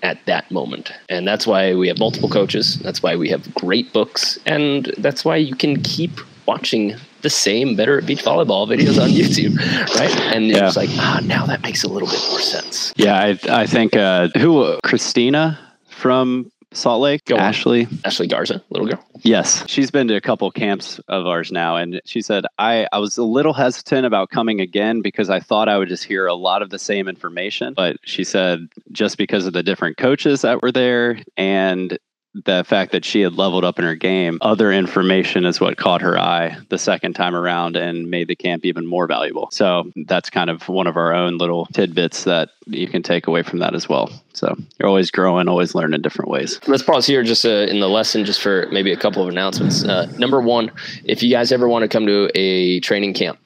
at 0.06 0.24
that 0.28 0.50
moment. 0.52 0.92
And 1.10 1.28
that's 1.28 1.48
why 1.48 1.74
we 1.74 1.88
have 1.88 1.98
multiple 1.98 2.30
coaches. 2.30 2.78
That's 2.86 3.02
why 3.02 3.16
we 3.16 3.28
have 3.30 3.44
great 3.56 3.92
books. 3.92 4.38
And 4.46 4.94
that's 5.00 5.26
why 5.26 5.38
you 5.38 5.56
can 5.56 5.82
keep 5.82 6.12
watching 6.46 6.94
the 7.24 7.30
same 7.32 7.76
Better 7.76 7.98
at 7.98 8.06
Beach 8.06 8.24
Volleyball 8.24 8.68
videos 8.68 9.02
on 9.02 9.10
YouTube, 9.22 9.58
right? 10.00 10.16
And 10.36 10.46
Yeah. 10.48 10.68
it's 10.68 10.78
like, 10.78 10.92
ah, 10.94 11.20
now 11.26 11.48
that 11.48 11.64
makes 11.64 11.84
a 11.84 11.88
little 11.90 12.08
bit 12.08 12.22
more 12.30 12.40
sense. 12.40 12.94
Yeah, 12.98 13.18
I, 13.20 13.40
I 13.64 13.66
think 13.66 13.96
uh, 13.96 14.28
who 14.38 14.78
Christina 14.84 15.58
from 15.90 16.52
Salt 16.76 17.02
Lake, 17.02 17.24
Go 17.26 17.36
on. 17.36 17.42
Ashley. 17.42 17.88
Ashley 18.04 18.28
Garza, 18.28 18.62
little 18.70 18.88
girl. 18.88 19.04
Yes, 19.22 19.64
she's 19.68 19.90
been 19.90 20.08
to 20.10 20.16
a 20.16 20.22
couple 20.22 20.52
camps 20.52 21.00
of 21.08 21.26
ours 21.26 21.52
now, 21.52 21.78
and 21.78 22.02
she 22.06 22.22
said 22.22 22.46
I 22.60 22.88
I 22.92 23.00
was 23.00 23.18
a 23.18 23.24
little 23.24 23.54
hesitant 23.54 24.06
about 24.06 24.30
coming 24.30 24.60
again 24.60 25.02
because 25.02 25.30
I 25.30 25.40
thought 25.40 25.70
I 25.70 25.78
would 25.78 25.90
just 25.90 26.04
hear 26.04 26.28
a 26.28 26.36
lot 26.36 26.62
of 26.62 26.70
the 26.70 26.78
same 26.78 27.08
information. 27.08 27.74
But 27.74 27.98
she 28.04 28.24
said 28.24 28.68
just 28.92 29.18
because 29.18 29.46
of 29.46 29.54
the 29.54 29.64
different 29.64 29.98
coaches 29.98 30.42
that 30.42 30.62
were 30.62 30.72
there 30.72 31.20
and 31.38 31.98
the 32.44 32.66
fact 32.68 32.92
that 32.92 33.06
she 33.06 33.22
had 33.22 33.34
leveled 33.34 33.64
up 33.64 33.80
in 33.80 33.86
her 33.86 33.96
game, 33.96 34.38
other 34.42 34.72
information 34.72 35.46
is 35.46 35.62
what 35.62 35.78
caught 35.78 36.02
her 36.02 36.20
eye 36.20 36.58
the 36.70 36.78
second 36.78 37.14
time 37.14 37.36
around 37.36 37.78
and 37.78 38.10
made 38.10 38.28
the 38.28 38.36
camp 38.36 38.66
even 38.66 38.86
more 38.86 39.08
valuable. 39.08 39.50
So 39.52 39.92
that's 39.96 40.30
kind 40.30 40.50
of 40.50 40.68
one 40.68 40.88
of 40.88 40.98
our 40.98 41.14
own 41.14 41.38
little 41.38 41.66
tidbits 41.68 42.26
that 42.26 42.50
you 42.66 42.88
can 42.88 43.04
take 43.04 43.28
away 43.28 43.44
from 43.44 43.60
that 43.60 43.74
as 43.74 43.88
well. 43.88 44.12
So 44.34 44.56
you're 44.80 44.90
always 44.90 45.12
growing, 45.12 45.48
always 45.48 45.76
learning 45.76 46.02
different 46.02 46.30
ways. 46.30 46.60
Let's 46.68 46.84
pause 46.84 47.06
here 47.06 47.24
just 47.24 47.46
uh, 47.46 47.68
in 47.70 47.80
the 47.80 47.88
lesson, 47.88 48.26
just 48.26 48.42
for 48.42 48.68
maybe 48.72 48.92
a 48.92 48.98
couple 48.98 49.22
of 49.22 49.30
announcements. 49.30 49.84
Uh, 49.84 50.08
number 50.18 50.42
one, 50.42 50.72
if 51.06 51.24
you 51.24 51.30
guys 51.30 51.52
ever 51.52 51.70
want 51.70 51.84
to 51.84 51.88
come 51.88 52.06
to 52.06 52.30
a 52.36 52.82
training 52.82 53.14
camp, 53.14 53.40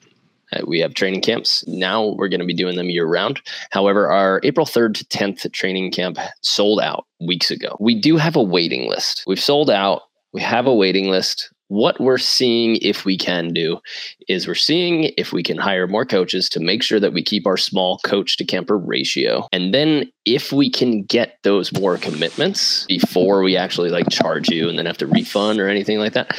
uh, 0.52 0.60
we 0.66 0.80
have 0.80 0.94
training 0.94 1.20
camps 1.20 1.64
now. 1.66 2.08
We're 2.08 2.28
going 2.28 2.40
to 2.40 2.46
be 2.46 2.54
doing 2.54 2.76
them 2.76 2.90
year 2.90 3.06
round. 3.06 3.40
However, 3.70 4.10
our 4.10 4.40
April 4.42 4.66
3rd 4.66 4.94
to 4.94 5.04
10th 5.06 5.52
training 5.52 5.92
camp 5.92 6.18
sold 6.42 6.80
out 6.80 7.06
weeks 7.20 7.50
ago. 7.50 7.76
We 7.80 7.94
do 7.94 8.16
have 8.16 8.36
a 8.36 8.42
waiting 8.42 8.88
list. 8.88 9.24
We've 9.26 9.40
sold 9.40 9.70
out. 9.70 10.02
We 10.32 10.40
have 10.42 10.66
a 10.66 10.74
waiting 10.74 11.08
list. 11.10 11.52
What 11.68 12.00
we're 12.00 12.18
seeing 12.18 12.76
if 12.82 13.04
we 13.04 13.16
can 13.16 13.52
do 13.52 13.78
is 14.26 14.48
we're 14.48 14.56
seeing 14.56 15.12
if 15.16 15.32
we 15.32 15.40
can 15.40 15.56
hire 15.56 15.86
more 15.86 16.04
coaches 16.04 16.48
to 16.48 16.58
make 16.58 16.82
sure 16.82 16.98
that 16.98 17.12
we 17.12 17.22
keep 17.22 17.46
our 17.46 17.56
small 17.56 17.98
coach 17.98 18.36
to 18.38 18.44
camper 18.44 18.76
ratio. 18.76 19.46
And 19.52 19.72
then 19.72 20.10
if 20.24 20.52
we 20.52 20.68
can 20.68 21.04
get 21.04 21.38
those 21.44 21.72
more 21.72 21.96
commitments 21.96 22.86
before 22.86 23.44
we 23.44 23.56
actually 23.56 23.90
like 23.90 24.08
charge 24.10 24.48
you 24.48 24.68
and 24.68 24.76
then 24.76 24.86
have 24.86 24.98
to 24.98 25.06
refund 25.06 25.60
or 25.60 25.68
anything 25.68 26.00
like 26.00 26.14
that, 26.14 26.36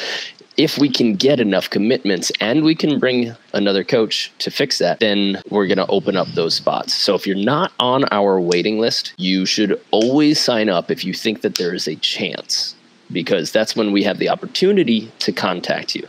if 0.57 0.77
we 0.77 0.89
can 0.89 1.15
get 1.15 1.39
enough 1.39 1.69
commitments 1.69 2.31
and 2.39 2.63
we 2.63 2.75
can 2.75 2.99
bring 2.99 3.35
another 3.53 3.83
coach 3.83 4.31
to 4.39 4.51
fix 4.51 4.77
that, 4.79 4.99
then 4.99 5.41
we're 5.49 5.67
going 5.67 5.77
to 5.77 5.87
open 5.87 6.17
up 6.17 6.27
those 6.29 6.55
spots. 6.55 6.93
So 6.93 7.15
if 7.15 7.25
you're 7.25 7.35
not 7.35 7.71
on 7.79 8.05
our 8.11 8.39
waiting 8.39 8.79
list, 8.79 9.13
you 9.17 9.45
should 9.45 9.81
always 9.91 10.39
sign 10.39 10.69
up 10.69 10.91
if 10.91 11.05
you 11.05 11.13
think 11.13 11.41
that 11.41 11.55
there 11.55 11.73
is 11.73 11.87
a 11.87 11.95
chance 11.95 12.75
because 13.11 13.51
that's 13.51 13.75
when 13.75 13.91
we 13.91 14.03
have 14.03 14.19
the 14.19 14.29
opportunity 14.29 15.11
to 15.19 15.31
contact 15.31 15.95
you. 15.95 16.07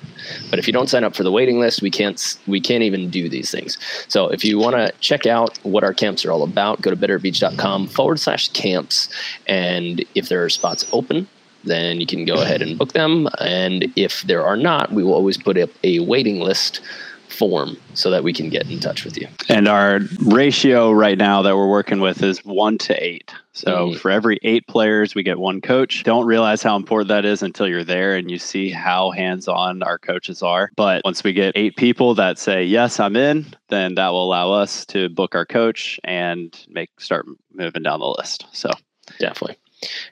But 0.51 0.59
if 0.59 0.67
you 0.67 0.73
don't 0.73 0.89
sign 0.89 1.05
up 1.05 1.15
for 1.15 1.23
the 1.23 1.33
waiting 1.33 1.59
list, 1.59 1.83
we 1.83 1.91
can't 1.91 2.39
we 2.47 2.61
can't 2.61 2.83
even 2.83 3.11
do 3.11 3.29
these 3.29 3.51
things. 3.51 3.79
So 4.09 4.29
if 4.29 4.45
you 4.45 4.59
want 4.59 4.77
to 4.77 4.93
check 5.01 5.27
out 5.27 5.59
what 5.65 5.85
our 5.85 5.95
camps 5.95 6.25
are 6.25 6.33
all 6.33 6.43
about, 6.43 6.81
go 6.81 6.91
to 6.91 6.97
betterbeach.com 6.97 7.89
forward 7.89 8.21
slash 8.21 8.49
camps. 8.51 9.09
And 9.47 10.05
if 10.15 10.29
there 10.29 10.45
are 10.45 10.51
spots 10.51 10.87
open, 10.93 11.27
then 11.65 12.01
you 12.01 12.07
can 12.07 12.25
go 12.25 12.41
ahead 12.43 12.63
and 12.63 12.79
book 12.79 12.93
them. 12.93 13.29
And 13.39 13.93
if 13.97 14.23
there 14.23 14.45
are 14.45 14.57
not, 14.57 14.93
we 14.93 15.03
will 15.05 15.15
always 15.15 15.37
put 15.39 15.59
up 15.59 15.71
a 15.85 16.01
waiting 16.01 16.41
list 16.41 16.81
form 17.29 17.77
so 17.95 18.11
that 18.11 18.23
we 18.23 18.33
can 18.33 18.51
get 18.51 18.71
in 18.71 18.79
touch 18.79 19.05
with 19.05 19.17
you. 19.17 19.27
And 19.49 19.67
our 19.67 20.01
ratio 20.27 20.93
right 20.93 21.17
now 21.17 21.41
that 21.41 21.57
we're 21.57 21.69
working 21.69 22.01
with 22.01 22.23
is 22.23 22.45
one 22.45 22.77
to 22.79 23.03
eight. 23.03 23.33
So 23.55 23.89
Mm. 23.89 23.99
for 23.99 24.11
every 24.11 24.39
eight 24.43 24.67
players, 24.67 25.15
we 25.15 25.23
get 25.23 25.39
one 25.39 25.63
coach. 25.63 26.05
Don't 26.05 26.27
realize 26.27 26.63
how 26.63 26.77
important 26.77 27.09
that 27.09 27.25
is 27.25 27.43
until 27.43 27.67
you're 27.67 27.85
there 27.85 28.17
and 28.17 28.31
you 28.31 28.39
see 28.39 28.69
how 28.71 29.11
hands 29.13 29.49
on 29.49 29.83
our 29.83 29.99
coaches 29.99 30.43
are. 30.43 30.71
But 30.77 31.01
once 31.07 31.25
we 31.25 31.33
get 31.33 31.53
eight 31.57 31.77
people 31.77 32.15
that 32.17 32.39
say, 32.39 32.65
yes, 32.65 33.01
I'm 33.01 33.17
in, 33.17 33.47
then 33.69 33.95
that 33.95 34.09
will 34.11 34.25
allow 34.25 34.53
us 34.53 34.85
to 34.87 35.09
book 35.09 35.35
our 35.35 35.47
coach 35.47 35.99
and 36.05 36.55
make 36.69 36.91
start 37.01 37.27
moving 37.55 37.83
down 37.83 38.01
the 38.01 38.15
list. 38.19 38.45
So 38.53 38.71
Definitely. 39.19 39.57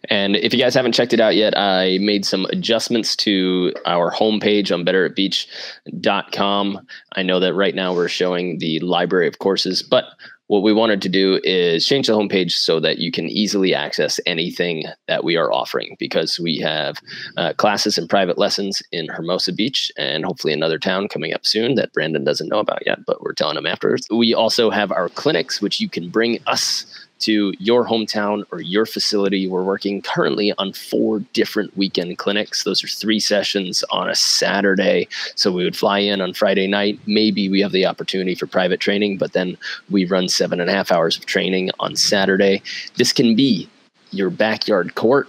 And 0.08 0.36
if 0.36 0.52
you 0.52 0.58
guys 0.58 0.74
haven't 0.74 0.92
checked 0.92 1.12
it 1.12 1.20
out 1.20 1.36
yet, 1.36 1.56
I 1.56 1.98
made 1.98 2.24
some 2.24 2.46
adjustments 2.46 3.14
to 3.16 3.72
our 3.86 4.12
homepage 4.12 4.72
on 4.72 4.84
betteratbeach.com. 4.84 6.86
I 7.16 7.22
know 7.22 7.40
that 7.40 7.54
right 7.54 7.74
now 7.74 7.94
we're 7.94 8.08
showing 8.08 8.58
the 8.58 8.80
library 8.80 9.28
of 9.28 9.38
courses, 9.38 9.82
but 9.82 10.06
what 10.50 10.64
we 10.64 10.72
wanted 10.72 11.00
to 11.02 11.08
do 11.08 11.40
is 11.44 11.86
change 11.86 12.08
the 12.08 12.12
homepage 12.12 12.50
so 12.50 12.80
that 12.80 12.98
you 12.98 13.12
can 13.12 13.26
easily 13.26 13.72
access 13.72 14.18
anything 14.26 14.82
that 15.06 15.22
we 15.22 15.36
are 15.36 15.52
offering 15.52 15.94
because 16.00 16.40
we 16.40 16.58
have 16.58 16.96
uh, 17.36 17.52
classes 17.52 17.96
and 17.96 18.10
private 18.10 18.36
lessons 18.36 18.82
in 18.90 19.06
Hermosa 19.06 19.52
Beach 19.52 19.92
and 19.96 20.24
hopefully 20.24 20.52
another 20.52 20.76
town 20.76 21.06
coming 21.06 21.32
up 21.32 21.46
soon 21.46 21.76
that 21.76 21.92
Brandon 21.92 22.24
doesn't 22.24 22.48
know 22.48 22.58
about 22.58 22.84
yet, 22.84 22.98
but 23.06 23.22
we're 23.22 23.32
telling 23.32 23.56
him 23.56 23.66
afterwards. 23.66 24.08
We 24.10 24.34
also 24.34 24.70
have 24.70 24.90
our 24.90 25.08
clinics, 25.08 25.62
which 25.62 25.80
you 25.80 25.88
can 25.88 26.08
bring 26.08 26.40
us 26.48 26.84
to 27.20 27.52
your 27.58 27.86
hometown 27.86 28.44
or 28.50 28.60
your 28.60 28.86
facility. 28.86 29.46
We're 29.46 29.62
working 29.62 30.02
currently 30.02 30.52
on 30.58 30.72
four 30.72 31.20
different 31.32 31.76
weekend 31.76 32.18
clinics. 32.18 32.64
Those 32.64 32.82
are 32.82 32.88
three 32.88 33.20
sessions 33.20 33.84
on 33.90 34.08
a 34.08 34.14
Saturday. 34.14 35.08
So 35.34 35.52
we 35.52 35.64
would 35.64 35.76
fly 35.76 35.98
in 35.98 36.20
on 36.20 36.34
Friday 36.34 36.66
night. 36.66 36.98
Maybe 37.06 37.48
we 37.48 37.60
have 37.60 37.72
the 37.72 37.86
opportunity 37.86 38.34
for 38.34 38.46
private 38.46 38.80
training, 38.80 39.18
but 39.18 39.32
then 39.32 39.56
we 39.90 40.04
run 40.04 40.28
seven 40.28 40.60
and 40.60 40.70
a 40.70 40.72
half 40.72 40.90
hours 40.90 41.16
of 41.16 41.26
training 41.26 41.70
on 41.78 41.96
Saturday. 41.96 42.62
This 42.96 43.12
can 43.12 43.34
be 43.36 43.68
your 44.10 44.30
backyard 44.30 44.94
court. 44.94 45.28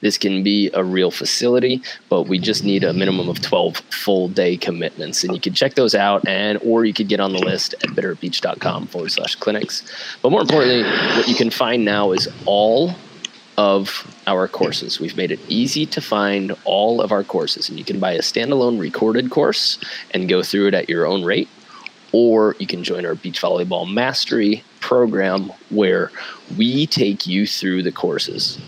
This 0.00 0.16
can 0.16 0.42
be 0.42 0.70
a 0.74 0.84
real 0.84 1.10
facility, 1.10 1.82
but 2.08 2.24
we 2.24 2.38
just 2.38 2.64
need 2.64 2.84
a 2.84 2.92
minimum 2.92 3.28
of 3.28 3.40
12 3.40 3.78
full 3.90 4.28
day 4.28 4.56
commitments. 4.56 5.24
And 5.24 5.34
you 5.34 5.40
can 5.40 5.54
check 5.54 5.74
those 5.74 5.94
out 5.94 6.26
and 6.26 6.58
or 6.64 6.84
you 6.84 6.94
could 6.94 7.08
get 7.08 7.20
on 7.20 7.32
the 7.32 7.40
list 7.40 7.74
at 7.82 7.90
betterbeach.com 7.90 8.86
forward 8.86 9.10
slash 9.10 9.34
clinics. 9.36 9.82
But 10.22 10.30
more 10.30 10.42
importantly, 10.42 10.82
what 11.16 11.28
you 11.28 11.34
can 11.34 11.50
find 11.50 11.84
now 11.84 12.12
is 12.12 12.28
all 12.46 12.94
of 13.56 14.06
our 14.28 14.46
courses. 14.46 15.00
We've 15.00 15.16
made 15.16 15.32
it 15.32 15.40
easy 15.48 15.84
to 15.86 16.00
find 16.00 16.54
all 16.64 17.00
of 17.00 17.10
our 17.10 17.24
courses, 17.24 17.68
and 17.68 17.76
you 17.76 17.84
can 17.84 17.98
buy 17.98 18.12
a 18.12 18.20
standalone 18.20 18.78
recorded 18.78 19.30
course 19.30 19.80
and 20.12 20.28
go 20.28 20.44
through 20.44 20.68
it 20.68 20.74
at 20.74 20.88
your 20.88 21.06
own 21.06 21.24
rate, 21.24 21.48
or 22.12 22.54
you 22.60 22.68
can 22.68 22.84
join 22.84 23.04
our 23.04 23.16
beach 23.16 23.42
volleyball 23.42 23.92
mastery 23.92 24.62
program 24.78 25.50
where 25.70 26.12
we 26.56 26.86
take 26.86 27.26
you 27.26 27.48
through 27.48 27.82
the 27.82 27.90
courses 27.90 28.60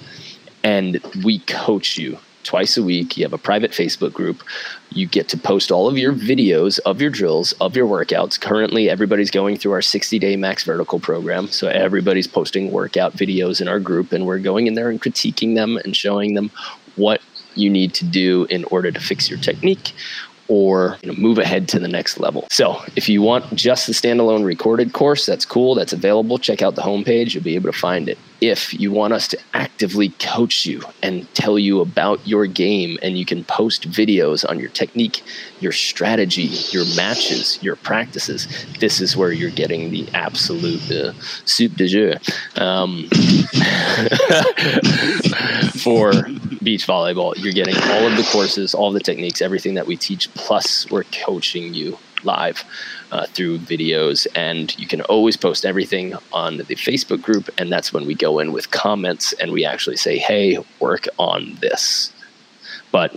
and 0.62 1.00
we 1.24 1.40
coach 1.40 1.96
you 1.98 2.18
twice 2.42 2.76
a 2.76 2.82
week. 2.82 3.16
You 3.16 3.24
have 3.24 3.32
a 3.32 3.38
private 3.38 3.70
Facebook 3.70 4.12
group. 4.12 4.42
You 4.90 5.06
get 5.06 5.28
to 5.28 5.38
post 5.38 5.70
all 5.70 5.88
of 5.88 5.98
your 5.98 6.12
videos 6.12 6.80
of 6.80 7.00
your 7.00 7.10
drills, 7.10 7.52
of 7.60 7.76
your 7.76 7.86
workouts. 7.86 8.40
Currently, 8.40 8.88
everybody's 8.88 9.30
going 9.30 9.56
through 9.56 9.72
our 9.72 9.82
60 9.82 10.18
day 10.18 10.36
max 10.36 10.64
vertical 10.64 11.00
program. 11.00 11.48
So 11.48 11.68
everybody's 11.68 12.26
posting 12.26 12.72
workout 12.72 13.12
videos 13.12 13.60
in 13.60 13.68
our 13.68 13.80
group, 13.80 14.12
and 14.12 14.26
we're 14.26 14.38
going 14.38 14.66
in 14.66 14.74
there 14.74 14.90
and 14.90 15.00
critiquing 15.00 15.54
them 15.54 15.76
and 15.78 15.94
showing 15.94 16.34
them 16.34 16.50
what 16.96 17.20
you 17.54 17.70
need 17.70 17.94
to 17.94 18.04
do 18.04 18.46
in 18.50 18.64
order 18.64 18.90
to 18.90 19.00
fix 19.00 19.28
your 19.28 19.38
technique 19.38 19.92
or 20.48 20.98
you 21.02 21.12
know, 21.12 21.18
move 21.18 21.38
ahead 21.38 21.68
to 21.68 21.78
the 21.78 21.88
next 21.88 22.18
level. 22.18 22.46
So 22.50 22.82
if 22.96 23.08
you 23.08 23.22
want 23.22 23.54
just 23.54 23.86
the 23.86 23.92
standalone 23.92 24.44
recorded 24.44 24.92
course, 24.92 25.24
that's 25.24 25.44
cool. 25.44 25.76
That's 25.76 25.92
available. 25.92 26.38
Check 26.38 26.62
out 26.62 26.74
the 26.74 26.82
homepage. 26.82 27.34
You'll 27.34 27.44
be 27.44 27.54
able 27.54 27.70
to 27.70 27.78
find 27.78 28.08
it. 28.08 28.18
If 28.41 28.78
you 28.78 28.91
want 28.91 29.12
us 29.12 29.28
to 29.28 29.38
actively 29.53 30.11
coach 30.18 30.64
you 30.64 30.82
and 31.03 31.32
tell 31.34 31.59
you 31.59 31.80
about 31.80 32.26
your 32.26 32.47
game, 32.47 32.99
and 33.03 33.18
you 33.18 33.26
can 33.26 33.45
post 33.45 33.91
videos 33.91 34.49
on 34.49 34.59
your 34.59 34.70
technique, 34.70 35.22
your 35.61 35.72
strategy, 35.72 36.51
your 36.70 36.84
matches, 36.97 37.62
your 37.62 37.76
practices, 37.76 38.49
this 38.78 39.01
is 39.01 39.16
where 39.16 39.32
you're 39.32 39.51
getting 39.51 39.91
the 39.91 40.09
absolute 40.14 40.91
uh, 40.91 41.12
soup 41.45 41.76
de 41.76 41.86
jour 41.86 42.14
um, 42.57 43.07
for 45.82 46.12
beach 46.62 46.86
volleyball. 46.86 47.36
You're 47.36 47.53
getting 47.53 47.76
all 47.76 48.07
of 48.07 48.16
the 48.16 48.28
courses, 48.32 48.74
all 48.74 48.93
the 48.93 49.01
techniques, 49.01 49.43
everything 49.43 49.74
that 49.74 49.86
we 49.86 49.97
teach, 49.97 50.32
plus 50.34 50.91
we're 50.91 51.05
coaching 51.05 51.74
you 51.74 51.99
live 52.24 52.64
uh, 53.12 53.26
through 53.26 53.58
videos. 53.58 54.26
And 54.34 54.76
you 54.78 54.86
can 54.86 55.00
always 55.02 55.36
post 55.36 55.64
everything 55.64 56.14
on 56.32 56.58
the 56.58 56.64
Facebook 56.64 57.22
group. 57.22 57.48
And 57.58 57.72
that's 57.72 57.92
when 57.92 58.06
we 58.06 58.14
go 58.14 58.38
in 58.38 58.52
with 58.52 58.70
comments 58.70 59.32
and 59.34 59.52
we 59.52 59.64
actually 59.64 59.96
say, 59.96 60.18
hey, 60.18 60.58
work 60.78 61.06
on 61.18 61.56
this. 61.61 62.12
But 62.92 63.16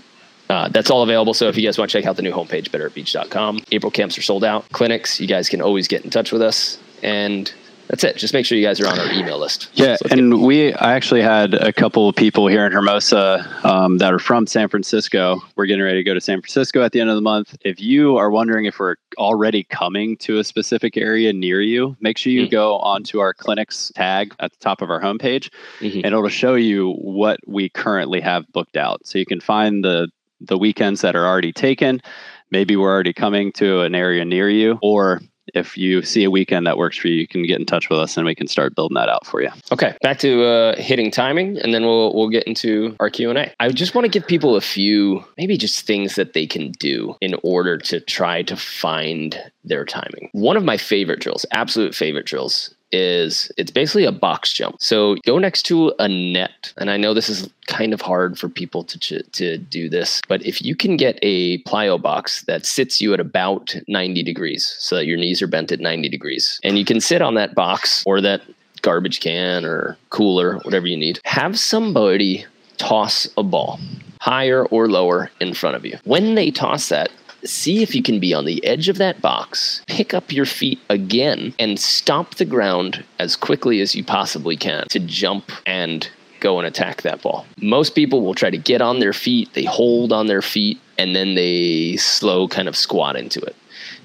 uh, 0.50 0.70
that's 0.70 0.92
all 0.92 1.04
available. 1.04 1.34
So 1.34 1.48
if 1.48 1.58
you 1.58 1.64
guys 1.64 1.78
want 1.78 1.90
to 1.92 1.98
check 1.98 2.08
out 2.08 2.16
the 2.16 2.22
new 2.22 2.34
homepage, 2.34 2.70
betteratbeach.com, 2.70 3.62
April 3.72 3.92
camps 3.92 4.18
are 4.18 4.22
sold 4.22 4.44
out. 4.44 4.70
Clinics, 4.70 5.20
you 5.20 5.28
guys 5.28 5.50
can 5.50 5.62
always 5.62 5.88
get 5.88 6.04
in 6.04 6.10
touch 6.10 6.32
with 6.32 6.42
us. 6.42 6.78
And 7.02 7.54
that's 7.94 8.04
it. 8.04 8.18
Just 8.18 8.34
make 8.34 8.44
sure 8.44 8.58
you 8.58 8.66
guys 8.66 8.80
are 8.80 8.88
on 8.88 9.00
our 9.00 9.12
email 9.12 9.38
list. 9.38 9.70
Yeah, 9.76 9.98
so 9.98 10.08
and 10.10 10.42
we 10.42 10.74
I 10.74 10.96
actually 10.96 11.22
had 11.22 11.54
a 11.54 11.72
couple 11.72 12.10
of 12.10 12.16
people 12.16 12.48
here 12.48 12.66
in 12.66 12.72
Hermosa 12.72 13.48
um, 13.64 14.00
that 14.00 14.12
are 14.12 14.18
from 14.18 14.48
San 14.48 14.68
Francisco. 14.68 15.40
We're 15.56 15.68
getting 15.68 15.84
ready 15.84 16.00
to 16.00 16.04
go 16.04 16.16
to 16.16 16.20
San 16.20 16.42
Francisco 16.42 16.82
at 16.82 16.92
the 16.92 17.02
end 17.02 17.12
of 17.12 17.16
the 17.16 17.22
month. 17.22 17.56
If 17.62 17.80
you 17.80 18.18
are 18.18 18.32
wondering 18.32 18.66
if 18.66 18.80
we're 18.80 18.96
already 19.20 19.64
coming 19.66 20.18
to 20.22 20.40
a 20.40 20.44
specific 20.44 20.98
area 20.98 21.34
near 21.34 21.62
you, 21.62 21.96
make 22.00 22.18
sure 22.18 22.34
you 22.34 22.46
mm-hmm. 22.46 22.52
go 22.52 22.80
onto 22.80 23.20
our 23.20 23.32
clinics 23.32 23.92
tag 23.94 24.34
at 24.40 24.52
the 24.52 24.58
top 24.58 24.82
of 24.82 24.90
our 24.90 25.00
homepage, 25.00 25.52
mm-hmm. 25.80 25.98
and 25.98 26.08
it'll 26.08 26.28
show 26.30 26.56
you 26.56 26.94
what 26.94 27.40
we 27.46 27.70
currently 27.70 28.22
have 28.22 28.52
booked 28.54 28.76
out. 28.76 29.06
So 29.06 29.20
you 29.20 29.28
can 29.28 29.40
find 29.40 29.84
the 29.84 30.10
the 30.42 30.58
weekends 30.58 31.02
that 31.02 31.16
are 31.16 31.28
already 31.28 31.54
taken. 31.54 32.02
Maybe 32.50 32.76
we're 32.76 32.92
already 32.92 33.14
coming 33.14 33.52
to 33.54 33.82
an 33.82 33.94
area 33.94 34.26
near 34.26 34.50
you, 34.50 34.80
or 34.82 35.22
if 35.54 35.78
you 35.78 36.02
see 36.02 36.24
a 36.24 36.32
weekend 36.32 36.66
that 36.68 36.78
works 36.78 36.98
for 36.98 37.08
you, 37.08 37.16
you 37.16 37.28
can 37.28 37.44
get 37.44 37.60
in 37.60 37.66
touch 37.66 37.90
with 37.90 38.00
us 38.00 38.18
and 38.18 38.26
we 38.26 38.36
can 38.36 38.48
start 38.48 38.76
building 38.76 38.96
that 38.96 39.10
out 39.10 39.26
for 39.26 39.42
you. 39.42 39.50
Okay, 39.72 39.96
back 40.02 40.20
to 40.20 40.44
uh, 40.44 40.76
hitting 40.78 41.12
timing, 41.12 41.58
and 41.60 41.74
then 41.74 41.84
we'll 41.84 42.14
we'll 42.14 42.30
get 42.30 42.44
into 42.44 42.96
our 43.00 43.10
Q 43.10 43.30
and 43.30 43.38
A. 43.38 43.52
I 43.60 43.70
just 43.70 43.96
want 43.96 44.06
to 44.06 44.10
give 44.10 44.28
people 44.28 44.56
a 44.56 44.62
few, 44.62 45.24
maybe 45.38 45.58
just 45.58 45.86
things 45.86 46.16
that 46.16 46.34
they 46.34 46.48
can 46.48 46.72
do 46.80 47.16
in 47.22 47.36
order 47.44 47.78
to 47.78 48.00
try 48.00 48.42
to 48.44 48.56
find 48.56 49.52
their 49.64 49.86
timing. 49.86 50.30
One 50.34 50.58
of 50.58 50.64
my 50.64 50.78
favorite 50.78 51.20
drills, 51.20 51.46
absolute 51.52 51.96
favorite 51.96 52.26
drills, 52.26 52.73
is 52.94 53.52
it's 53.58 53.72
basically 53.72 54.06
a 54.06 54.12
box 54.12 54.54
jump. 54.54 54.78
So 54.80 55.16
go 55.26 55.38
next 55.40 55.64
to 55.64 55.94
a 56.00 56.08
net, 56.08 56.72
and 56.78 56.90
I 56.90 56.98
know 56.98 57.14
this 57.14 57.30
is 57.30 57.50
kind 57.68 57.94
of 57.94 58.02
hard 58.02 58.38
for 58.38 58.48
people 58.48 58.84
to 58.86 59.00
ch- 59.00 59.32
to 59.34 59.58
do 59.58 59.90
this, 59.90 60.22
but 60.28 60.46
if 60.46 60.62
you 60.62 60.76
can 60.76 60.96
get 60.96 61.20
a 61.22 61.58
plyo 61.64 62.02
box 62.02 62.44
that 62.44 62.66
sits 62.66 63.02
you 63.02 63.14
at 63.14 63.20
about 63.20 63.76
90 63.88 64.24
degrees, 64.24 64.76
so 64.80 64.96
that 64.96 65.06
your 65.06 65.18
knees 65.18 65.42
are 65.42 65.48
bent 65.48 65.72
at 65.72 65.80
90 65.80 66.08
degrees, 66.08 66.60
and 66.64 66.78
you 66.78 66.86
can 66.86 67.02
sit 67.02 67.22
on 67.22 67.34
that 67.36 67.56
box 67.56 68.04
or 68.06 68.22
that 68.22 68.42
garbage 68.82 69.20
can 69.20 69.66
or 69.66 69.98
cooler, 70.10 70.60
whatever 70.60 70.88
you 70.88 70.98
need, 70.98 71.20
have 71.26 71.58
somebody 71.58 72.46
toss 72.78 73.28
a 73.38 73.44
ball 73.44 73.80
higher 74.24 74.66
or 74.68 74.88
lower 74.88 75.30
in 75.42 75.54
front 75.54 75.76
of 75.76 75.86
you. 75.86 75.98
When 76.06 76.36
they 76.36 76.50
toss 76.50 76.88
that, 76.88 77.12
see 77.46 77.82
if 77.82 77.96
you 77.96 78.04
can 78.04 78.20
be 78.20 78.34
on 78.34 78.46
the 78.46 78.64
edge 78.66 78.90
of 78.90 78.98
that 78.98 79.22
box, 79.22 79.82
pick 79.88 80.14
up 80.14 80.32
your 80.32 80.46
feet 80.46 80.80
again, 80.90 81.54
and 81.60 81.80
stomp 81.80 82.36
the 82.36 82.46
ground 82.46 83.04
as 83.20 83.36
quickly 83.36 83.82
as 83.82 83.96
you 83.96 84.04
possibly 84.04 84.56
can 84.56 84.88
to 84.90 85.00
jump 85.00 85.52
and 85.66 86.10
go 86.40 86.58
and 86.58 86.68
attack 86.68 87.02
that 87.02 87.22
ball. 87.22 87.46
Most 87.62 87.96
people 87.96 88.22
will 88.22 88.34
try 88.34 88.50
to 88.50 88.58
get 88.58 88.82
on 88.82 89.00
their 89.00 89.14
feet, 89.14 89.54
they 89.54 89.64
hold 89.64 90.12
on 90.12 90.28
their 90.28 90.42
feet, 90.42 90.80
and 90.98 91.16
then 91.16 91.36
they 91.36 91.96
slow 91.98 92.48
kind 92.48 92.68
of 92.68 92.76
squat 92.76 93.16
into 93.16 93.40
it. 93.42 93.56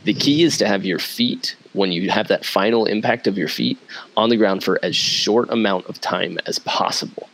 The 0.05 0.15
key 0.15 0.43
is 0.45 0.57
to 0.59 0.69
have 0.69 0.85
your 0.85 0.99
feet, 0.99 1.57
when 1.73 1.93
you 1.93 2.11
have 2.11 2.29
that 2.29 2.45
final 2.45 2.87
impact 2.87 3.27
of 3.27 3.37
your 3.37 3.49
feet, 3.49 3.79
on 4.17 4.31
the 4.31 4.37
ground 4.37 4.65
for 4.65 4.79
as 4.83 4.97
short 4.97 5.51
amount 5.51 5.87
of 5.87 6.01
time 6.01 6.39
as 6.47 6.59
possible 6.61 7.29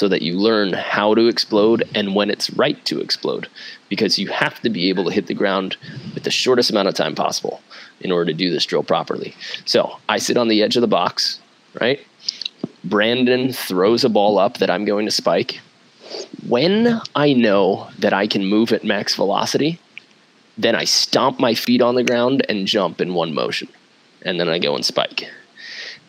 so 0.00 0.08
that 0.08 0.22
you 0.22 0.32
learn 0.32 0.72
how 0.72 1.14
to 1.14 1.26
explode 1.26 1.86
and 1.94 2.14
when 2.14 2.30
it's 2.30 2.48
right 2.54 2.82
to 2.86 3.00
explode 3.00 3.46
because 3.90 4.18
you 4.18 4.28
have 4.28 4.58
to 4.60 4.70
be 4.70 4.88
able 4.88 5.04
to 5.04 5.10
hit 5.10 5.26
the 5.26 5.34
ground 5.34 5.76
with 6.14 6.22
the 6.22 6.30
shortest 6.30 6.70
amount 6.70 6.88
of 6.88 6.94
time 6.94 7.14
possible 7.14 7.60
in 8.00 8.10
order 8.10 8.32
to 8.32 8.38
do 8.38 8.50
this 8.50 8.64
drill 8.64 8.82
properly. 8.82 9.34
So 9.66 9.98
I 10.08 10.16
sit 10.16 10.38
on 10.38 10.48
the 10.48 10.62
edge 10.62 10.74
of 10.74 10.80
the 10.80 10.88
box, 10.88 11.38
right? 11.78 12.00
Brandon 12.82 13.52
throws 13.52 14.02
a 14.02 14.08
ball 14.08 14.38
up 14.38 14.56
that 14.56 14.70
I'm 14.70 14.86
going 14.86 15.04
to 15.04 15.12
spike. 15.12 15.60
When 16.48 16.98
I 17.14 17.34
know 17.34 17.90
that 17.98 18.14
I 18.14 18.26
can 18.26 18.46
move 18.46 18.72
at 18.72 18.82
max 18.82 19.14
velocity, 19.14 19.78
then 20.56 20.74
I 20.74 20.84
stomp 20.84 21.38
my 21.38 21.52
feet 21.52 21.82
on 21.82 21.94
the 21.94 22.04
ground 22.04 22.42
and 22.48 22.66
jump 22.66 23.02
in 23.02 23.12
one 23.12 23.34
motion. 23.34 23.68
And 24.22 24.40
then 24.40 24.48
I 24.48 24.58
go 24.58 24.74
and 24.74 24.82
spike. 24.82 25.28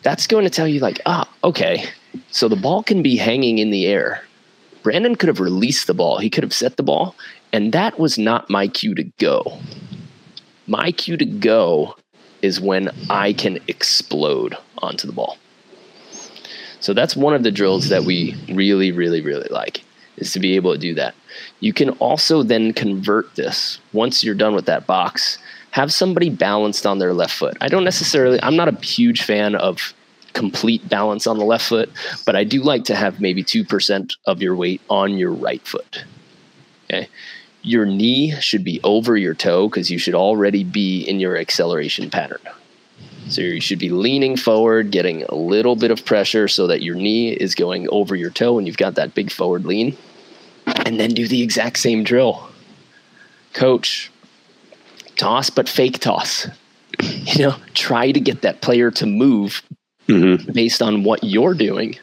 That's 0.02 0.26
going 0.26 0.44
to 0.44 0.50
tell 0.50 0.68
you, 0.68 0.80
like, 0.80 1.00
ah, 1.06 1.28
okay, 1.44 1.84
so 2.30 2.48
the 2.48 2.56
ball 2.56 2.82
can 2.82 3.02
be 3.02 3.16
hanging 3.16 3.58
in 3.58 3.70
the 3.70 3.86
air. 3.86 4.22
Brandon 4.82 5.14
could 5.14 5.28
have 5.28 5.40
released 5.40 5.86
the 5.86 5.94
ball, 5.94 6.18
he 6.18 6.30
could 6.30 6.42
have 6.42 6.52
set 6.52 6.76
the 6.76 6.82
ball, 6.82 7.14
and 7.52 7.72
that 7.72 7.98
was 7.98 8.18
not 8.18 8.50
my 8.50 8.66
cue 8.66 8.94
to 8.94 9.04
go. 9.04 9.58
My 10.66 10.90
cue 10.90 11.16
to 11.16 11.24
go 11.24 11.96
is 12.40 12.60
when 12.60 12.90
I 13.08 13.32
can 13.32 13.58
explode 13.68 14.56
onto 14.78 15.06
the 15.06 15.12
ball. 15.12 15.38
So 16.80 16.92
that's 16.92 17.14
one 17.14 17.34
of 17.34 17.44
the 17.44 17.52
drills 17.52 17.88
that 17.90 18.02
we 18.02 18.34
really, 18.48 18.90
really, 18.90 19.20
really 19.20 19.48
like 19.50 19.84
is 20.16 20.32
to 20.32 20.40
be 20.40 20.56
able 20.56 20.72
to 20.72 20.78
do 20.78 20.94
that. 20.94 21.14
You 21.60 21.72
can 21.72 21.90
also 21.90 22.42
then 22.42 22.72
convert 22.72 23.34
this 23.36 23.78
once 23.92 24.24
you're 24.24 24.34
done 24.34 24.54
with 24.54 24.66
that 24.66 24.86
box. 24.86 25.38
Have 25.72 25.92
somebody 25.92 26.30
balanced 26.30 26.86
on 26.86 26.98
their 26.98 27.12
left 27.12 27.34
foot. 27.34 27.56
I 27.60 27.68
don't 27.68 27.84
necessarily, 27.84 28.42
I'm 28.42 28.56
not 28.56 28.68
a 28.68 28.86
huge 28.86 29.22
fan 29.22 29.54
of 29.54 29.94
complete 30.32 30.88
balance 30.88 31.26
on 31.26 31.38
the 31.38 31.44
left 31.44 31.66
foot, 31.66 31.90
but 32.24 32.36
I 32.36 32.44
do 32.44 32.62
like 32.62 32.84
to 32.84 32.94
have 32.94 33.20
maybe 33.20 33.42
2% 33.42 34.16
of 34.26 34.40
your 34.42 34.54
weight 34.54 34.80
on 34.88 35.16
your 35.16 35.32
right 35.32 35.66
foot. 35.66 36.04
Okay. 36.84 37.08
Your 37.62 37.86
knee 37.86 38.34
should 38.40 38.64
be 38.64 38.80
over 38.84 39.16
your 39.16 39.34
toe 39.34 39.68
because 39.68 39.90
you 39.90 39.98
should 39.98 40.14
already 40.14 40.64
be 40.64 41.02
in 41.02 41.20
your 41.20 41.36
acceleration 41.36 42.10
pattern. 42.10 42.40
So 43.28 43.40
you 43.40 43.60
should 43.60 43.78
be 43.78 43.88
leaning 43.88 44.36
forward, 44.36 44.90
getting 44.90 45.22
a 45.24 45.34
little 45.34 45.76
bit 45.76 45.90
of 45.90 46.04
pressure 46.04 46.48
so 46.48 46.66
that 46.66 46.82
your 46.82 46.96
knee 46.96 47.30
is 47.30 47.54
going 47.54 47.88
over 47.88 48.14
your 48.14 48.30
toe 48.30 48.58
and 48.58 48.66
you've 48.66 48.76
got 48.76 48.96
that 48.96 49.14
big 49.14 49.30
forward 49.30 49.64
lean. 49.64 49.96
And 50.84 51.00
then 51.00 51.10
do 51.10 51.26
the 51.26 51.42
exact 51.42 51.78
same 51.78 52.04
drill. 52.04 52.48
Coach, 53.54 54.11
toss, 55.16 55.50
but 55.50 55.68
fake 55.68 55.98
toss. 55.98 56.46
You 57.00 57.46
know, 57.46 57.56
try 57.74 58.12
to 58.12 58.20
get 58.20 58.42
that 58.42 58.60
player 58.60 58.90
to 58.92 59.06
move 59.06 59.62
mm-hmm. 60.08 60.52
based 60.52 60.82
on 60.82 61.04
what 61.04 61.24
you're 61.24 61.54
doing 61.54 61.96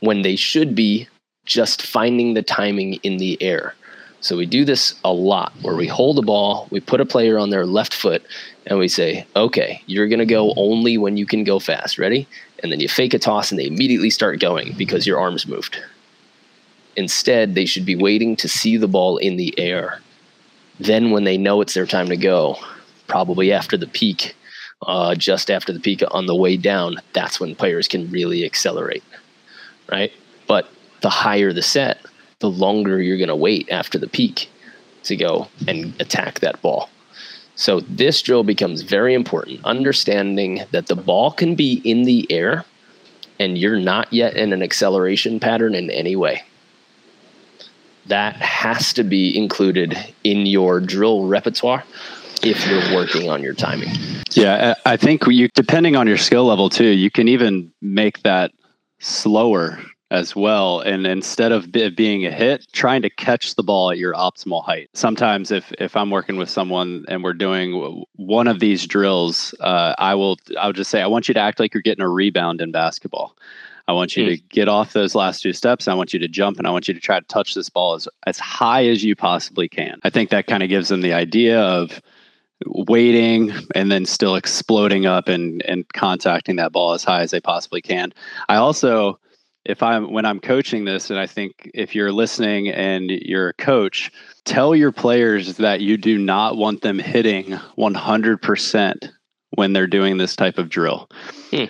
when 0.00 0.22
they 0.22 0.36
should 0.36 0.74
be 0.74 1.06
just 1.44 1.82
finding 1.82 2.34
the 2.34 2.42
timing 2.42 2.94
in 3.04 3.18
the 3.18 3.40
air. 3.40 3.74
So 4.20 4.36
we 4.36 4.46
do 4.46 4.64
this 4.64 4.94
a 5.04 5.12
lot 5.12 5.52
where 5.62 5.74
we 5.74 5.86
hold 5.86 6.16
the 6.16 6.22
ball, 6.22 6.68
we 6.70 6.80
put 6.80 7.00
a 7.00 7.06
player 7.06 7.38
on 7.38 7.50
their 7.50 7.66
left 7.66 7.92
foot, 7.92 8.22
and 8.66 8.78
we 8.78 8.86
say, 8.86 9.26
okay, 9.34 9.82
you're 9.86 10.06
going 10.06 10.20
to 10.20 10.26
go 10.26 10.54
only 10.56 10.96
when 10.96 11.16
you 11.16 11.26
can 11.26 11.42
go 11.42 11.58
fast. 11.58 11.98
Ready? 11.98 12.28
And 12.62 12.70
then 12.70 12.78
you 12.78 12.88
fake 12.88 13.14
a 13.14 13.18
toss 13.18 13.50
and 13.50 13.58
they 13.58 13.66
immediately 13.66 14.10
start 14.10 14.38
going 14.38 14.74
because 14.76 15.06
your 15.06 15.18
arms 15.18 15.46
moved. 15.46 15.80
Instead, 16.94 17.54
they 17.54 17.64
should 17.64 17.84
be 17.84 17.96
waiting 17.96 18.36
to 18.36 18.48
see 18.48 18.76
the 18.76 18.86
ball 18.86 19.16
in 19.16 19.36
the 19.36 19.58
air. 19.58 20.00
Then, 20.82 21.12
when 21.12 21.24
they 21.24 21.38
know 21.38 21.60
it's 21.60 21.74
their 21.74 21.86
time 21.86 22.08
to 22.08 22.16
go, 22.16 22.56
probably 23.06 23.52
after 23.52 23.76
the 23.76 23.86
peak, 23.86 24.34
uh, 24.86 25.14
just 25.14 25.50
after 25.50 25.72
the 25.72 25.78
peak 25.78 26.02
on 26.10 26.26
the 26.26 26.34
way 26.34 26.56
down, 26.56 26.96
that's 27.12 27.38
when 27.38 27.54
players 27.54 27.86
can 27.86 28.10
really 28.10 28.44
accelerate, 28.44 29.04
right? 29.90 30.12
But 30.48 30.68
the 31.00 31.08
higher 31.10 31.52
the 31.52 31.62
set, 31.62 32.04
the 32.40 32.50
longer 32.50 33.00
you're 33.00 33.18
going 33.18 33.28
to 33.28 33.36
wait 33.36 33.68
after 33.70 33.96
the 33.96 34.08
peak 34.08 34.50
to 35.04 35.14
go 35.14 35.46
and 35.68 35.94
attack 36.00 36.40
that 36.40 36.60
ball. 36.62 36.90
So 37.54 37.80
this 37.80 38.20
drill 38.22 38.42
becomes 38.42 38.82
very 38.82 39.14
important, 39.14 39.64
understanding 39.64 40.64
that 40.72 40.86
the 40.86 40.96
ball 40.96 41.30
can 41.30 41.54
be 41.54 41.80
in 41.84 42.02
the 42.02 42.26
air 42.30 42.64
and 43.38 43.56
you're 43.56 43.78
not 43.78 44.12
yet 44.12 44.36
in 44.36 44.52
an 44.52 44.62
acceleration 44.62 45.38
pattern 45.38 45.74
in 45.74 45.90
any 45.90 46.16
way. 46.16 46.42
That 48.06 48.36
has 48.36 48.92
to 48.94 49.04
be 49.04 49.36
included 49.36 49.96
in 50.24 50.46
your 50.46 50.80
drill 50.80 51.26
repertoire 51.26 51.84
if 52.42 52.66
you're 52.66 52.94
working 52.94 53.30
on 53.30 53.42
your 53.42 53.54
timing. 53.54 53.90
Yeah, 54.32 54.74
I 54.84 54.96
think 54.96 55.22
you 55.26 55.48
depending 55.54 55.96
on 55.96 56.06
your 56.06 56.16
skill 56.16 56.44
level 56.44 56.68
too, 56.68 56.88
you 56.88 57.10
can 57.10 57.28
even 57.28 57.72
make 57.80 58.22
that 58.22 58.52
slower 58.98 59.78
as 60.12 60.36
well. 60.36 60.80
And 60.80 61.06
instead 61.06 61.52
of 61.52 61.74
it 61.74 61.96
being 61.96 62.26
a 62.26 62.30
hit, 62.30 62.66
trying 62.72 63.02
to 63.02 63.10
catch 63.10 63.54
the 63.54 63.62
ball 63.62 63.90
at 63.90 63.98
your 63.98 64.12
optimal 64.12 64.62
height. 64.62 64.90
Sometimes, 64.92 65.50
if 65.50 65.72
if 65.78 65.96
I'm 65.96 66.10
working 66.10 66.36
with 66.36 66.50
someone 66.50 67.04
and 67.08 67.24
we're 67.24 67.32
doing 67.32 68.04
one 68.16 68.46
of 68.46 68.60
these 68.60 68.86
drills, 68.86 69.54
uh, 69.60 69.94
I 69.98 70.14
will 70.14 70.38
I'll 70.58 70.74
just 70.74 70.90
say 70.90 71.00
I 71.00 71.06
want 71.06 71.28
you 71.28 71.34
to 71.34 71.40
act 71.40 71.58
like 71.58 71.72
you're 71.72 71.82
getting 71.82 72.04
a 72.04 72.08
rebound 72.08 72.60
in 72.60 72.72
basketball. 72.72 73.34
I 73.88 73.92
want 73.92 74.16
you 74.16 74.24
mm. 74.24 74.36
to 74.36 74.42
get 74.48 74.68
off 74.68 74.92
those 74.92 75.14
last 75.14 75.42
two 75.42 75.52
steps. 75.52 75.88
I 75.88 75.94
want 75.94 76.12
you 76.12 76.18
to 76.20 76.28
jump 76.28 76.58
and 76.58 76.66
I 76.66 76.70
want 76.70 76.88
you 76.88 76.94
to 76.94 77.00
try 77.00 77.18
to 77.18 77.26
touch 77.26 77.54
this 77.54 77.68
ball 77.68 77.94
as, 77.94 78.08
as 78.26 78.38
high 78.38 78.86
as 78.86 79.04
you 79.04 79.16
possibly 79.16 79.68
can. 79.68 79.98
I 80.04 80.10
think 80.10 80.30
that 80.30 80.46
kind 80.46 80.62
of 80.62 80.68
gives 80.68 80.88
them 80.88 81.00
the 81.00 81.12
idea 81.12 81.60
of 81.60 82.00
waiting 82.66 83.52
and 83.74 83.90
then 83.90 84.06
still 84.06 84.36
exploding 84.36 85.06
up 85.06 85.28
and, 85.28 85.62
and 85.62 85.88
contacting 85.92 86.56
that 86.56 86.72
ball 86.72 86.92
as 86.92 87.04
high 87.04 87.22
as 87.22 87.32
they 87.32 87.40
possibly 87.40 87.82
can. 87.82 88.12
I 88.48 88.56
also, 88.56 89.18
if 89.64 89.82
I'm 89.82 90.12
when 90.12 90.24
I'm 90.24 90.40
coaching 90.40 90.84
this, 90.84 91.10
and 91.10 91.18
I 91.18 91.26
think 91.26 91.70
if 91.74 91.94
you're 91.94 92.12
listening 92.12 92.68
and 92.68 93.10
you're 93.10 93.50
a 93.50 93.54
coach, 93.54 94.10
tell 94.44 94.74
your 94.74 94.92
players 94.92 95.56
that 95.56 95.80
you 95.80 95.96
do 95.96 96.18
not 96.18 96.56
want 96.56 96.82
them 96.82 96.98
hitting 96.98 97.46
100% 97.78 99.12
when 99.50 99.72
they're 99.72 99.86
doing 99.86 100.18
this 100.18 100.36
type 100.36 100.58
of 100.58 100.68
drill. 100.68 101.08
Hmm 101.50 101.64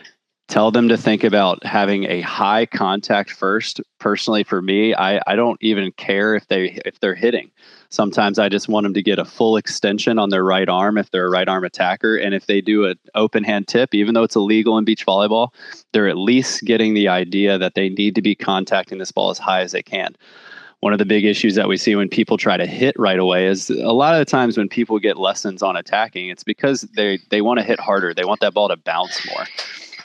tell 0.52 0.70
them 0.70 0.86
to 0.86 0.98
think 0.98 1.24
about 1.24 1.64
having 1.64 2.04
a 2.04 2.20
high 2.20 2.66
contact 2.66 3.30
first. 3.30 3.80
Personally 3.98 4.44
for 4.44 4.60
me 4.60 4.94
i, 4.94 5.18
I 5.26 5.34
don't 5.34 5.56
even 5.62 5.92
care 5.92 6.34
if 6.34 6.46
they 6.48 6.78
if 6.84 7.00
they're 7.00 7.14
hitting. 7.14 7.50
Sometimes 7.88 8.38
i 8.38 8.50
just 8.50 8.68
want 8.68 8.84
them 8.84 8.92
to 8.92 9.02
get 9.02 9.18
a 9.18 9.24
full 9.24 9.56
extension 9.56 10.18
on 10.18 10.28
their 10.28 10.44
right 10.44 10.68
arm 10.68 10.98
if 10.98 11.10
they're 11.10 11.24
a 11.24 11.30
right 11.30 11.48
arm 11.48 11.64
attacker. 11.64 12.16
And 12.16 12.34
if 12.34 12.46
they 12.46 12.60
do 12.60 12.84
an 12.84 12.98
open 13.14 13.44
hand 13.44 13.66
tip 13.66 13.94
even 13.94 14.12
though 14.12 14.24
it's 14.24 14.36
illegal 14.36 14.76
in 14.76 14.84
beach 14.84 15.06
volleyball 15.06 15.54
they're 15.92 16.08
at 16.08 16.18
least 16.18 16.64
getting 16.64 16.92
the 16.92 17.08
idea 17.08 17.56
that 17.56 17.74
they 17.74 17.88
need 17.88 18.14
to 18.16 18.22
be 18.22 18.34
contacting 18.34 18.98
this 18.98 19.10
ball 19.10 19.30
as 19.30 19.38
high 19.38 19.62
as 19.62 19.72
they 19.72 19.82
can. 19.82 20.14
One 20.80 20.92
of 20.92 20.98
the 20.98 21.06
big 21.06 21.24
issues 21.24 21.54
that 21.54 21.68
we 21.68 21.78
see 21.78 21.96
when 21.96 22.10
people 22.10 22.36
try 22.36 22.58
to 22.58 22.66
hit 22.66 22.94
right 22.98 23.18
away 23.18 23.46
is 23.46 23.70
a 23.70 23.92
lot 23.92 24.14
of 24.14 24.18
the 24.18 24.30
times 24.30 24.58
when 24.58 24.68
people 24.68 24.98
get 24.98 25.16
lessons 25.16 25.62
on 25.62 25.76
attacking 25.76 26.28
it's 26.28 26.44
because 26.44 26.82
they 26.94 27.20
they 27.30 27.40
want 27.40 27.58
to 27.58 27.64
hit 27.64 27.80
harder. 27.80 28.12
They 28.12 28.26
want 28.26 28.40
that 28.40 28.52
ball 28.52 28.68
to 28.68 28.76
bounce 28.76 29.26
more 29.28 29.46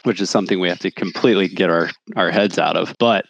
which 0.08 0.22
is 0.22 0.30
something 0.30 0.60
we 0.60 0.70
have 0.70 0.80
to 0.80 0.90
completely 0.90 1.50
get 1.50 1.70
our, 1.70 1.90
our 2.16 2.32
heads 2.32 2.58
out 2.58 2.78
of. 2.78 2.96
But 2.98 3.26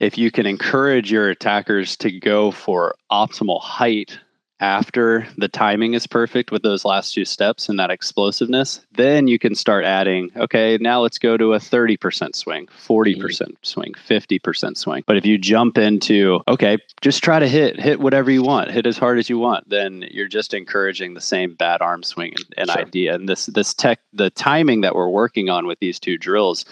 if 0.00 0.18
you 0.18 0.30
can 0.30 0.44
encourage 0.44 1.10
your 1.10 1.30
attackers 1.30 1.96
to 1.98 2.10
go 2.10 2.50
for 2.50 2.96
optimal 3.10 3.62
height 3.62 4.18
after 4.60 5.26
the 5.36 5.48
timing 5.48 5.94
is 5.94 6.06
perfect 6.06 6.50
with 6.50 6.62
those 6.62 6.84
last 6.84 7.12
two 7.14 7.24
steps 7.24 7.68
and 7.68 7.78
that 7.78 7.90
explosiveness, 7.90 8.84
then 8.92 9.28
you 9.28 9.38
can 9.38 9.54
start 9.54 9.84
adding, 9.84 10.30
okay, 10.36 10.78
now 10.80 11.00
let's 11.00 11.18
go 11.18 11.36
to 11.36 11.54
a 11.54 11.58
30% 11.58 12.34
swing, 12.34 12.66
40% 12.66 13.16
mm-hmm. 13.16 13.52
swing, 13.62 13.92
50% 13.92 14.76
swing. 14.76 15.04
But 15.06 15.16
if 15.16 15.26
you 15.26 15.38
jump 15.38 15.78
into, 15.78 16.40
okay, 16.48 16.78
just 17.00 17.22
try 17.22 17.38
to 17.38 17.48
hit, 17.48 17.78
hit 17.78 18.00
whatever 18.00 18.30
you 18.30 18.42
want, 18.42 18.70
hit 18.70 18.86
as 18.86 18.98
hard 18.98 19.18
as 19.18 19.28
you 19.28 19.38
want, 19.38 19.68
then 19.68 20.04
you're 20.10 20.28
just 20.28 20.54
encouraging 20.54 21.14
the 21.14 21.20
same 21.20 21.54
bad 21.54 21.82
arm 21.82 22.02
swing 22.02 22.34
and, 22.36 22.54
and 22.56 22.70
sure. 22.70 22.82
idea. 22.82 23.14
And 23.14 23.28
this 23.28 23.46
this 23.46 23.74
tech 23.74 24.00
the 24.12 24.30
timing 24.30 24.80
that 24.82 24.94
we're 24.94 25.08
working 25.08 25.50
on 25.50 25.66
with 25.66 25.78
these 25.78 26.00
two 26.00 26.16
drills 26.18 26.64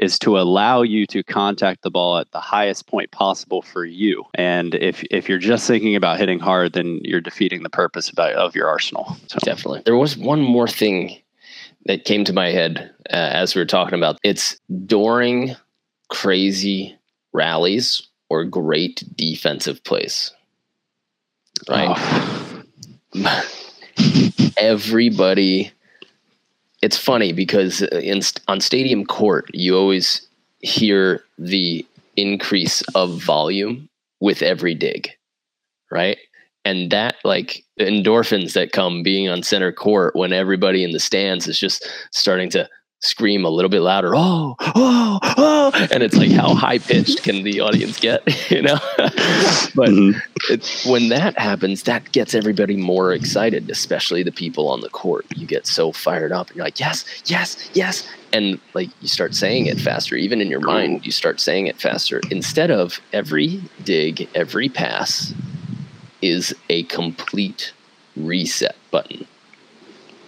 is 0.00 0.18
to 0.18 0.38
allow 0.38 0.80
you 0.80 1.06
to 1.06 1.22
contact 1.22 1.82
the 1.82 1.90
ball 1.90 2.18
at 2.18 2.30
the 2.32 2.40
highest 2.40 2.86
point 2.86 3.10
possible 3.10 3.60
for 3.60 3.84
you. 3.84 4.24
And 4.34 4.74
if 4.74 5.04
if 5.10 5.28
you're 5.28 5.38
just 5.38 5.66
thinking 5.66 5.94
about 5.94 6.18
hitting 6.18 6.40
hard, 6.40 6.72
then 6.72 7.00
you're 7.04 7.20
defeating 7.20 7.62
the 7.62 7.70
purpose 7.70 8.10
of, 8.10 8.18
of 8.18 8.56
your 8.56 8.66
arsenal. 8.66 9.16
So. 9.28 9.38
Definitely. 9.44 9.82
There 9.84 9.96
was 9.96 10.16
one 10.16 10.40
more 10.40 10.66
thing 10.66 11.18
that 11.84 12.06
came 12.06 12.24
to 12.24 12.32
my 12.32 12.50
head 12.50 12.90
uh, 13.10 13.16
as 13.16 13.54
we 13.54 13.60
were 13.60 13.66
talking 13.66 13.94
about. 13.94 14.18
It's 14.24 14.58
during 14.86 15.54
crazy 16.08 16.98
rallies 17.32 18.02
or 18.30 18.44
great 18.44 19.04
defensive 19.16 19.84
plays. 19.84 20.32
Right. 21.68 21.94
Oh. 21.94 22.62
Everybody 24.56 25.72
it's 26.82 26.96
funny 26.96 27.32
because 27.32 27.82
uh, 27.82 28.00
in 28.02 28.20
on 28.48 28.60
stadium 28.60 29.04
court 29.04 29.50
you 29.52 29.76
always 29.76 30.26
hear 30.60 31.22
the 31.38 31.86
increase 32.16 32.82
of 32.94 33.22
volume 33.22 33.88
with 34.20 34.42
every 34.42 34.74
dig 34.74 35.10
right? 35.90 36.18
And 36.64 36.90
that 36.90 37.16
like 37.24 37.64
endorphins 37.78 38.52
that 38.52 38.72
come 38.72 39.02
being 39.02 39.28
on 39.28 39.42
center 39.42 39.72
court 39.72 40.14
when 40.14 40.32
everybody 40.32 40.84
in 40.84 40.92
the 40.92 41.00
stands 41.00 41.48
is 41.48 41.58
just 41.58 41.88
starting 42.12 42.50
to 42.50 42.68
scream 43.00 43.46
a 43.46 43.48
little 43.48 43.70
bit 43.70 43.80
louder 43.80 44.12
oh 44.14 44.54
oh 44.60 45.18
oh 45.22 45.88
and 45.90 46.02
it's 46.02 46.16
like 46.16 46.30
how 46.30 46.54
high 46.54 46.76
pitched 46.78 47.22
can 47.22 47.42
the 47.44 47.58
audience 47.60 47.98
get 47.98 48.22
you 48.50 48.62
know? 48.62 48.78
But 49.74 49.90
mm-hmm. 49.90 50.90
when 50.90 51.08
that 51.08 51.38
happens 51.38 51.84
that 51.84 52.12
gets 52.12 52.34
everybody 52.34 52.76
more 52.76 53.12
excited 53.14 53.70
especially 53.70 54.22
the 54.22 54.32
people 54.32 54.68
on 54.68 54.80
the 54.80 54.90
court. 54.90 55.24
You 55.34 55.46
get 55.46 55.66
so 55.66 55.92
fired 55.92 56.32
up 56.32 56.48
and 56.48 56.56
you're 56.56 56.64
like 56.64 56.78
yes 56.80 57.04
yes 57.24 57.70
yes 57.72 58.06
and 58.32 58.60
like 58.74 58.90
you 59.00 59.08
start 59.08 59.34
saying 59.34 59.66
it 59.66 59.80
faster. 59.80 60.16
Even 60.16 60.40
in 60.40 60.48
your 60.48 60.60
mind 60.60 61.06
you 61.06 61.12
start 61.12 61.40
saying 61.40 61.68
it 61.68 61.80
faster. 61.80 62.20
Instead 62.30 62.70
of 62.70 63.00
every 63.12 63.62
dig 63.82 64.28
every 64.34 64.68
pass 64.68 65.32
is 66.20 66.54
a 66.68 66.82
complete 66.84 67.72
reset 68.16 68.76
button. 68.90 69.26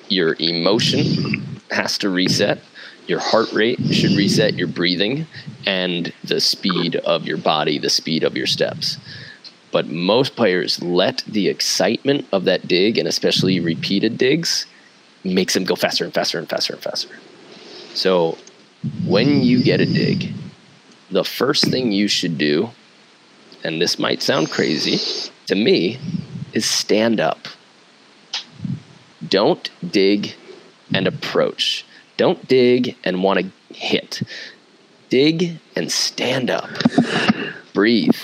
Your 0.08 0.36
emotion 0.38 1.60
has 1.72 1.98
to 1.98 2.08
reset. 2.08 2.60
Your 3.06 3.18
heart 3.18 3.52
rate 3.52 3.80
should 3.90 4.12
reset, 4.12 4.54
your 4.54 4.68
breathing, 4.68 5.26
and 5.66 6.12
the 6.22 6.40
speed 6.40 6.96
of 6.96 7.26
your 7.26 7.36
body, 7.38 7.78
the 7.78 7.90
speed 7.90 8.22
of 8.22 8.36
your 8.36 8.46
steps. 8.46 8.98
But 9.72 9.88
most 9.88 10.36
players 10.36 10.82
let 10.82 11.24
the 11.26 11.48
excitement 11.48 12.26
of 12.32 12.44
that 12.44 12.68
dig, 12.68 12.98
and 12.98 13.08
especially 13.08 13.58
repeated 13.58 14.18
digs, 14.18 14.66
makes 15.24 15.54
them 15.54 15.64
go 15.64 15.74
faster 15.74 16.04
and 16.04 16.14
faster 16.14 16.38
and 16.38 16.48
faster 16.48 16.74
and 16.74 16.82
faster. 16.82 17.18
So 17.94 18.38
when 19.04 19.42
you 19.42 19.62
get 19.62 19.80
a 19.80 19.86
dig, 19.86 20.32
the 21.10 21.24
first 21.24 21.70
thing 21.70 21.92
you 21.92 22.08
should 22.08 22.38
do, 22.38 22.70
and 23.64 23.80
this 23.80 23.98
might 23.98 24.22
sound 24.22 24.50
crazy 24.50 24.98
to 25.46 25.54
me, 25.54 25.98
is 26.52 26.68
stand 26.68 27.20
up. 27.20 27.48
Don't 29.28 29.70
dig 29.90 30.34
and 30.94 31.06
approach. 31.06 31.84
Don't 32.16 32.46
dig 32.48 32.96
and 33.04 33.22
want 33.22 33.40
to 33.40 33.74
hit. 33.74 34.22
Dig 35.08 35.58
and 35.76 35.90
stand 35.90 36.50
up. 36.50 36.68
Breathe. 37.74 38.16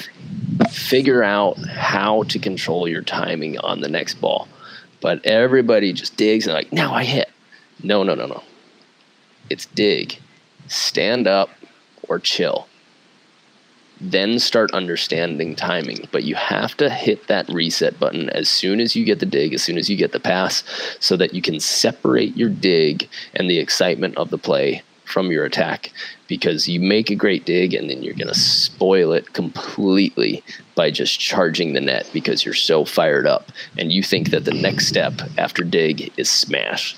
Figure 0.70 1.22
out 1.22 1.58
how 1.58 2.24
to 2.24 2.38
control 2.38 2.88
your 2.88 3.02
timing 3.02 3.58
on 3.58 3.80
the 3.80 3.88
next 3.88 4.14
ball. 4.14 4.48
But 5.00 5.24
everybody 5.24 5.92
just 5.92 6.16
digs 6.16 6.46
and 6.46 6.54
like, 6.54 6.72
now 6.72 6.94
I 6.94 7.04
hit. 7.04 7.30
No, 7.82 8.02
no, 8.02 8.14
no, 8.14 8.26
no. 8.26 8.42
It's 9.48 9.66
dig, 9.66 10.18
stand 10.66 11.26
up, 11.26 11.50
or 12.08 12.18
chill 12.18 12.66
then 14.00 14.38
start 14.38 14.70
understanding 14.72 15.54
timing. 15.54 16.08
But 16.12 16.24
you 16.24 16.34
have 16.34 16.76
to 16.76 16.90
hit 16.90 17.26
that 17.26 17.48
reset 17.48 17.98
button 17.98 18.30
as 18.30 18.48
soon 18.48 18.80
as 18.80 18.94
you 18.94 19.04
get 19.04 19.20
the 19.20 19.26
dig, 19.26 19.54
as 19.54 19.62
soon 19.62 19.78
as 19.78 19.88
you 19.88 19.96
get 19.96 20.12
the 20.12 20.20
pass, 20.20 20.62
so 21.00 21.16
that 21.16 21.34
you 21.34 21.42
can 21.42 21.60
separate 21.60 22.36
your 22.36 22.48
dig 22.48 23.08
and 23.34 23.50
the 23.50 23.58
excitement 23.58 24.16
of 24.16 24.30
the 24.30 24.38
play 24.38 24.82
from 25.04 25.30
your 25.30 25.44
attack. 25.44 25.92
Because 26.26 26.68
you 26.68 26.80
make 26.80 27.10
a 27.10 27.14
great 27.14 27.46
dig 27.46 27.72
and 27.72 27.88
then 27.88 28.02
you're 28.02 28.14
going 28.14 28.28
to 28.28 28.34
spoil 28.34 29.12
it 29.12 29.32
completely 29.32 30.42
by 30.74 30.90
just 30.90 31.18
charging 31.18 31.72
the 31.72 31.80
net 31.80 32.08
because 32.12 32.44
you're 32.44 32.54
so 32.54 32.84
fired 32.84 33.26
up 33.26 33.50
and 33.78 33.90
you 33.90 34.02
think 34.02 34.30
that 34.30 34.44
the 34.44 34.52
next 34.52 34.86
step 34.86 35.14
after 35.38 35.64
dig 35.64 36.12
is 36.18 36.30
smash. 36.30 36.94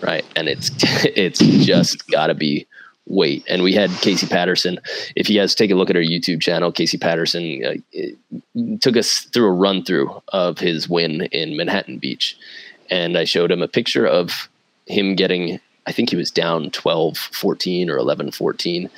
Right. 0.00 0.24
And 0.36 0.48
it's 0.48 0.70
it's 1.04 1.40
just 1.40 2.06
gotta 2.08 2.34
be 2.34 2.68
wait. 3.08 3.44
And 3.48 3.62
we 3.62 3.72
had 3.72 3.90
Casey 4.00 4.26
Patterson. 4.26 4.78
If 5.16 5.28
you 5.28 5.38
guys 5.38 5.54
take 5.54 5.70
a 5.70 5.74
look 5.74 5.90
at 5.90 5.96
our 5.96 6.02
YouTube 6.02 6.40
channel, 6.40 6.70
Casey 6.70 6.98
Patterson 6.98 7.62
uh, 7.64 8.76
took 8.80 8.96
us 8.96 9.20
through 9.32 9.46
a 9.46 9.52
run 9.52 9.84
through 9.84 10.22
of 10.28 10.58
his 10.58 10.88
win 10.88 11.22
in 11.32 11.56
Manhattan 11.56 11.98
Beach. 11.98 12.36
And 12.90 13.18
I 13.18 13.24
showed 13.24 13.50
him 13.50 13.62
a 13.62 13.68
picture 13.68 14.06
of 14.06 14.48
him 14.86 15.14
getting, 15.14 15.60
I 15.86 15.92
think 15.92 16.10
he 16.10 16.16
was 16.16 16.30
down 16.30 16.70
12 16.70 17.16
14 17.16 17.90
or 17.90 17.96
11 17.96 18.30
14. 18.30 18.90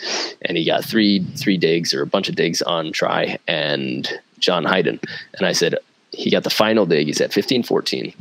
And 0.43 0.57
he 0.57 0.65
got 0.65 0.85
three, 0.85 1.25
three 1.37 1.57
digs 1.57 1.95
or 1.95 2.03
a 2.03 2.07
bunch 2.07 2.29
of 2.29 2.37
digs 2.37 2.63
on 2.63 2.93
Tri 2.93 3.39
and 3.49 4.09
John 4.39 4.65
Hyden. 4.65 5.01
And 5.35 5.47
I 5.47 5.53
said, 5.53 5.77
he 6.13 6.31
got 6.31 6.43
the 6.43 6.51
final 6.51 6.87
dig. 6.87 7.07
He's 7.07 7.21
at 7.21 7.33
15 7.33 7.63
14. 7.63 8.13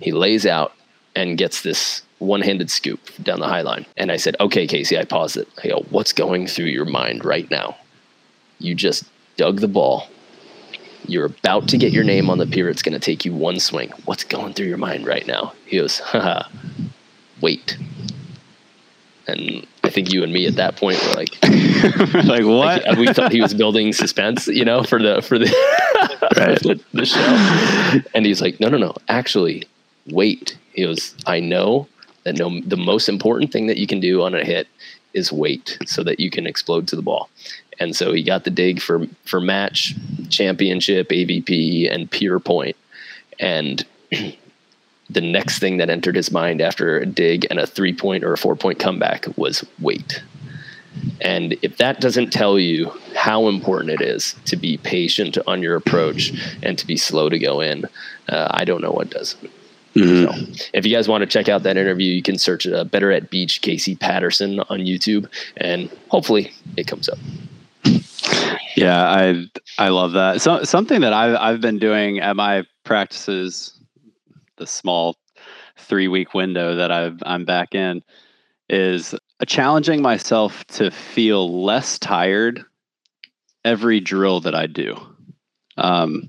He 0.00 0.12
lays 0.12 0.46
out 0.46 0.74
and 1.16 1.38
gets 1.38 1.62
this 1.62 2.02
one 2.18 2.40
handed 2.40 2.70
scoop 2.70 3.00
down 3.22 3.40
the 3.40 3.46
high 3.46 3.62
line. 3.62 3.86
And 3.96 4.10
I 4.10 4.16
said, 4.16 4.36
okay, 4.40 4.66
Casey, 4.66 4.98
I 4.98 5.04
paused 5.04 5.36
it. 5.36 5.48
I 5.62 5.68
go, 5.68 5.86
what's 5.90 6.12
going 6.12 6.46
through 6.46 6.66
your 6.66 6.84
mind 6.84 7.24
right 7.24 7.48
now? 7.50 7.76
You 8.58 8.74
just 8.74 9.04
dug 9.36 9.60
the 9.60 9.68
ball. 9.68 10.08
You're 11.06 11.26
about 11.26 11.68
to 11.68 11.78
get 11.78 11.92
your 11.92 12.04
name 12.04 12.28
on 12.28 12.38
the 12.38 12.46
pier. 12.46 12.68
It's 12.68 12.82
going 12.82 12.98
to 12.98 12.98
take 12.98 13.24
you 13.24 13.32
one 13.32 13.60
swing. 13.60 13.92
What's 14.04 14.24
going 14.24 14.52
through 14.54 14.66
your 14.66 14.78
mind 14.78 15.06
right 15.06 15.26
now? 15.26 15.54
He 15.64 15.78
goes, 15.78 16.00
haha, 16.00 16.48
wait. 17.40 17.78
And 19.28 19.66
I 19.84 19.90
think 19.90 20.12
you 20.12 20.22
and 20.22 20.32
me 20.32 20.46
at 20.46 20.56
that 20.56 20.76
point 20.76 21.00
were 21.06 21.12
like, 21.12 21.38
like 22.24 22.44
what? 22.44 22.84
Like, 22.84 22.98
we 22.98 23.12
thought 23.12 23.30
he 23.30 23.40
was 23.40 23.54
building 23.54 23.92
suspense, 23.92 24.48
you 24.48 24.64
know, 24.64 24.82
for 24.82 25.00
the 25.00 25.22
for 25.22 25.38
the, 25.38 25.46
right. 26.36 26.58
the, 26.62 26.80
the 26.92 27.06
show. 27.06 28.10
And 28.14 28.26
he's 28.26 28.40
like, 28.40 28.58
no, 28.58 28.68
no, 28.68 28.78
no. 28.78 28.94
Actually, 29.08 29.64
wait. 30.06 30.58
He 30.72 30.84
goes, 30.84 31.14
I 31.26 31.40
know 31.40 31.88
that 32.28 32.36
no, 32.38 32.60
the 32.60 32.76
most 32.76 33.08
important 33.08 33.52
thing 33.52 33.66
that 33.68 33.78
you 33.78 33.86
can 33.86 34.00
do 34.00 34.22
on 34.22 34.34
a 34.34 34.44
hit 34.44 34.68
is 35.14 35.32
wait, 35.32 35.78
so 35.86 36.04
that 36.04 36.20
you 36.20 36.30
can 36.30 36.46
explode 36.46 36.86
to 36.88 36.96
the 36.96 37.02
ball. 37.02 37.30
And 37.80 37.96
so 37.96 38.12
he 38.12 38.22
got 38.22 38.44
the 38.44 38.50
dig 38.50 38.80
for 38.82 39.06
for 39.24 39.40
match, 39.40 39.94
championship, 40.28 41.08
AVP, 41.08 41.92
and 41.92 42.10
pure 42.10 42.38
point. 42.38 42.76
And 43.40 43.84
the 45.10 45.20
next 45.20 45.58
thing 45.58 45.78
that 45.78 45.88
entered 45.88 46.16
his 46.16 46.30
mind 46.30 46.60
after 46.60 46.98
a 46.98 47.06
dig 47.06 47.46
and 47.50 47.58
a 47.58 47.66
three 47.66 47.94
point 47.94 48.24
or 48.24 48.34
a 48.34 48.38
four 48.38 48.56
point 48.56 48.78
comeback 48.78 49.26
was 49.38 49.64
wait. 49.80 50.22
And 51.20 51.56
if 51.62 51.78
that 51.78 52.00
doesn't 52.00 52.32
tell 52.32 52.58
you 52.58 52.90
how 53.14 53.48
important 53.48 54.00
it 54.00 54.00
is 54.00 54.34
to 54.46 54.56
be 54.56 54.76
patient 54.78 55.38
on 55.46 55.62
your 55.62 55.76
approach 55.76 56.32
and 56.62 56.76
to 56.76 56.86
be 56.86 56.96
slow 56.96 57.28
to 57.28 57.38
go 57.38 57.60
in, 57.60 57.84
uh, 58.28 58.48
I 58.50 58.64
don't 58.64 58.82
know 58.82 58.90
what 58.90 59.10
does. 59.10 59.36
Mm-hmm. 59.98 60.52
So, 60.52 60.68
if 60.72 60.86
you 60.86 60.94
guys 60.94 61.08
want 61.08 61.22
to 61.22 61.26
check 61.26 61.48
out 61.48 61.62
that 61.64 61.76
interview, 61.76 62.12
you 62.12 62.22
can 62.22 62.38
search 62.38 62.66
uh, 62.66 62.84
"Better 62.84 63.10
at 63.10 63.30
Beach" 63.30 63.60
Casey 63.62 63.96
Patterson 63.96 64.60
on 64.60 64.80
YouTube, 64.80 65.28
and 65.56 65.90
hopefully 66.08 66.52
it 66.76 66.86
comes 66.86 67.08
up. 67.08 67.18
Yeah, 68.76 69.10
I 69.10 69.46
I 69.78 69.88
love 69.88 70.12
that. 70.12 70.40
So 70.40 70.62
something 70.64 71.00
that 71.00 71.12
I've 71.12 71.36
I've 71.36 71.60
been 71.60 71.78
doing 71.78 72.20
at 72.20 72.36
my 72.36 72.64
practices 72.84 73.78
the 74.56 74.66
small 74.66 75.16
three 75.76 76.08
week 76.08 76.34
window 76.34 76.74
that 76.74 76.90
I've, 76.90 77.22
I'm 77.24 77.44
back 77.44 77.74
in 77.74 78.02
is 78.68 79.14
challenging 79.46 80.02
myself 80.02 80.64
to 80.66 80.90
feel 80.90 81.64
less 81.64 81.98
tired 81.98 82.64
every 83.64 84.00
drill 84.00 84.40
that 84.40 84.54
I 84.54 84.66
do. 84.66 84.96
Um, 85.76 86.28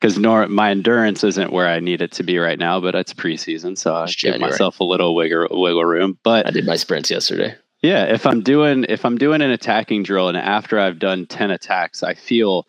because 0.00 0.18
nor 0.18 0.46
my 0.48 0.70
endurance 0.70 1.24
isn't 1.24 1.52
where 1.52 1.68
I 1.68 1.80
need 1.80 2.02
it 2.02 2.12
to 2.12 2.22
be 2.22 2.38
right 2.38 2.58
now, 2.58 2.80
but 2.80 2.94
it's 2.94 3.14
preseason, 3.14 3.76
so 3.76 3.94
I 3.94 4.06
give 4.06 4.40
myself 4.40 4.80
a 4.80 4.84
little 4.84 5.14
wiggle 5.14 5.48
wiggle 5.50 5.84
room. 5.84 6.18
But 6.22 6.46
I 6.46 6.50
did 6.50 6.66
my 6.66 6.76
sprints 6.76 7.10
yesterday. 7.10 7.56
Yeah, 7.82 8.04
if 8.04 8.26
I'm 8.26 8.42
doing 8.42 8.84
if 8.88 9.04
I'm 9.04 9.18
doing 9.18 9.42
an 9.42 9.50
attacking 9.50 10.02
drill 10.02 10.28
and 10.28 10.36
after 10.36 10.78
I've 10.78 10.98
done 10.98 11.26
ten 11.26 11.50
attacks, 11.50 12.02
I 12.02 12.14
feel 12.14 12.66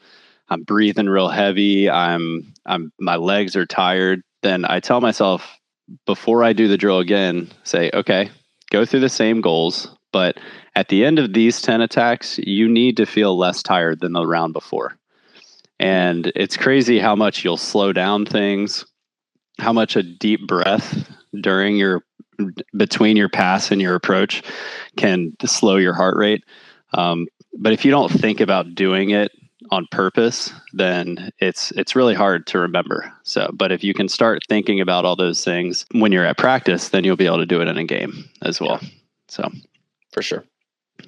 I'm 0.49 0.63
breathing 0.63 1.07
real 1.07 1.29
heavy. 1.29 1.89
I'm 1.89 2.53
I'm 2.65 2.91
my 2.99 3.15
legs 3.15 3.55
are 3.55 3.65
tired 3.65 4.23
then 4.41 4.65
I 4.65 4.79
tell 4.79 5.01
myself 5.01 5.57
before 6.05 6.43
I 6.43 6.53
do 6.53 6.67
the 6.67 6.77
drill 6.77 6.99
again, 6.99 7.49
say, 7.63 7.89
okay, 7.93 8.29
go 8.71 8.85
through 8.85 9.01
the 9.01 9.09
same 9.09 9.41
goals, 9.41 9.95
but 10.11 10.39
at 10.75 10.89
the 10.89 11.03
end 11.03 11.19
of 11.19 11.33
these 11.33 11.61
10 11.61 11.81
attacks, 11.81 12.37
you 12.39 12.69
need 12.69 12.97
to 12.97 13.05
feel 13.05 13.37
less 13.37 13.63
tired 13.63 13.99
than 13.99 14.13
the 14.13 14.25
round 14.25 14.53
before. 14.53 14.97
And 15.79 16.31
it's 16.35 16.57
crazy 16.57 16.99
how 16.99 17.15
much 17.15 17.43
you'll 17.43 17.57
slow 17.57 17.93
down 17.93 18.25
things, 18.25 18.85
how 19.59 19.73
much 19.73 19.95
a 19.95 20.03
deep 20.03 20.47
breath 20.47 21.09
during 21.41 21.77
your 21.77 22.03
between 22.77 23.17
your 23.17 23.29
pass 23.29 23.71
and 23.71 23.81
your 23.81 23.95
approach 23.95 24.41
can 24.97 25.33
slow 25.45 25.77
your 25.77 25.93
heart 25.93 26.15
rate. 26.15 26.43
Um, 26.93 27.27
but 27.57 27.73
if 27.73 27.83
you 27.83 27.91
don't 27.91 28.09
think 28.09 28.39
about 28.39 28.75
doing 28.75 29.09
it 29.09 29.31
on 29.71 29.87
purpose, 29.91 30.51
then 30.73 31.31
it's 31.39 31.71
it's 31.71 31.95
really 31.95 32.15
hard 32.15 32.47
to 32.47 32.59
remember. 32.59 33.11
So, 33.23 33.49
but 33.53 33.71
if 33.71 33.83
you 33.83 33.93
can 33.93 34.07
start 34.07 34.41
thinking 34.47 34.79
about 34.81 35.05
all 35.05 35.15
those 35.15 35.43
things 35.43 35.85
when 35.91 36.11
you're 36.11 36.25
at 36.25 36.37
practice, 36.37 36.89
then 36.89 37.03
you'll 37.03 37.15
be 37.15 37.25
able 37.25 37.37
to 37.37 37.45
do 37.45 37.61
it 37.61 37.67
in 37.67 37.77
a 37.77 37.83
game 37.83 38.29
as 38.41 38.59
well. 38.59 38.79
Yeah. 38.81 38.89
So, 39.27 39.51
for 40.11 40.21
sure, 40.21 40.43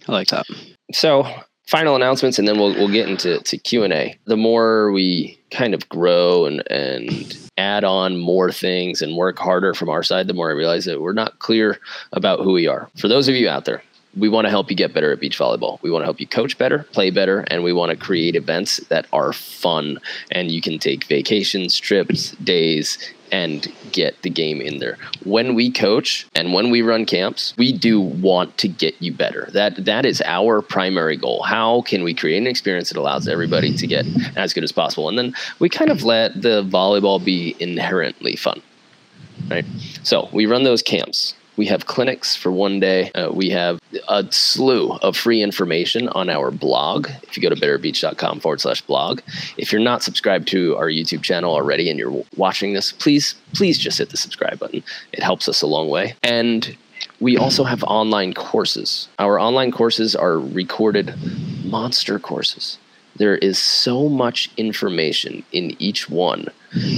I 0.07 0.11
like 0.11 0.27
that. 0.27 0.45
So, 0.91 1.25
final 1.71 1.95
announcements, 1.95 2.37
and 2.37 2.47
then 2.47 2.59
we'll 2.59 2.73
we'll 2.73 2.91
get 2.91 3.09
into 3.09 3.39
to 3.39 3.57
Q 3.57 3.83
and 3.83 3.93
A. 3.93 4.15
The 4.25 4.37
more 4.37 4.91
we 4.91 5.39
kind 5.49 5.73
of 5.73 5.87
grow 5.89 6.45
and 6.45 6.61
and 6.69 7.37
add 7.57 7.83
on 7.83 8.17
more 8.17 8.51
things 8.51 9.01
and 9.01 9.15
work 9.15 9.39
harder 9.39 9.73
from 9.73 9.89
our 9.89 10.03
side, 10.03 10.27
the 10.27 10.33
more 10.33 10.49
I 10.49 10.53
realize 10.53 10.85
that 10.85 11.01
we're 11.01 11.13
not 11.13 11.39
clear 11.39 11.79
about 12.11 12.41
who 12.41 12.51
we 12.51 12.67
are. 12.67 12.89
For 12.97 13.07
those 13.07 13.27
of 13.27 13.35
you 13.35 13.49
out 13.49 13.65
there 13.65 13.81
we 14.15 14.29
want 14.29 14.45
to 14.45 14.49
help 14.49 14.69
you 14.69 14.75
get 14.75 14.93
better 14.93 15.11
at 15.11 15.19
beach 15.19 15.37
volleyball. 15.37 15.81
We 15.81 15.91
want 15.91 16.01
to 16.01 16.05
help 16.05 16.19
you 16.19 16.27
coach 16.27 16.57
better, 16.57 16.79
play 16.91 17.11
better, 17.11 17.45
and 17.47 17.63
we 17.63 17.73
want 17.73 17.91
to 17.91 17.97
create 17.97 18.35
events 18.35 18.77
that 18.89 19.07
are 19.13 19.31
fun. 19.33 19.99
And 20.31 20.51
you 20.51 20.61
can 20.61 20.79
take 20.79 21.05
vacations, 21.05 21.77
trips, 21.77 22.31
days, 22.31 22.97
and 23.31 23.71
get 23.93 24.21
the 24.23 24.29
game 24.29 24.59
in 24.59 24.79
there. 24.79 24.97
When 25.23 25.55
we 25.55 25.71
coach 25.71 26.27
and 26.35 26.53
when 26.53 26.69
we 26.69 26.81
run 26.81 27.05
camps, 27.05 27.53
we 27.57 27.71
do 27.71 28.01
want 28.01 28.57
to 28.57 28.67
get 28.67 29.01
you 29.01 29.13
better. 29.13 29.47
That 29.53 29.85
that 29.85 30.05
is 30.05 30.21
our 30.25 30.61
primary 30.61 31.15
goal. 31.15 31.43
How 31.43 31.81
can 31.83 32.03
we 32.03 32.13
create 32.13 32.37
an 32.37 32.47
experience 32.47 32.89
that 32.89 32.97
allows 32.97 33.29
everybody 33.29 33.73
to 33.77 33.87
get 33.87 34.05
as 34.35 34.53
good 34.53 34.65
as 34.65 34.73
possible? 34.73 35.07
And 35.07 35.17
then 35.17 35.33
we 35.59 35.69
kind 35.69 35.89
of 35.89 36.03
let 36.03 36.41
the 36.41 36.63
volleyball 36.63 37.23
be 37.23 37.55
inherently 37.59 38.35
fun. 38.35 38.61
Right? 39.49 39.65
So, 40.03 40.29
we 40.31 40.45
run 40.45 40.63
those 40.63 40.81
camps 40.81 41.33
we 41.57 41.65
have 41.67 41.85
clinics 41.85 42.35
for 42.35 42.51
one 42.51 42.79
day. 42.79 43.11
Uh, 43.11 43.29
we 43.31 43.49
have 43.49 43.79
a 44.07 44.25
slew 44.31 44.93
of 44.97 45.17
free 45.17 45.41
information 45.41 46.07
on 46.09 46.29
our 46.29 46.51
blog. 46.51 47.09
If 47.23 47.35
you 47.35 47.43
go 47.43 47.53
to 47.53 47.55
betteratbeach.com 47.55 48.39
forward 48.39 48.61
slash 48.61 48.81
blog. 48.81 49.21
If 49.57 49.71
you're 49.71 49.81
not 49.81 50.03
subscribed 50.03 50.47
to 50.49 50.75
our 50.77 50.87
YouTube 50.87 51.23
channel 51.23 51.53
already 51.53 51.89
and 51.89 51.99
you're 51.99 52.23
watching 52.37 52.73
this, 52.73 52.91
please, 52.91 53.35
please 53.53 53.77
just 53.77 53.97
hit 53.97 54.09
the 54.09 54.17
subscribe 54.17 54.59
button. 54.59 54.83
It 55.11 55.23
helps 55.23 55.49
us 55.49 55.61
a 55.61 55.67
long 55.67 55.89
way. 55.89 56.15
And 56.23 56.77
we 57.19 57.37
also 57.37 57.63
have 57.63 57.83
online 57.83 58.33
courses. 58.33 59.09
Our 59.19 59.39
online 59.39 59.71
courses 59.71 60.15
are 60.15 60.39
recorded 60.39 61.13
monster 61.63 62.17
courses. 62.19 62.77
There 63.21 63.37
is 63.37 63.59
so 63.59 64.09
much 64.09 64.49
information 64.57 65.43
in 65.51 65.75
each 65.77 66.09
one 66.09 66.47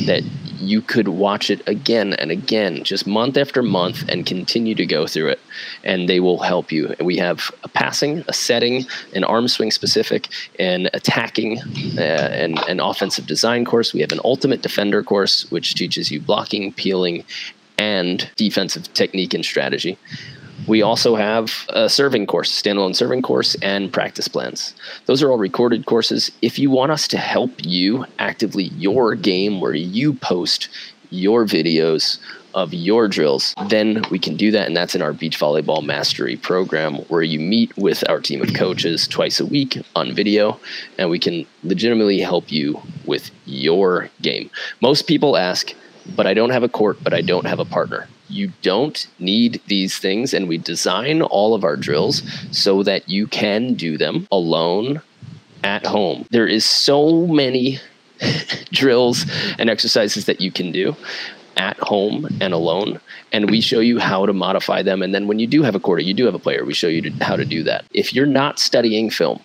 that 0.05 0.23
you 0.57 0.81
could 0.81 1.09
watch 1.09 1.49
it 1.49 1.61
again 1.67 2.13
and 2.13 2.31
again, 2.31 2.85
just 2.85 3.05
month 3.05 3.35
after 3.35 3.61
month, 3.61 4.05
and 4.07 4.25
continue 4.25 4.73
to 4.75 4.85
go 4.85 5.05
through 5.05 5.31
it. 5.31 5.41
And 5.83 6.07
they 6.07 6.21
will 6.21 6.39
help 6.39 6.71
you. 6.71 6.95
We 7.01 7.17
have 7.17 7.51
a 7.65 7.67
passing, 7.67 8.23
a 8.29 8.33
setting, 8.33 8.85
an 9.13 9.25
arm 9.25 9.49
swing 9.49 9.71
specific, 9.71 10.29
an 10.59 10.89
attacking, 10.93 11.59
uh, 11.97 12.29
and 12.43 12.57
an 12.69 12.79
offensive 12.79 13.25
design 13.25 13.65
course. 13.65 13.93
We 13.93 13.99
have 13.99 14.13
an 14.13 14.21
ultimate 14.23 14.61
defender 14.61 15.03
course, 15.03 15.51
which 15.51 15.75
teaches 15.75 16.09
you 16.09 16.21
blocking, 16.21 16.71
peeling, 16.71 17.25
and 17.77 18.29
defensive 18.37 18.93
technique 18.93 19.33
and 19.33 19.43
strategy. 19.43 19.97
We 20.65 20.81
also 20.81 21.15
have 21.15 21.65
a 21.69 21.89
serving 21.89 22.27
course, 22.27 22.61
standalone 22.61 22.95
serving 22.95 23.21
course, 23.21 23.55
and 23.55 23.91
practice 23.91 24.29
plans. 24.29 24.73
Those 25.07 25.21
are 25.21 25.29
all 25.29 25.37
recorded 25.37 25.85
courses. 25.85 26.31
If 26.41 26.57
you 26.57 26.69
want 26.69 26.91
us 26.91 27.07
to 27.09 27.17
help 27.17 27.51
you 27.65 28.05
actively 28.17 28.65
your 28.77 29.15
game 29.15 29.59
where 29.59 29.73
you 29.73 30.13
post 30.13 30.69
your 31.09 31.45
videos 31.45 32.17
of 32.53 32.73
your 32.73 33.09
drills, 33.09 33.53
then 33.67 34.03
we 34.09 34.19
can 34.19 34.37
do 34.37 34.51
that. 34.51 34.67
And 34.67 34.77
that's 34.77 34.95
in 34.95 35.01
our 35.01 35.11
beach 35.11 35.37
volleyball 35.37 35.83
mastery 35.83 36.37
program 36.37 36.95
where 37.09 37.23
you 37.23 37.39
meet 37.39 37.75
with 37.77 38.07
our 38.09 38.21
team 38.21 38.41
of 38.41 38.53
coaches 38.53 39.05
twice 39.07 39.39
a 39.41 39.45
week 39.45 39.77
on 39.95 40.13
video 40.13 40.59
and 40.97 41.09
we 41.09 41.19
can 41.19 41.45
legitimately 41.63 42.19
help 42.19 42.51
you 42.51 42.81
with 43.05 43.31
your 43.45 44.09
game. 44.21 44.49
Most 44.81 45.07
people 45.07 45.35
ask, 45.35 45.73
but 46.15 46.25
I 46.25 46.33
don't 46.33 46.51
have 46.51 46.63
a 46.63 46.69
court, 46.69 47.03
but 47.03 47.13
I 47.13 47.21
don't 47.21 47.47
have 47.47 47.59
a 47.59 47.65
partner 47.65 48.07
you 48.33 48.51
don't 48.61 49.07
need 49.19 49.61
these 49.67 49.97
things 49.97 50.33
and 50.33 50.47
we 50.47 50.57
design 50.57 51.21
all 51.21 51.53
of 51.53 51.63
our 51.63 51.77
drills 51.77 52.23
so 52.51 52.83
that 52.83 53.07
you 53.09 53.27
can 53.27 53.73
do 53.73 53.97
them 53.97 54.27
alone 54.31 55.01
at 55.63 55.85
home. 55.85 56.25
There 56.31 56.47
is 56.47 56.65
so 56.65 57.27
many 57.27 57.79
drills 58.71 59.25
and 59.57 59.69
exercises 59.69 60.25
that 60.25 60.41
you 60.41 60.51
can 60.51 60.71
do 60.71 60.95
at 61.55 61.77
home 61.77 62.27
and 62.41 62.53
alone 62.53 62.99
and 63.31 63.49
we 63.49 63.61
show 63.61 63.79
you 63.79 63.99
how 63.99 64.25
to 64.25 64.33
modify 64.33 64.81
them. 64.81 65.03
And 65.03 65.13
then 65.13 65.27
when 65.27 65.39
you 65.39 65.47
do 65.47 65.61
have 65.63 65.75
a 65.75 65.79
quarter 65.79 66.01
you 66.01 66.13
do 66.13 66.25
have 66.25 66.35
a 66.35 66.39
player 66.39 66.65
we 66.65 66.73
show 66.73 66.87
you 66.87 67.01
to, 67.01 67.11
how 67.23 67.35
to 67.35 67.45
do 67.45 67.63
that. 67.63 67.85
If 67.91 68.13
you're 68.13 68.25
not 68.25 68.59
studying 68.59 69.09
film 69.09 69.39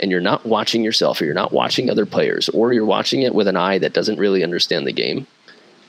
and 0.00 0.10
you're 0.10 0.20
not 0.20 0.44
watching 0.44 0.84
yourself 0.84 1.20
or 1.20 1.24
you're 1.24 1.34
not 1.34 1.52
watching 1.52 1.90
other 1.90 2.06
players 2.06 2.48
or 2.50 2.72
you're 2.72 2.84
watching 2.84 3.22
it 3.22 3.34
with 3.34 3.48
an 3.48 3.56
eye 3.56 3.78
that 3.78 3.94
doesn't 3.94 4.18
really 4.18 4.44
understand 4.44 4.86
the 4.86 4.92
game 4.92 5.26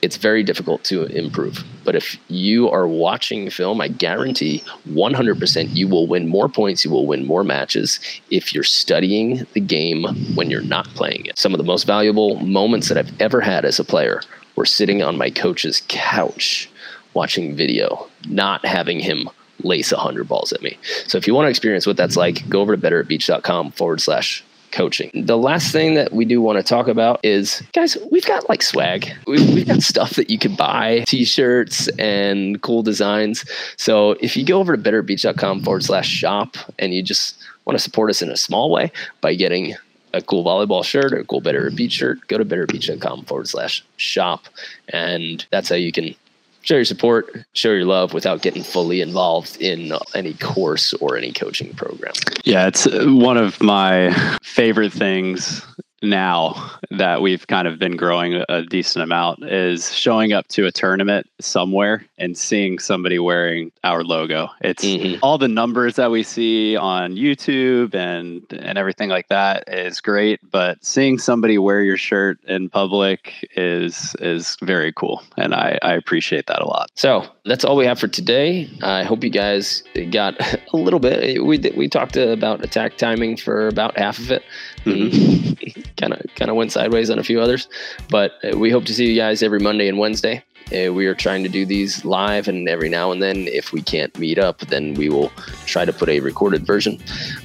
it's 0.02 0.16
very 0.16 0.42
difficult 0.42 0.82
to 0.84 1.04
improve. 1.04 1.64
But 1.84 1.94
if 1.94 2.16
you 2.28 2.70
are 2.70 2.88
watching 2.88 3.50
film, 3.50 3.80
I 3.80 3.88
guarantee 3.88 4.62
100% 4.88 5.74
you 5.74 5.88
will 5.88 6.06
win 6.06 6.28
more 6.28 6.48
points, 6.48 6.84
you 6.84 6.90
will 6.90 7.06
win 7.06 7.26
more 7.26 7.44
matches 7.44 8.00
if 8.30 8.54
you're 8.54 8.64
studying 8.64 9.46
the 9.52 9.60
game 9.60 10.04
when 10.34 10.50
you're 10.50 10.62
not 10.62 10.86
playing 10.88 11.26
it. 11.26 11.38
Some 11.38 11.52
of 11.52 11.58
the 11.58 11.64
most 11.64 11.84
valuable 11.84 12.36
moments 12.40 12.88
that 12.88 12.98
I've 12.98 13.20
ever 13.20 13.40
had 13.40 13.64
as 13.64 13.78
a 13.78 13.84
player 13.84 14.22
were 14.56 14.66
sitting 14.66 15.02
on 15.02 15.18
my 15.18 15.30
coach's 15.30 15.82
couch 15.88 16.70
watching 17.14 17.54
video, 17.56 18.08
not 18.28 18.64
having 18.64 19.00
him 19.00 19.28
lace 19.62 19.92
100 19.92 20.26
balls 20.26 20.52
at 20.52 20.62
me. 20.62 20.78
So 21.06 21.18
if 21.18 21.26
you 21.26 21.34
want 21.34 21.46
to 21.46 21.50
experience 21.50 21.86
what 21.86 21.96
that's 21.96 22.16
like, 22.16 22.48
go 22.48 22.60
over 22.60 22.76
to 22.76 22.80
betteratbeach.com 22.80 23.72
forward 23.72 24.00
slash 24.00 24.44
coaching. 24.72 25.10
The 25.14 25.38
last 25.38 25.72
thing 25.72 25.94
that 25.94 26.12
we 26.12 26.24
do 26.24 26.40
want 26.40 26.58
to 26.58 26.62
talk 26.62 26.88
about 26.88 27.20
is, 27.22 27.62
guys, 27.72 27.96
we've 28.10 28.26
got 28.26 28.48
like 28.48 28.62
swag. 28.62 29.12
We've, 29.26 29.66
got 29.66 29.82
stuff 29.82 30.14
that 30.14 30.30
you 30.30 30.38
can 30.38 30.54
buy, 30.54 31.04
t-shirts 31.06 31.88
and 31.98 32.60
cool 32.62 32.82
designs. 32.82 33.44
So 33.76 34.12
if 34.20 34.36
you 34.36 34.44
go 34.44 34.58
over 34.58 34.76
to 34.76 34.82
betterbeach.com 34.82 35.62
forward 35.62 35.84
slash 35.84 36.08
shop 36.08 36.56
and 36.78 36.94
you 36.94 37.02
just 37.02 37.36
want 37.64 37.78
to 37.78 37.82
support 37.82 38.10
us 38.10 38.22
in 38.22 38.30
a 38.30 38.36
small 38.36 38.70
way 38.70 38.90
by 39.20 39.34
getting 39.34 39.74
a 40.12 40.22
cool 40.22 40.44
volleyball 40.44 40.84
shirt 40.84 41.12
or 41.12 41.18
a 41.18 41.24
cool 41.24 41.40
Better 41.40 41.70
Beach 41.70 41.92
shirt, 41.92 42.26
go 42.26 42.38
to 42.38 42.44
betterbeach.com 42.44 43.24
forward 43.24 43.48
slash 43.48 43.84
shop. 43.96 44.46
And 44.88 45.46
that's 45.50 45.68
how 45.68 45.76
you 45.76 45.92
can 45.92 46.14
show 46.62 46.76
your 46.76 46.84
support, 46.84 47.44
show 47.52 47.70
your 47.70 47.84
love 47.84 48.12
without 48.14 48.42
getting 48.42 48.62
fully 48.62 49.00
involved 49.00 49.60
in 49.60 49.92
any 50.14 50.34
course 50.34 50.92
or 50.94 51.16
any 51.16 51.32
coaching 51.32 51.74
program. 51.74 52.12
Yeah, 52.44 52.66
it's 52.66 52.86
uh, 52.86 53.06
one 53.06 53.36
of 53.36 53.62
my 53.62 54.12
favorite 54.42 54.92
things 54.92 55.64
now 56.02 56.70
that 56.90 57.22
we've 57.22 57.46
kind 57.46 57.68
of 57.68 57.78
been 57.78 57.96
growing 57.96 58.42
a 58.48 58.62
decent 58.62 59.02
amount 59.02 59.44
is 59.44 59.94
showing 59.94 60.32
up 60.32 60.48
to 60.48 60.66
a 60.66 60.72
tournament 60.72 61.26
somewhere 61.40 62.04
and 62.18 62.36
seeing 62.36 62.78
somebody 62.78 63.18
wearing 63.18 63.70
our 63.84 64.02
logo. 64.02 64.48
It's 64.60 64.84
mm-hmm. 64.84 65.18
all 65.22 65.38
the 65.38 65.48
numbers 65.48 65.96
that 65.96 66.10
we 66.10 66.22
see 66.22 66.76
on 66.76 67.16
YouTube 67.16 67.94
and 67.94 68.44
and 68.52 68.78
everything 68.78 69.08
like 69.08 69.28
that 69.28 69.64
is 69.68 70.00
great, 70.00 70.40
but 70.50 70.82
seeing 70.84 71.18
somebody 71.18 71.58
wear 71.58 71.82
your 71.82 71.96
shirt 71.96 72.38
in 72.44 72.68
public 72.68 73.48
is 73.56 74.14
is 74.20 74.56
very 74.62 74.92
cool 74.92 75.22
and 75.36 75.54
I, 75.54 75.78
I 75.82 75.92
appreciate 75.94 76.46
that 76.46 76.60
a 76.60 76.66
lot. 76.66 76.90
So 76.94 77.26
that's 77.44 77.64
all 77.64 77.76
we 77.76 77.86
have 77.86 77.98
for 77.98 78.08
today. 78.08 78.70
I 78.82 79.02
hope 79.02 79.24
you 79.24 79.30
guys 79.30 79.82
got 80.10 80.36
a 80.72 80.76
little 80.76 81.00
bit. 81.00 81.44
We 81.44 81.58
we 81.76 81.88
talked 81.88 82.16
about 82.16 82.64
attack 82.64 82.96
timing 82.96 83.36
for 83.36 83.68
about 83.68 83.98
half 83.98 84.18
of 84.18 84.30
it. 84.30 84.42
Kind 85.96 86.12
of 86.12 86.20
kind 86.34 86.50
of 86.50 86.56
went 86.56 86.72
sideways 86.72 87.10
on 87.10 87.18
a 87.18 87.24
few 87.24 87.40
others, 87.40 87.68
but 88.08 88.32
uh, 88.44 88.56
we 88.56 88.70
hope 88.70 88.84
to 88.86 88.94
see 88.94 89.06
you 89.06 89.16
guys 89.16 89.42
every 89.42 89.60
Monday 89.60 89.88
and 89.88 89.98
Wednesday. 89.98 90.42
Uh, 90.72 90.92
we 90.92 91.06
are 91.06 91.14
trying 91.14 91.42
to 91.42 91.48
do 91.48 91.66
these 91.66 92.04
live, 92.04 92.46
and 92.46 92.68
every 92.68 92.88
now 92.88 93.10
and 93.10 93.20
then, 93.20 93.48
if 93.48 93.72
we 93.72 93.82
can't 93.82 94.16
meet 94.18 94.38
up, 94.38 94.60
then 94.68 94.94
we 94.94 95.08
will 95.08 95.30
try 95.66 95.84
to 95.84 95.92
put 95.92 96.08
a 96.08 96.20
recorded 96.20 96.64
version 96.64 96.98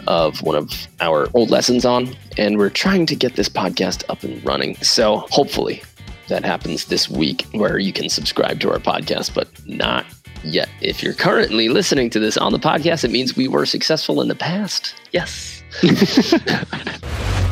of 0.08 0.41
one 0.43 0.56
of 0.56 0.88
our 1.00 1.28
old 1.34 1.50
lessons 1.50 1.86
on. 1.86 2.16
And 2.38 2.58
we're 2.58 2.70
trying 2.70 3.08
to 3.08 3.16
get 3.16 3.36
this 3.36 3.50
podcast 3.50 4.04
up 4.10 4.24
and 4.24 4.43
running. 4.46 4.76
So 4.78 5.18
hopefully 5.32 5.82
that 6.28 6.46
happens 6.46 6.86
this 6.86 7.10
week 7.10 7.48
where 7.52 7.80
you 7.80 7.93
can 7.93 8.10
subscribe 8.10 8.60
to 8.60 8.72
our 8.72 8.80
podcast, 8.80 9.34
but 9.34 9.48
not 9.66 10.06
yet. 10.43 10.70
If 10.82 11.02
you're 11.02 11.14
currently 11.14 11.70
listening 11.70 12.12
to 12.12 12.20
this 12.20 12.38
on 12.38 12.52
the 12.52 12.60
podcast, 12.60 13.04
it 13.04 13.12
means 13.12 13.36
we 13.36 13.48
were 13.48 13.66
successful 13.66 14.22
in 14.22 14.28
the 14.28 14.36
past. 14.36 14.93
Yes. 15.12 15.64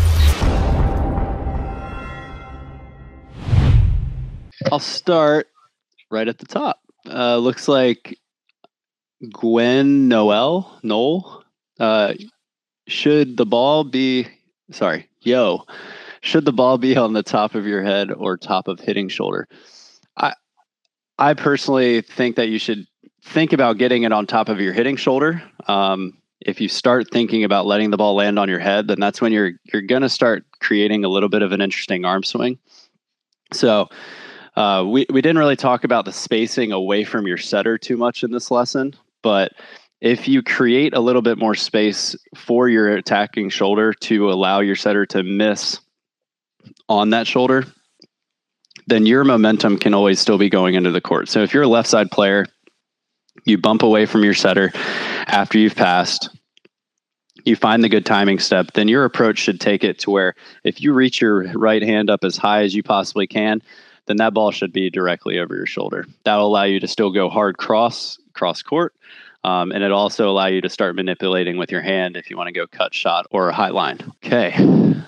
I'll 4.72 4.80
start 4.80 5.48
right 6.10 6.28
at 6.28 6.38
the 6.38 6.46
top. 6.46 6.80
Uh, 7.06 7.38
looks 7.38 7.68
like 7.68 8.18
Gwen 9.32 10.08
Noel 10.08 10.80
Noel. 10.84 11.44
Uh, 11.80 12.14
should 12.88 13.38
the 13.38 13.46
ball 13.46 13.84
be 13.84 14.28
sorry, 14.72 15.10
yo? 15.22 15.64
Should 16.22 16.46
the 16.46 16.54
ball 16.54 16.78
be 16.78 16.96
on 16.96 17.14
the 17.14 17.24
top 17.24 17.56
of 17.56 17.66
your 17.66 17.84
head 17.84 18.12
or 18.12 18.38
top 18.38 18.68
of 18.68 18.80
hitting 18.80 19.10
shoulder? 19.10 19.48
I 20.18 20.34
I 21.18 21.34
personally 21.34 22.02
think 22.02 22.36
that 22.38 22.50
you 22.50 22.60
should 22.60 22.88
think 23.24 23.54
about 23.54 23.78
getting 23.78 24.04
it 24.04 24.12
on 24.12 24.26
top 24.26 24.50
of 24.50 24.60
your 24.60 24.74
hitting 24.74 24.96
shoulder. 24.96 25.42
Um, 25.68 26.18
if 26.42 26.60
you 26.60 26.68
start 26.68 27.10
thinking 27.12 27.44
about 27.44 27.66
letting 27.66 27.90
the 27.90 27.98
ball 27.98 28.16
land 28.16 28.38
on 28.38 28.50
your 28.50 28.60
head, 28.60 28.88
then 28.88 29.00
that's 29.00 29.22
when 29.22 29.32
you're 29.32 29.52
you're 29.72 29.82
to 29.82 30.10
start 30.10 30.46
creating 30.60 31.06
a 31.06 31.10
little 31.10 31.30
bit 31.30 31.42
of 31.42 31.52
an 31.52 31.62
interesting 31.62 32.06
arm 32.06 32.24
swing. 32.24 32.58
So 33.52 33.90
uh, 34.56 34.86
we 34.88 35.06
we 35.10 35.22
didn't 35.22 35.38
really 35.38 35.56
talk 35.56 35.84
about 35.84 36.06
the 36.06 36.12
spacing 36.12 36.72
away 36.72 37.04
from 37.04 37.28
your 37.28 37.38
setter 37.38 37.78
too 37.78 37.98
much 37.98 38.24
in 38.24 38.32
this 38.32 38.52
lesson, 38.52 38.94
but 39.22 39.54
if 40.02 40.28
you 40.28 40.44
create 40.44 40.94
a 40.94 41.00
little 41.00 41.22
bit 41.22 41.38
more 41.38 41.56
space 41.56 42.16
for 42.36 42.68
your 42.68 42.90
attacking 42.90 43.50
shoulder 43.50 43.94
to 43.94 44.30
allow 44.30 44.60
your 44.60 44.76
setter 44.76 45.06
to 45.06 45.24
miss 45.24 45.80
on 46.90 47.12
that 47.12 47.26
shoulder, 47.26 47.64
then 48.88 49.06
your 49.06 49.24
momentum 49.24 49.78
can 49.78 49.94
always 49.94 50.20
still 50.20 50.38
be 50.38 50.50
going 50.50 50.76
into 50.76 50.92
the 50.92 51.00
court. 51.00 51.30
So 51.30 51.42
if 51.42 51.54
you're 51.54 51.64
a 51.64 51.70
left 51.70 51.88
side 51.88 52.12
player, 52.12 52.46
you 53.46 53.58
bump 53.58 53.82
away 53.82 54.06
from 54.06 54.26
your 54.26 54.34
setter 54.34 54.72
after 55.28 55.58
you've 55.58 55.76
passed, 55.76 56.30
you 57.46 57.56
find 57.56 57.82
the 57.82 57.90
good 57.90 58.06
timing 58.06 58.40
step, 58.40 58.74
then 58.74 58.90
your 58.90 59.06
approach 59.06 59.40
should 59.40 59.62
take 59.62 59.86
it 59.86 60.00
to 60.00 60.12
where 60.12 60.36
if 60.66 60.82
you 60.82 60.94
reach 60.94 61.22
your 61.22 61.44
right 61.54 61.82
hand 61.82 62.10
up 62.10 62.26
as 62.26 62.38
high 62.38 62.64
as 62.64 62.76
you 62.76 62.84
possibly 62.84 63.26
can, 63.26 63.62
then 64.06 64.18
that 64.18 64.34
ball 64.34 64.52
should 64.52 64.74
be 64.74 64.90
directly 64.90 65.40
over 65.40 65.56
your 65.56 65.66
shoulder. 65.66 66.06
That'll 66.24 66.48
allow 66.48 66.64
you 66.64 66.80
to 66.80 66.88
still 66.88 67.12
go 67.12 67.30
hard 67.30 67.58
cross 67.58 68.18
cross 68.34 68.62
court. 68.62 68.94
Um, 69.44 69.72
and 69.72 69.84
it 69.84 69.92
also 69.92 70.30
allow 70.30 70.46
you 70.46 70.62
to 70.62 70.70
start 70.70 70.96
manipulating 70.96 71.58
with 71.58 71.70
your 71.70 71.82
hand 71.82 72.16
if 72.16 72.30
you 72.30 72.38
want 72.38 72.48
to 72.48 72.54
go 72.54 72.66
cut 72.66 72.94
shot 72.94 73.28
or 73.30 73.50
a 73.50 73.54
high 73.54 73.70
line. 73.70 74.00
Okay, 74.26 74.54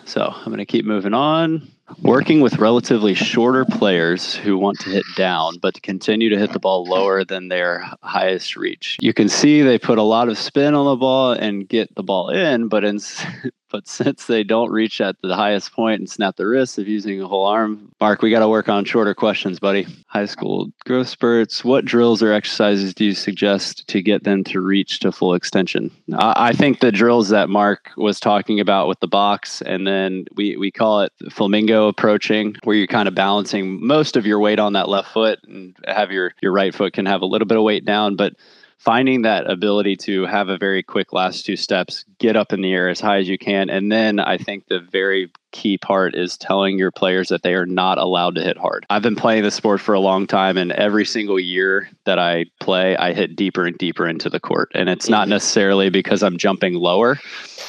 so 0.03 0.23
I'm 0.23 0.45
going 0.45 0.57
to 0.57 0.65
keep 0.65 0.85
moving 0.85 1.13
on. 1.13 1.71
Working 2.01 2.41
with 2.41 2.57
relatively 2.57 3.13
shorter 3.13 3.63
players 3.63 4.35
who 4.35 4.57
want 4.57 4.79
to 4.79 4.89
hit 4.89 5.05
down, 5.15 5.59
but 5.61 5.75
to 5.75 5.81
continue 5.81 6.29
to 6.29 6.37
hit 6.37 6.51
the 6.51 6.59
ball 6.59 6.83
lower 6.83 7.23
than 7.23 7.47
their 7.47 7.85
highest 8.01 8.55
reach. 8.55 8.97
You 8.99 9.13
can 9.13 9.29
see 9.29 9.61
they 9.61 9.77
put 9.77 9.99
a 9.99 10.03
lot 10.03 10.27
of 10.27 10.37
spin 10.37 10.73
on 10.73 10.85
the 10.85 10.95
ball 10.95 11.33
and 11.33 11.69
get 11.69 11.93
the 11.93 12.01
ball 12.03 12.29
in, 12.29 12.69
but 12.69 12.83
in, 12.83 12.99
but 13.75 13.87
since 14.05 14.25
they 14.25 14.43
don't 14.43 14.71
reach 14.71 15.01
at 15.01 15.17
the 15.21 15.35
highest 15.35 15.73
point 15.73 15.99
and 15.99 16.09
snap 16.09 16.37
the 16.37 16.47
wrist 16.47 16.77
of 16.77 16.87
using 16.87 17.21
a 17.21 17.27
whole 17.27 17.45
arm, 17.45 17.91
Mark, 17.99 18.21
we 18.21 18.29
got 18.29 18.39
to 18.39 18.47
work 18.47 18.69
on 18.69 18.85
shorter 18.85 19.13
questions, 19.13 19.59
buddy. 19.59 19.85
High 20.07 20.27
school 20.27 20.71
growth 20.85 21.09
spurts. 21.09 21.65
What 21.65 21.83
drills 21.83 22.23
or 22.23 22.31
exercises 22.31 22.93
do 22.93 23.03
you 23.03 23.13
suggest 23.13 23.85
to 23.89 24.01
get 24.01 24.23
them 24.23 24.45
to 24.45 24.61
reach 24.61 24.99
to 24.99 25.11
full 25.11 25.33
extension? 25.33 25.91
I, 26.13 26.49
I 26.49 26.53
think 26.53 26.79
the 26.79 26.91
drills 26.91 27.27
that 27.29 27.49
Mark 27.49 27.91
was 27.97 28.17
talking 28.17 28.61
about 28.61 28.87
with 28.87 29.01
the 29.01 29.07
box, 29.07 29.61
and 29.61 29.85
then 29.85 30.25
we, 30.35 30.55
we 30.55 30.71
call 30.71 31.01
it 31.01 31.11
flamingo 31.29 31.89
approaching, 31.89 32.55
where 32.63 32.77
you're 32.77 32.87
kind 32.87 33.09
of 33.09 33.15
balancing 33.15 33.85
most 33.85 34.15
of 34.15 34.25
your 34.25 34.39
weight 34.39 34.59
on 34.59 34.71
that 34.73 34.87
left 34.87 35.11
foot 35.11 35.39
and 35.43 35.75
have 35.85 36.11
your, 36.11 36.33
your 36.41 36.53
right 36.53 36.73
foot 36.73 36.93
can 36.93 37.05
have 37.05 37.21
a 37.21 37.25
little 37.25 37.47
bit 37.47 37.57
of 37.57 37.63
weight 37.63 37.83
down, 37.83 38.15
but 38.15 38.35
finding 38.77 39.23
that 39.23 39.49
ability 39.49 39.95
to 39.95 40.25
have 40.25 40.49
a 40.49 40.57
very 40.57 40.83
quick 40.83 41.13
last 41.13 41.45
two 41.45 41.55
steps, 41.55 42.05
get 42.19 42.35
up 42.35 42.53
in 42.53 42.61
the 42.61 42.73
air 42.73 42.89
as 42.89 42.99
high 42.99 43.17
as 43.17 43.27
you 43.27 43.37
can. 43.37 43.69
And 43.69 43.91
then 43.91 44.19
I 44.19 44.37
think 44.37 44.67
the 44.67 44.79
very 44.79 45.31
key 45.51 45.77
part 45.77 46.15
is 46.15 46.37
telling 46.37 46.77
your 46.77 46.91
players 46.91 47.29
that 47.29 47.41
they 47.41 47.55
are 47.55 47.65
not 47.65 47.97
allowed 47.97 48.35
to 48.35 48.43
hit 48.43 48.57
hard. 48.57 48.85
I've 48.89 49.01
been 49.01 49.15
playing 49.15 49.43
the 49.43 49.51
sport 49.51 49.81
for 49.81 49.93
a 49.93 49.99
long 49.99 50.27
time, 50.27 50.57
and 50.57 50.71
every 50.73 51.05
single 51.05 51.39
year 51.39 51.89
that 52.05 52.19
I 52.19 52.45
play, 52.59 52.95
I 52.97 53.13
hit 53.13 53.35
deeper 53.35 53.65
and 53.65 53.77
deeper 53.77 54.07
into 54.07 54.29
the 54.29 54.39
court. 54.39 54.71
And 54.75 54.89
it's 54.89 55.09
not 55.09 55.23
mm-hmm. 55.23 55.31
necessarily 55.31 55.89
because 55.89 56.21
I'm 56.21 56.37
jumping 56.37 56.73
lower. 56.75 57.19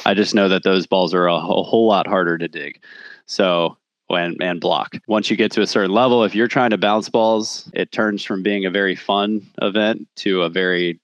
I 0.05 0.13
just 0.13 0.35
know 0.35 0.49
that 0.49 0.63
those 0.63 0.85
balls 0.85 1.13
are 1.13 1.27
a, 1.27 1.35
a 1.35 1.63
whole 1.63 1.87
lot 1.87 2.07
harder 2.07 2.37
to 2.37 2.47
dig. 2.47 2.81
So 3.25 3.77
and, 4.09 4.41
and 4.41 4.61
block. 4.61 4.97
Once 5.07 5.29
you 5.29 5.37
get 5.37 5.51
to 5.53 5.61
a 5.61 5.67
certain 5.67 5.91
level, 5.91 6.23
if 6.23 6.35
you're 6.35 6.47
trying 6.47 6.69
to 6.69 6.77
bounce 6.77 7.09
balls, 7.09 7.69
it 7.73 7.91
turns 7.91 8.23
from 8.23 8.43
being 8.43 8.65
a 8.65 8.71
very 8.71 8.95
fun 8.95 9.45
event 9.61 10.07
to 10.15 10.43
a 10.43 10.49
very 10.49 10.99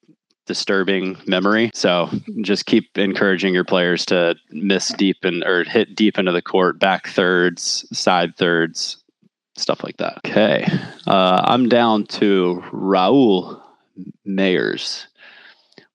disturbing 0.45 1.17
memory. 1.25 1.71
So 1.73 2.09
just 2.41 2.65
keep 2.65 2.97
encouraging 2.97 3.53
your 3.53 3.63
players 3.63 4.05
to 4.07 4.35
miss 4.51 4.89
deep 4.89 5.17
and 5.23 5.43
or 5.43 5.63
hit 5.63 5.95
deep 5.95 6.17
into 6.17 6.31
the 6.31 6.41
court, 6.41 6.79
back 6.79 7.07
thirds, 7.07 7.85
side 7.97 8.35
thirds, 8.35 8.97
stuff 9.55 9.83
like 9.83 9.97
that. 9.97 10.19
Okay. 10.25 10.65
Uh, 11.07 11.41
I'm 11.45 11.69
down 11.69 12.05
to 12.07 12.63
Raul 12.71 13.61
Mayers. 14.27 15.05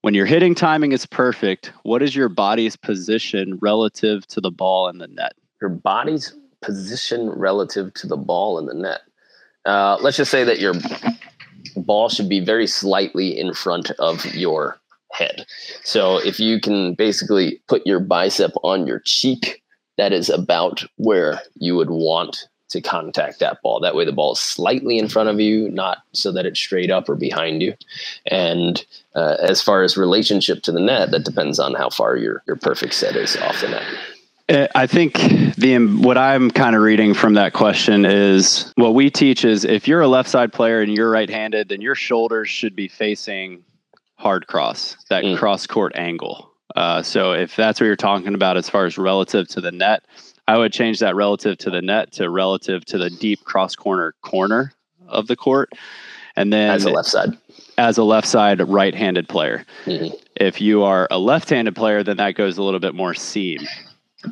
When 0.03 0.15
your 0.15 0.27
hitting 0.27 0.55
timing 0.55 0.93
is 0.93 1.05
perfect, 1.05 1.73
what 1.83 2.03
is 2.03 2.15
your 2.15 2.29
body's 2.29 2.77
position 2.77 3.59
relative 3.61 4.27
to 4.29 4.41
the 4.41 4.51
ball 4.51 4.89
in 4.89 4.99
the 4.99 5.09
net? 5.09 5.33
Your 5.61 5.71
body's 5.71 6.33
position 6.63 7.31
relative 7.31 7.93
to 7.95 8.07
the 8.07 8.17
ball 8.17 8.59
in 8.59 8.67
the 8.67 8.75
net. 8.75 9.01
Uh, 9.65 9.99
let's 10.01 10.17
just 10.17 10.31
say 10.31 10.45
that 10.45 10.61
your 10.61 10.75
ball 11.77 12.09
should 12.09 12.29
be 12.29 12.41
very 12.41 12.67
slightly 12.67 13.39
in 13.39 13.53
front 13.53 13.91
of 13.99 14.25
your 14.35 14.79
head. 15.13 15.47
So 15.83 16.19
if 16.19 16.39
you 16.39 16.61
can 16.61 16.95
basically 16.95 17.61
put 17.69 17.87
your 17.87 18.01
bicep 18.01 18.53
on 18.63 18.87
your 18.87 19.01
cheek, 19.01 19.63
that 19.97 20.13
is 20.13 20.29
about 20.29 20.85
where 20.97 21.41
you 21.57 21.77
would 21.77 21.91
want 21.91 22.49
to 22.71 22.81
contact 22.81 23.41
that 23.41 23.61
ball. 23.63 23.81
That 23.81 23.95
way, 23.95 24.05
the 24.05 24.13
ball 24.13 24.33
is 24.33 24.41
slightly 24.41 24.99
in 24.99 25.09
front 25.09 25.29
of 25.29 25.41
you, 25.41 25.71
not 25.71 25.99
so 26.13 26.31
that 26.33 26.47
it's 26.47 26.61
straight 26.61 26.91
up 26.91 27.09
or 27.09 27.15
behind 27.15 27.63
you. 27.63 27.75
And 28.27 28.85
uh, 29.15 29.37
as 29.41 29.63
far 29.63 29.83
as 29.83 29.97
relationship 29.97 30.63
to 30.65 30.73
the 30.73 30.81
net, 30.81 31.11
that 31.11 31.25
depends 31.25 31.59
on 31.59 31.75
how 31.75 31.89
far 31.89 32.17
your 32.17 32.43
your 32.47 32.57
perfect 32.57 32.95
set 32.95 33.17
is 33.17 33.37
off 33.39 33.61
the 33.61 33.71
net. 33.71 33.85
Uh, 34.49 34.67
I 34.75 34.87
think 34.87 35.15
the 35.57 35.79
what 36.01 36.17
I'm 36.17 36.51
kind 36.51 36.75
of 36.75 36.83
reading 36.83 37.13
from 37.13 37.35
that 37.35 37.53
question 37.53 38.07
is 38.07 38.73
what 38.77 38.95
we 38.95 39.11
teach 39.11 39.45
is 39.45 39.65
if 39.65 39.87
you're 39.87 40.01
a 40.01 40.09
left 40.09 40.31
side 40.31 40.53
player 40.53 40.81
and 40.81 40.95
you're 40.95 41.11
right-handed, 41.11 41.69
then 41.69 41.83
your 41.83 41.95
shoulders 41.95 42.49
should 42.49 42.75
be 42.75 42.89
facing 42.89 43.63
hard 44.17 44.47
cross, 44.47 44.97
that 45.11 45.23
mm. 45.23 45.37
cross 45.37 45.67
court 45.67 45.93
angle. 45.97 46.51
Uh, 46.77 47.03
so 47.03 47.33
if 47.33 47.57
that's 47.57 47.81
what 47.81 47.87
you're 47.87 47.97
talking 47.97 48.35
about 48.35 48.57
as 48.57 48.69
far 48.71 48.87
as 48.87 48.97
relative 48.97 49.49
to 49.49 49.61
the 49.61 49.73
net, 49.73 50.05
I 50.47 50.57
would 50.57 50.73
change 50.73 50.99
that 51.01 51.15
relative 51.15 51.59
to 51.59 51.71
the 51.71 51.83
net 51.83 52.13
to 52.13 52.31
relative 52.31 52.85
to 52.87 52.99
the 52.99 53.11
deep 53.11 53.45
cross 53.45 53.77
corner 53.77 54.15
corner 54.23 54.73
of 55.07 55.27
the 55.27 55.37
court. 55.37 55.73
And 56.37 56.53
then 56.53 56.71
as 56.71 56.85
a 56.85 56.91
left 56.91 57.09
side. 57.09 57.37
As 57.77 57.99
a 57.99 58.03
left 58.03 58.27
side 58.27 58.61
right 58.67 58.95
handed 58.95 59.29
player. 59.29 59.65
Mm-hmm. 59.85 60.17
If 60.37 60.61
you 60.61 60.85
are 60.85 61.07
a 61.11 61.19
left 61.19 61.51
handed 61.51 61.77
player, 61.77 62.03
then 62.03 62.17
that 62.17 62.35
goes 62.35 62.57
a 62.57 62.63
little 62.63 62.81
bit 62.81 62.95
more 62.95 63.13
seam. 63.13 63.61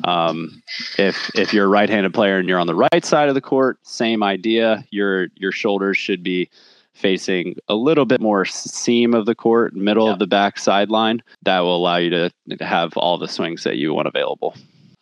Um, 0.03 0.61
if 0.97 1.31
if 1.35 1.53
you're 1.53 1.65
a 1.65 1.69
right 1.69 1.89
handed 1.89 2.13
player 2.13 2.37
and 2.37 2.47
you're 2.47 2.59
on 2.59 2.67
the 2.67 2.75
right 2.75 3.05
side 3.05 3.29
of 3.29 3.35
the 3.35 3.41
court, 3.41 3.77
same 3.83 4.23
idea. 4.23 4.85
Your 4.91 5.27
your 5.35 5.51
shoulders 5.51 5.97
should 5.97 6.23
be 6.23 6.49
facing 6.93 7.55
a 7.67 7.75
little 7.75 8.05
bit 8.05 8.19
more 8.19 8.43
seam 8.43 9.13
of 9.13 9.25
the 9.25 9.35
court, 9.35 9.75
middle 9.75 10.09
of 10.09 10.19
the 10.19 10.27
back 10.27 10.57
sideline. 10.57 11.21
That 11.43 11.59
will 11.59 11.75
allow 11.75 11.97
you 11.97 12.09
to 12.09 12.31
have 12.59 12.97
all 12.97 13.17
the 13.17 13.27
swings 13.27 13.63
that 13.63 13.77
you 13.77 13.93
want 13.93 14.07
available. 14.07 14.55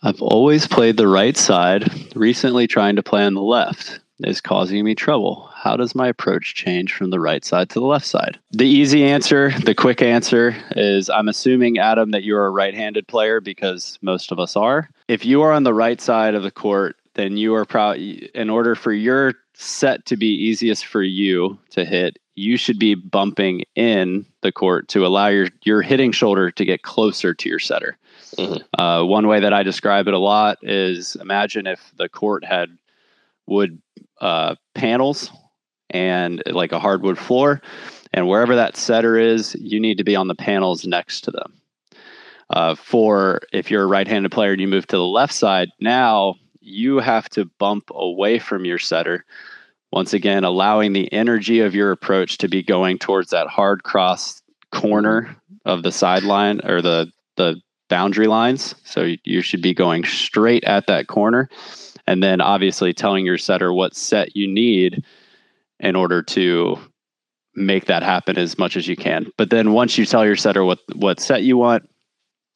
I've 0.04 0.22
always 0.22 0.68
played 0.68 0.98
the 0.98 1.08
right 1.08 1.38
side. 1.38 1.90
Recently, 2.16 2.68
trying 2.68 2.96
to 2.98 3.04
play 3.04 3.24
on 3.24 3.34
the 3.34 3.42
left 3.42 4.00
is 4.20 4.42
causing 4.42 4.84
me 4.84 4.96
trouble. 4.96 5.50
How 5.54 5.76
does 5.76 5.96
my 5.96 6.08
approach 6.08 6.56
change 6.56 6.94
from 6.94 7.10
the 7.10 7.20
right 7.20 7.44
side 7.44 7.70
to 7.70 7.80
the 7.80 7.86
left 7.86 8.06
side? 8.06 8.40
The 8.52 8.68
easy 8.68 9.04
answer, 9.04 9.52
the 9.60 9.76
quick 9.76 10.02
answer 10.02 10.56
is 10.72 11.10
I'm 11.10 11.28
assuming, 11.28 11.78
Adam, 11.78 12.12
that 12.12 12.24
you're 12.24 12.46
a 12.46 12.52
right 12.52 12.74
handed 12.74 13.08
player 13.08 13.42
because 13.42 14.00
most 14.02 14.32
of 14.32 14.40
us 14.40 14.56
are. 14.56 14.90
If 15.08 15.26
you 15.26 15.42
are 15.42 15.52
on 15.52 15.64
the 15.64 15.74
right 15.74 16.00
side 16.00 16.36
of 16.36 16.44
the 16.44 16.52
court, 16.52 16.96
then 17.16 17.38
you 17.38 17.56
are 17.56 17.66
proud. 17.66 17.98
In 17.98 18.50
order 18.50 18.76
for 18.76 18.92
your 18.92 19.34
set 19.54 20.06
to 20.06 20.18
be 20.18 20.28
easiest 20.28 20.86
for 20.86 21.02
you 21.02 21.58
to 21.72 21.86
hit, 21.86 22.18
you 22.36 22.58
should 22.58 22.78
be 22.78 22.96
bumping 22.96 23.64
in 23.76 24.26
the 24.42 24.52
court 24.52 24.90
to 24.90 25.06
allow 25.06 25.28
your, 25.28 25.48
your 25.64 25.82
hitting 25.82 26.12
shoulder 26.12 26.52
to 26.52 26.66
get 26.66 26.84
closer 26.84 27.34
to 27.34 27.50
your 27.50 27.60
setter. 27.60 27.98
Mm-hmm. 28.38 28.82
Uh, 28.82 29.06
one 29.06 29.28
way 29.28 29.40
that 29.40 29.54
I 29.54 29.64
describe 29.64 30.08
it 30.08 30.14
a 30.14 30.20
lot 30.20 30.58
is 30.62 31.16
imagine 31.16 31.68
if 31.68 31.92
the 31.98 32.10
court 32.10 32.44
had 32.44 32.78
wood 33.48 33.82
uh, 34.22 34.56
panels 34.74 35.32
and 35.90 36.42
like 36.48 36.72
a 36.72 36.80
hardwood 36.80 37.18
floor, 37.18 37.62
and 38.14 38.28
wherever 38.28 38.56
that 38.56 38.78
setter 38.78 39.18
is, 39.18 39.56
you 39.56 39.80
need 39.80 39.98
to 39.98 40.04
be 40.04 40.16
on 40.16 40.28
the 40.28 40.36
panels 40.36 40.86
next 40.86 41.22
to 41.22 41.32
them. 41.32 41.54
Uh, 42.50 42.76
for 42.76 43.40
if 43.52 43.72
you're 43.72 43.84
a 43.84 43.88
right-handed 43.88 44.32
player 44.32 44.52
and 44.52 44.62
you 44.62 44.68
move 44.68 44.88
to 44.88 44.98
the 44.98 45.04
left 45.04 45.34
side, 45.34 45.70
now 45.80 46.36
you 46.60 47.00
have 47.00 47.30
to 47.30 47.46
bump 47.60 47.90
away 47.94 48.40
from 48.40 48.66
your 48.66 48.80
setter. 48.80 49.26
Once 49.92 50.14
again, 50.14 50.44
allowing 50.44 50.94
the 50.94 51.12
energy 51.14 51.60
of 51.60 51.74
your 51.74 51.92
approach 51.92 52.38
to 52.38 52.48
be 52.48 52.62
going 52.62 52.98
towards 52.98 53.30
that 53.30 53.48
hard 53.48 53.84
cross 53.84 54.42
corner 54.72 55.36
of 55.66 55.84
the 55.84 55.92
sideline 55.92 56.60
or 56.66 56.82
the 56.82 57.12
the 57.38 57.62
boundary 57.90 58.28
lines. 58.28 58.76
So 58.84 59.14
you 59.24 59.42
should 59.42 59.62
be 59.62 59.74
going 59.74 60.04
straight 60.06 60.64
at 60.64 60.88
that 60.88 61.08
corner. 61.08 61.50
And 62.08 62.22
then 62.22 62.42
obviously 62.42 62.94
telling 62.94 63.26
your 63.26 63.38
setter 63.38 63.74
what 63.74 63.96
set 63.96 64.36
you 64.36 64.48
need 64.48 65.04
in 65.80 65.96
order 65.96 66.22
to 66.22 66.78
make 67.56 67.86
that 67.86 68.04
happen 68.04 68.38
as 68.38 68.58
much 68.58 68.76
as 68.76 68.88
you 68.88 68.96
can. 68.96 69.32
But 69.38 69.50
then 69.50 69.74
once 69.74 69.98
you 69.98 70.06
tell 70.06 70.26
your 70.26 70.36
setter 70.36 70.64
what, 70.64 70.80
what 70.96 71.20
set 71.20 71.44
you 71.44 71.58
want, 71.58 71.90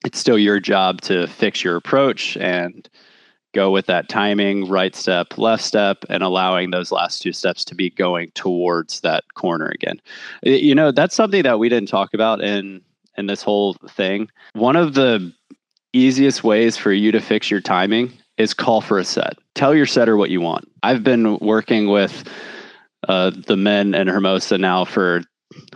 it's 0.05 0.19
still 0.19 0.37
your 0.37 0.59
job 0.59 1.01
to 1.01 1.27
fix 1.27 1.63
your 1.63 1.75
approach 1.75 2.37
and 2.37 2.87
go 3.53 3.71
with 3.71 3.87
that 3.87 4.09
timing, 4.09 4.67
right 4.67 4.95
step, 4.95 5.37
left 5.37 5.63
step, 5.63 6.05
and 6.09 6.21
allowing 6.21 6.71
those 6.71 6.91
last 6.91 7.21
two 7.21 7.33
steps 7.33 7.65
to 7.65 7.75
be 7.75 7.89
going 7.89 8.31
towards 8.35 9.01
that 9.01 9.23
corner 9.33 9.67
again. 9.67 9.99
You 10.43 10.75
know, 10.75 10.91
that's 10.91 11.15
something 11.15 11.43
that 11.43 11.59
we 11.59 11.69
didn't 11.69 11.89
talk 11.89 12.13
about 12.13 12.41
in 12.41 12.81
in 13.17 13.25
this 13.25 13.41
whole 13.41 13.73
thing. 13.89 14.29
One 14.53 14.75
of 14.75 14.93
the 14.93 15.33
easiest 15.91 16.43
ways 16.43 16.77
for 16.77 16.93
you 16.93 17.11
to 17.11 17.19
fix 17.19 17.49
your 17.49 17.59
timing 17.59 18.13
is 18.39 18.53
call 18.53 18.81
for 18.81 18.97
a 18.97 19.03
set. 19.03 19.37
Tell 19.53 19.75
your 19.75 19.85
setter 19.85 20.17
what 20.17 20.31
you 20.31 20.41
want. 20.41 20.67
I've 20.81 21.03
been 21.03 21.37
working 21.39 21.89
with 21.89 22.27
uh, 23.07 23.31
the 23.31 23.57
men 23.57 23.93
in 23.93 24.07
Hermosa 24.07 24.57
now 24.57 24.85
for 24.85 25.21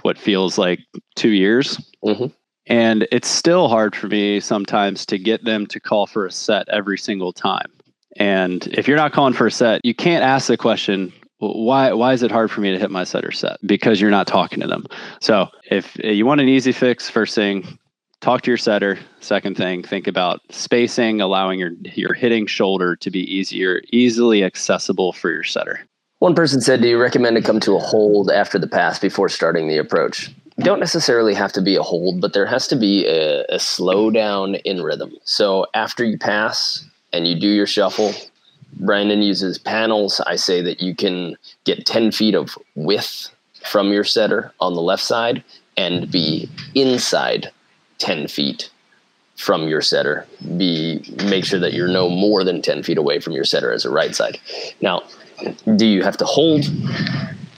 what 0.02 0.18
feels 0.18 0.58
like 0.58 0.80
two 1.16 1.32
years. 1.32 1.78
Mm-hmm. 2.04 2.28
And 2.68 3.08
it's 3.12 3.28
still 3.28 3.68
hard 3.68 3.96
for 3.96 4.08
me 4.08 4.40
sometimes 4.40 5.06
to 5.08 5.20
get 5.20 5.44
them 5.44 5.68
to 5.68 5.80
call 5.80 6.08
for 6.08 6.26
a 6.26 6.32
set 6.32 6.68
every 6.70 6.98
single 6.98 7.34
time. 7.34 7.72
And 8.16 8.68
if 8.68 8.88
you're 8.88 8.98
not 8.98 9.12
calling 9.12 9.34
for 9.34 9.48
a 9.48 9.52
set, 9.52 9.84
you 9.84 9.94
can't 9.94 10.24
ask 10.24 10.48
the 10.48 10.58
question, 10.58 11.12
why 11.40 11.92
why 11.92 12.14
is 12.14 12.24
it 12.24 12.32
hard 12.32 12.52
for 12.52 12.62
me 12.62 12.72
to 12.72 12.80
hit 12.80 12.92
my 12.92 13.04
setter 13.04 13.32
set? 13.32 13.58
Because 13.66 14.00
you're 14.00 14.12
not 14.12 14.28
talking 14.28 14.62
to 14.62 14.68
them. 14.68 14.86
So 15.20 15.50
if 15.70 15.98
you 16.02 16.26
want 16.26 16.40
an 16.40 16.48
easy 16.48 16.72
fix, 16.72 17.10
first 17.10 17.36
thing, 17.36 17.78
talk 18.24 18.42
to 18.42 18.50
your 18.50 18.58
setter. 18.58 18.98
Second 19.20 19.58
thing, 19.58 19.84
think 19.84 20.08
about 20.08 20.42
spacing, 20.50 21.20
allowing 21.20 21.60
your 21.60 21.72
your 21.94 22.14
hitting 22.14 22.48
shoulder 22.48 22.96
to 22.96 23.12
be 23.12 23.20
easier, 23.20 23.82
easily 23.92 24.44
accessible 24.44 25.12
for 25.12 25.30
your 25.30 25.44
setter. 25.44 25.82
One 26.20 26.34
person 26.34 26.62
said, 26.62 26.82
"Do 26.82 26.88
you 26.88 27.00
recommend 27.00 27.36
to 27.36 27.42
come 27.42 27.60
to 27.60 27.76
a 27.76 27.80
hold 27.80 28.32
after 28.32 28.58
the 28.58 28.68
pass 28.68 28.98
before 28.98 29.30
starting 29.30 29.68
the 29.68 29.78
approach?" 29.78 30.32
Don't 30.60 30.80
necessarily 30.80 31.34
have 31.34 31.52
to 31.54 31.62
be 31.62 31.76
a 31.76 31.82
hold, 31.82 32.22
but 32.22 32.34
there 32.34 32.46
has 32.46 32.68
to 32.68 32.76
be 32.76 33.06
a, 33.08 33.44
a 33.46 33.58
slowdown 33.58 34.62
in 34.64 34.84
rhythm. 34.84 35.12
So 35.24 35.66
after 35.74 36.04
you 36.04 36.18
pass 36.18 36.86
and 37.12 37.28
you 37.28 37.38
do 37.38 37.48
your 37.48 37.66
shuffle, 37.66 38.14
Brandon 38.80 39.24
uses 39.24 39.58
panels. 39.58 40.22
I 40.28 40.36
say 40.36 40.62
that 40.62 40.80
you 40.80 40.96
can 40.96 41.36
get 41.64 41.88
10 41.88 42.12
feet 42.12 42.36
of 42.36 42.56
width 42.76 43.32
from 43.66 43.92
your 43.92 44.04
setter 44.04 44.54
on 44.60 44.76
the 44.76 44.82
left 44.82 45.04
side 45.04 45.44
and 45.76 46.12
be 46.12 46.48
inside 46.76 47.52
10 48.04 48.28
feet 48.28 48.70
from 49.38 49.70
your 49.70 49.82
setter. 49.82 50.28
Be 50.58 51.02
make 51.26 51.46
sure 51.46 51.60
that 51.60 51.74
you're 51.74 51.88
no 51.88 52.10
more 52.10 52.44
than 52.44 52.62
10 52.62 52.84
feet 52.84 52.98
away 52.98 53.20
from 53.20 53.32
your 53.32 53.46
setter 53.46 53.72
as 53.72 53.86
a 53.86 53.90
right 53.90 54.14
side. 54.14 54.38
Now, 54.82 55.04
do 55.78 55.86
you 55.86 56.04
have 56.04 56.18
to 56.18 56.26
hold? 56.26 56.66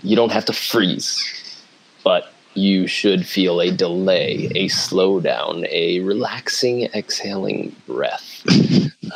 You 0.03 0.15
don't 0.15 0.31
have 0.31 0.45
to 0.45 0.53
freeze, 0.53 1.63
but 2.03 2.31
you 2.53 2.85
should 2.85 3.25
feel 3.25 3.59
a 3.59 3.71
delay, 3.71 4.51
a 4.55 4.67
slowdown, 4.67 5.67
a 5.71 5.99
relaxing, 6.01 6.83
exhaling 6.93 7.75
breath. 7.87 8.43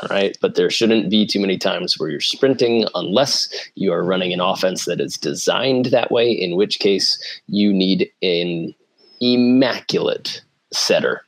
All 0.01 0.09
right. 0.09 0.35
But 0.41 0.55
there 0.55 0.71
shouldn't 0.71 1.11
be 1.11 1.27
too 1.27 1.39
many 1.39 1.57
times 1.59 1.99
where 1.99 2.09
you're 2.09 2.21
sprinting 2.21 2.85
unless 2.95 3.49
you 3.75 3.93
are 3.93 4.03
running 4.03 4.33
an 4.33 4.41
offense 4.41 4.85
that 4.85 4.99
is 4.99 5.15
designed 5.15 5.85
that 5.85 6.11
way, 6.11 6.31
in 6.31 6.55
which 6.55 6.79
case 6.79 7.19
you 7.47 7.71
need 7.71 8.11
an 8.23 8.73
immaculate 9.21 10.41
setter 10.71 11.23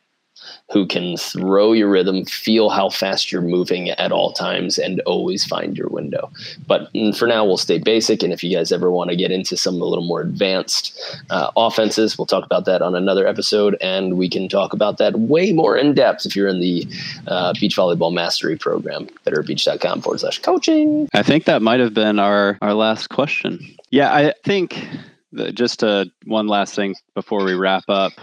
who 0.71 0.85
can 0.85 1.17
throw 1.17 1.73
your 1.73 1.89
rhythm, 1.89 2.25
feel 2.25 2.69
how 2.69 2.89
fast 2.89 3.31
you're 3.31 3.41
moving 3.41 3.89
at 3.89 4.11
all 4.11 4.31
times, 4.31 4.77
and 4.77 5.01
always 5.01 5.45
find 5.45 5.77
your 5.77 5.89
window. 5.89 6.31
But 6.65 6.89
for 7.17 7.27
now, 7.27 7.43
we'll 7.45 7.57
stay 7.57 7.77
basic. 7.77 8.23
And 8.23 8.31
if 8.31 8.43
you 8.43 8.55
guys 8.55 8.71
ever 8.71 8.89
want 8.89 9.09
to 9.09 9.15
get 9.15 9.31
into 9.31 9.57
some 9.57 9.81
a 9.81 9.85
little 9.85 10.05
more 10.05 10.21
advanced 10.21 10.97
uh, 11.29 11.51
offenses, 11.57 12.17
we'll 12.17 12.25
talk 12.25 12.45
about 12.45 12.65
that 12.65 12.81
on 12.81 12.95
another 12.95 13.27
episode. 13.27 13.75
And 13.81 14.17
we 14.17 14.29
can 14.29 14.47
talk 14.47 14.71
about 14.71 14.97
that 14.97 15.19
way 15.19 15.51
more 15.51 15.75
in 15.77 15.93
depth 15.93 16.25
if 16.25 16.35
you're 16.35 16.47
in 16.47 16.61
the 16.61 16.87
uh, 17.27 17.53
Beach 17.59 17.75
Volleyball 17.75 18.13
Mastery 18.13 18.57
Program, 18.57 19.07
betterbeach.com 19.25 20.01
forward 20.01 20.19
slash 20.19 20.39
coaching. 20.39 21.09
I 21.13 21.23
think 21.23 21.45
that 21.45 21.61
might 21.61 21.81
have 21.81 21.93
been 21.93 22.17
our, 22.17 22.57
our 22.61 22.73
last 22.73 23.09
question. 23.09 23.59
Yeah, 23.89 24.13
I 24.13 24.33
think 24.45 24.87
just 25.53 25.83
uh, 25.83 26.05
one 26.25 26.47
last 26.47 26.75
thing 26.75 26.95
before 27.13 27.43
we 27.43 27.55
wrap 27.55 27.83
up 27.89 28.13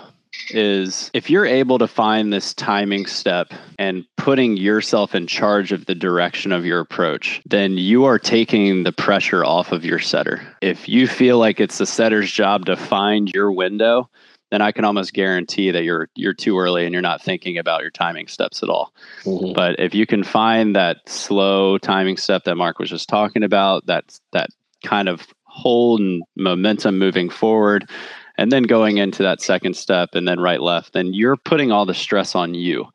is 0.51 1.11
if 1.15 1.31
you're 1.31 1.47
able 1.47 1.79
to 1.79 1.87
find 1.87 2.33
this 2.33 2.55
timing 2.55 3.07
step 3.07 3.53
and 3.79 4.05
putting 4.17 4.57
yourself 4.57 5.15
in 5.15 5.27
charge 5.27 5.73
of 5.73 5.87
the 5.87 5.95
direction 5.95 6.53
of 6.53 6.65
your 6.65 6.81
approach, 6.81 7.43
then 7.47 7.77
you 7.77 8.05
are 8.05 8.19
taking 8.19 8.85
the 8.85 8.93
pressure 8.93 9.45
off 9.45 9.73
of 9.73 9.85
your 9.85 9.99
setter. 9.99 10.41
If 10.61 10.89
you 10.89 11.07
feel 11.07 11.39
like 11.39 11.61
it's 11.61 11.79
the 11.79 11.87
setter's 11.87 12.31
job 12.31 12.67
to 12.67 12.77
find 12.77 13.33
your 13.33 13.53
window, 13.53 14.09
then 14.51 14.63
I 14.63 14.73
can 14.73 14.85
almost 14.85 15.13
guarantee 15.13 15.71
that 15.71 15.85
you're 15.85 16.09
you're 16.15 16.35
too 16.35 16.59
early 16.59 16.85
and 16.85 16.93
you're 16.93 17.03
not 17.03 17.23
thinking 17.23 17.59
about 17.59 17.83
your 17.83 17.91
timing 17.91 18.29
steps 18.29 18.63
at 18.63 18.69
all. 18.69 18.95
Mm-hmm. 19.25 19.53
But 19.53 19.79
if 19.79 19.95
you 19.95 20.07
can 20.07 20.25
find 20.25 20.75
that 20.75 20.99
slow 21.07 21.79
timing 21.79 22.17
step 22.17 22.45
that 22.45 22.57
Mark 22.57 22.79
was 22.79 22.91
just 22.91 23.09
talking 23.09 23.43
about, 23.43 23.87
that 23.87 24.19
that 24.33 24.49
kind 24.85 25.09
of 25.09 25.27
hold 25.45 26.01
and 26.01 26.23
momentum 26.37 26.99
moving 26.99 27.29
forward, 27.29 27.91
and 28.39 28.53
then 28.53 28.63
going 28.63 28.99
into 28.99 29.25
that 29.25 29.43
second 29.43 29.77
step 29.77 30.11
and 30.15 30.27
then 30.27 30.41
right 30.41 30.63
left, 30.63 30.93
then 30.93 31.13
you're 31.13 31.37
putting 31.37 31.73
all 31.73 31.85
the 31.85 31.93
stress 31.93 32.35
on 32.37 32.55
you. 32.55 32.87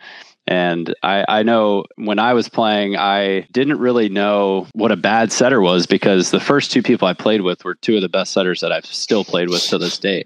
And 0.47 0.93
I, 1.03 1.25
I 1.27 1.43
know 1.43 1.85
when 1.95 2.17
I 2.19 2.33
was 2.33 2.49
playing, 2.49 2.97
I 2.97 3.41
didn't 3.51 3.79
really 3.79 4.09
know 4.09 4.67
what 4.73 4.91
a 4.91 4.97
bad 4.97 5.31
setter 5.31 5.61
was 5.61 5.85
because 5.85 6.31
the 6.31 6.39
first 6.39 6.71
two 6.71 6.81
people 6.81 7.07
I 7.07 7.13
played 7.13 7.41
with 7.41 7.63
were 7.63 7.75
two 7.75 7.95
of 7.95 8.01
the 8.01 8.09
best 8.09 8.33
setters 8.33 8.61
that 8.61 8.71
I've 8.71 8.85
still 8.85 9.23
played 9.23 9.49
with 9.49 9.63
to 9.67 9.77
this 9.77 9.97
day. 9.97 10.25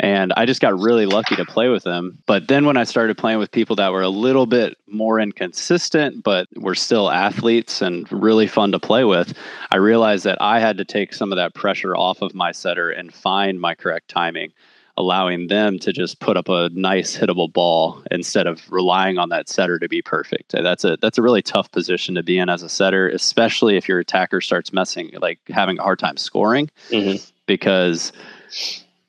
And 0.00 0.32
I 0.36 0.46
just 0.46 0.60
got 0.60 0.78
really 0.78 1.06
lucky 1.06 1.34
to 1.36 1.44
play 1.44 1.68
with 1.68 1.82
them. 1.82 2.18
But 2.26 2.46
then 2.46 2.66
when 2.66 2.76
I 2.76 2.84
started 2.84 3.18
playing 3.18 3.38
with 3.38 3.50
people 3.50 3.74
that 3.76 3.92
were 3.92 4.02
a 4.02 4.08
little 4.08 4.46
bit 4.46 4.76
more 4.86 5.18
inconsistent, 5.18 6.22
but 6.22 6.46
were 6.56 6.76
still 6.76 7.10
athletes 7.10 7.82
and 7.82 8.10
really 8.12 8.46
fun 8.46 8.70
to 8.72 8.78
play 8.78 9.04
with, 9.04 9.34
I 9.72 9.76
realized 9.76 10.24
that 10.24 10.40
I 10.40 10.60
had 10.60 10.78
to 10.78 10.84
take 10.84 11.12
some 11.14 11.32
of 11.32 11.36
that 11.36 11.54
pressure 11.54 11.96
off 11.96 12.22
of 12.22 12.34
my 12.34 12.52
setter 12.52 12.90
and 12.90 13.12
find 13.12 13.60
my 13.60 13.74
correct 13.74 14.08
timing 14.08 14.52
allowing 14.96 15.46
them 15.46 15.78
to 15.78 15.92
just 15.92 16.18
put 16.18 16.36
up 16.36 16.48
a 16.48 16.68
nice 16.72 17.16
hittable 17.16 17.52
ball 17.52 18.02
instead 18.10 18.48
of 18.48 18.60
relying 18.68 19.16
on 19.16 19.28
that 19.28 19.48
setter 19.48 19.78
to 19.78 19.88
be 19.88 20.02
perfect. 20.02 20.50
That's 20.50 20.82
a 20.82 20.98
that's 21.00 21.18
a 21.18 21.22
really 21.22 21.40
tough 21.40 21.70
position 21.70 22.16
to 22.16 22.24
be 22.24 22.36
in 22.36 22.48
as 22.48 22.64
a 22.64 22.68
setter, 22.68 23.08
especially 23.08 23.76
if 23.76 23.88
your 23.88 24.00
attacker 24.00 24.40
starts 24.40 24.72
messing 24.72 25.12
like 25.20 25.38
having 25.50 25.78
a 25.78 25.82
hard 25.84 26.00
time 26.00 26.16
scoring 26.16 26.68
Mhm. 26.90 27.30
because 27.46 28.12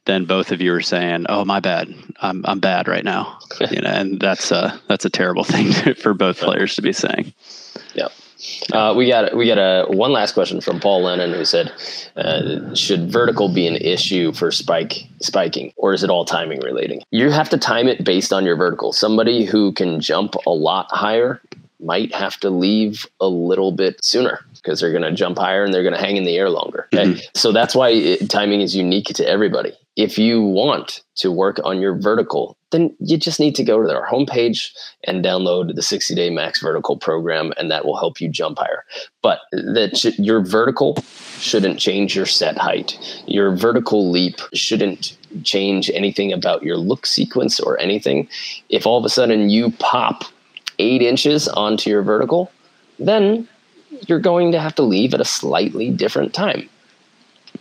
then 0.10 0.26
both 0.26 0.52
of 0.52 0.60
you 0.62 0.74
are 0.74 0.82
saying, 0.82 1.26
"Oh, 1.30 1.46
my 1.46 1.60
bad. 1.60 1.94
I'm 2.22 2.44
I'm 2.46 2.60
bad 2.60 2.88
right 2.88 3.04
now." 3.04 3.40
you 3.72 3.82
know, 3.82 3.90
and 3.90 4.20
that's 4.20 4.52
a 4.52 4.80
that's 4.88 5.06
a 5.06 5.10
terrible 5.10 5.44
thing 5.54 5.72
to, 5.72 5.94
for 5.94 6.14
both 6.14 6.40
players 6.40 6.76
to 6.76 6.82
be 6.82 6.94
saying. 6.94 7.34
Uh, 8.72 8.94
we 8.96 9.08
got 9.08 9.36
we 9.36 9.46
got 9.48 9.58
a 9.58 9.86
one 9.90 10.14
last 10.14 10.34
question 10.34 10.62
from 10.62 10.80
Paul 10.80 11.04
Lennon 11.04 11.34
who 11.34 11.46
said, 11.46 11.72
uh, 12.16 12.74
"Should 12.74 13.12
vertical 13.12 13.50
be 13.50 13.68
an 13.68 13.76
issue 13.76 14.32
for 14.32 14.52
spike 14.52 15.04
spiking, 15.22 15.74
or 15.76 15.94
is 15.94 16.04
it 16.04 16.10
all 16.10 16.26
timing 16.26 16.62
relating? 16.62 17.02
You 17.12 17.30
have 17.32 17.50
to 17.50 17.58
time 17.58 17.88
it 17.88 18.04
based 18.04 18.32
on 18.32 18.46
your 18.46 18.56
vertical. 18.56 18.94
Somebody 18.94 19.46
who 19.46 19.74
can 19.74 20.00
jump 20.00 20.36
a 20.48 20.52
lot 20.52 20.88
higher 20.90 21.42
might 21.82 22.14
have 22.14 22.38
to 22.38 22.50
leave 22.50 23.06
a 23.20 23.28
little 23.28 23.72
bit 23.72 24.04
sooner 24.04 24.40
because 24.62 24.80
they're 24.80 24.92
going 24.92 25.04
to 25.04 25.12
jump 25.12 25.38
higher 25.38 25.64
and 25.64 25.74
they're 25.74 25.84
going 25.84 25.96
to 25.96 26.00
hang 26.00 26.18
in 26.18 26.26
the 26.26 26.38
air 26.38 26.50
longer. 26.50 26.88
Okay? 26.94 27.12
Mm-hmm. 27.12 27.20
So 27.34 27.52
that's 27.52 27.76
why 27.76 27.90
it, 27.90 28.30
timing 28.30 28.62
is 28.62 28.76
unique 28.76 29.08
to 29.08 29.28
everybody. 29.28 29.74
If 29.96 30.18
you 30.18 30.42
want 30.42 31.02
to 31.16 31.32
work 31.32 31.60
on 31.64 31.82
your 31.82 31.96
vertical, 31.96 32.58
then 32.72 32.96
you 33.00 33.18
just 33.18 33.40
need 33.40 33.56
to 33.56 33.64
go 33.64 33.82
to 33.82 33.94
our 33.94 34.08
homepage 34.08 34.72
and 35.04 35.26
download 35.26 35.76
the 35.76 35.82
60 35.82 36.16
day 36.16 36.30
max 36.30 36.62
vertical 36.62 36.98
program, 36.98 37.52
and 37.58 37.70
that 37.72 37.86
will 37.86 37.98
help 37.98 38.22
you 38.22 38.30
jump 38.30 38.60
higher. 38.60 38.86
But 39.22 39.40
that 39.52 39.98
sh- 39.98 40.18
your 40.20 40.42
vertical 40.42 41.04
shouldn't 41.40 41.80
change 41.80 42.16
your 42.16 42.26
set 42.26 42.58
height. 42.58 42.98
Your 43.28 43.56
vertical 43.56 44.10
leap 44.10 44.40
shouldn't 44.54 45.18
change 45.44 45.90
anything 45.94 46.32
about 46.32 46.64
your 46.64 46.78
look 46.78 47.06
sequence 47.06 47.60
or 47.60 47.80
anything. 47.80 48.30
If 48.70 48.86
all 48.86 48.98
of 48.98 49.06
a 49.06 49.10
sudden 49.10 49.50
you 49.50 49.72
pop 49.80 50.24
eight 50.78 51.02
inches 51.02 51.48
onto 51.48 51.90
your 51.90 52.04
vertical, 52.04 52.52
then 53.00 53.48
you're 54.08 54.20
going 54.20 54.52
to 54.52 54.60
have 54.60 54.76
to 54.76 54.84
leave 54.84 55.14
at 55.14 55.22
a 55.22 55.26
slightly 55.26 55.90
different 55.92 56.34
time. 56.34 56.70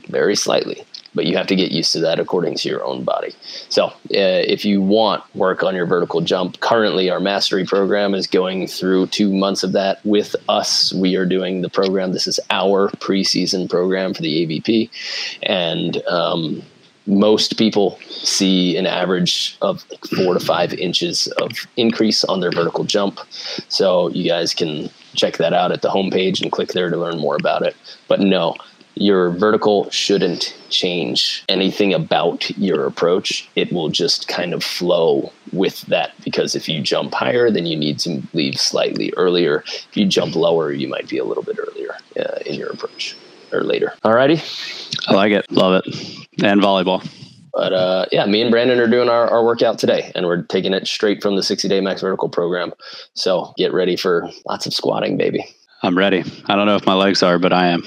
Very 0.09 0.37
slightly. 0.37 0.85
But 1.15 1.27
you 1.27 1.37
have 1.37 1.47
to 1.49 1.57
get 1.57 1.73
used 1.73 1.93
to 1.93 2.01
that 2.01 2.21
according 2.21 2.57
to 2.57 2.69
your 2.69 2.85
own 2.85 3.03
body. 3.03 3.35
So, 3.71 3.87
uh, 3.87 3.93
if 4.11 4.65
you 4.65 4.83
want 4.83 5.25
work 5.35 5.63
on 5.63 5.75
your 5.75 5.87
vertical 5.87 6.21
jump, 6.21 6.61
currently 6.61 7.11
our 7.11 7.19
mastery 7.19 7.65
program 7.65 8.15
is 8.15 8.27
going 8.27 8.67
through 8.67 9.07
two 9.07 9.33
months 9.33 9.63
of 9.63 9.73
that 9.73 10.05
with 10.05 10.37
us. 10.49 10.93
We 10.93 11.17
are 11.17 11.25
doing 11.25 11.63
the 11.63 11.71
program. 11.71 12.13
This 12.13 12.27
is 12.27 12.39
our 12.51 12.91
preseason 12.91 13.69
program 13.69 14.13
for 14.13 14.21
the 14.23 14.47
AVP. 14.47 14.91
And 15.43 15.97
um, 16.07 16.63
most 17.09 17.57
people 17.57 17.99
see 18.09 18.77
an 18.77 18.87
average 18.87 19.57
of 19.63 19.85
four 20.15 20.35
to 20.35 20.41
five 20.41 20.75
inches 20.75 21.27
of 21.39 21.51
increase 21.77 22.23
on 22.25 22.41
their 22.41 22.51
vertical 22.51 22.85
jump. 22.85 23.19
So 23.69 24.11
you 24.11 24.29
guys 24.29 24.53
can 24.53 24.91
check 25.19 25.37
that 25.39 25.53
out 25.53 25.73
at 25.73 25.83
the 25.83 25.89
homepage 25.89 26.41
and 26.41 26.53
click 26.53 26.73
there 26.73 26.91
to 26.91 26.97
learn 26.97 27.19
more 27.19 27.37
about 27.37 27.63
it. 27.63 27.77
But 28.07 28.21
no, 28.21 28.57
your 28.95 29.31
vertical 29.31 29.89
shouldn't 29.91 30.57
change 30.71 31.45
anything 31.49 31.95
about 31.95 32.51
your 32.59 32.87
approach. 32.87 33.49
It 33.55 33.73
will 33.73 33.89
just 33.89 34.29
kind 34.29 34.53
of 34.53 34.63
flow 34.63 35.33
with 35.53 35.83
that 35.83 36.13
because 36.25 36.55
if 36.55 36.69
you 36.69 36.83
jump 36.83 37.15
higher, 37.15 37.51
then 37.51 37.67
you 37.67 37.77
need 37.77 37.99
to 38.01 38.23
leave 38.33 38.59
slightly 38.59 39.13
earlier. 39.17 39.63
If 39.67 39.97
you 39.97 40.07
jump 40.07 40.35
lower, 40.35 40.73
you 40.73 40.89
might 40.89 41.09
be 41.09 41.19
a 41.19 41.25
little 41.25 41.45
bit 41.45 41.59
earlier 41.59 41.97
uh, 42.19 42.39
in 42.45 42.55
your 42.55 42.71
approach 42.71 43.17
or 43.53 43.63
later. 43.63 43.95
Alrighty. 44.05 45.09
I 45.09 45.15
like 45.15 45.33
it. 45.33 45.51
Love 45.51 45.83
it. 45.85 45.95
And 46.43 46.61
volleyball. 46.61 47.07
But 47.59 47.73
uh, 47.73 48.07
yeah, 48.13 48.25
me 48.25 48.41
and 48.41 48.53
Brandon 48.53 48.79
are 48.79 48.87
doing 48.87 49.09
our, 49.09 49.29
our 49.29 49.45
workout 49.45 49.81
today, 49.81 50.13
and 50.15 50.27
we're 50.27 50.43
taking 50.43 50.73
it 50.73 50.87
straight 50.87 51.21
from 51.21 51.35
the 51.35 51.43
60 51.43 51.67
day 51.67 51.81
max 51.81 52.01
vertical 52.03 52.29
program. 52.29 52.73
So 53.15 53.53
get 53.57 53.73
ready 53.73 53.97
for 53.97 54.31
lots 54.47 54.65
of 54.65 54.73
squatting, 54.73 55.17
baby. 55.17 55.45
I'm 55.83 55.99
ready. 55.99 56.23
I 56.47 56.55
don't 56.55 56.67
know 56.67 56.77
if 56.77 56.87
my 56.87 56.95
legs 56.95 57.21
are, 57.21 57.37
but 57.37 57.53
I 57.53 57.67
am 57.67 57.83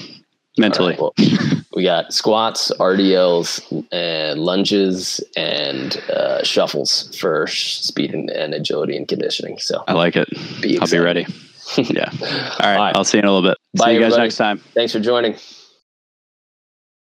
mentally. 0.58 0.94
All 0.98 1.14
right, 1.18 1.32
well, 1.40 1.62
we 1.74 1.84
got 1.84 2.12
squats, 2.12 2.70
RDLs, 2.78 3.86
and 3.90 4.40
lunges, 4.40 5.24
and 5.38 5.96
uh, 6.10 6.42
shuffles 6.44 7.16
for 7.16 7.46
speed 7.46 8.12
and, 8.12 8.28
and 8.28 8.52
agility 8.52 8.94
and 8.94 9.08
conditioning. 9.08 9.58
So 9.58 9.84
I 9.88 9.94
like 9.94 10.16
it. 10.16 10.28
be 10.60 10.78
I'll 10.80 10.86
be 10.86 10.98
ready. 10.98 11.26
yeah. 11.78 12.10
All 12.12 12.28
right. 12.28 12.60
All 12.60 12.76
right. 12.76 12.94
I'll 12.94 13.04
see 13.04 13.16
you 13.16 13.22
in 13.22 13.24
a 13.26 13.32
little 13.32 13.48
bit. 13.48 13.56
Bye, 13.78 13.86
see 13.86 13.92
you 13.94 14.00
guys 14.00 14.12
everybody. 14.12 14.22
next 14.22 14.36
time. 14.36 14.58
Thanks 14.74 14.92
for 14.92 15.00
joining. 15.00 15.36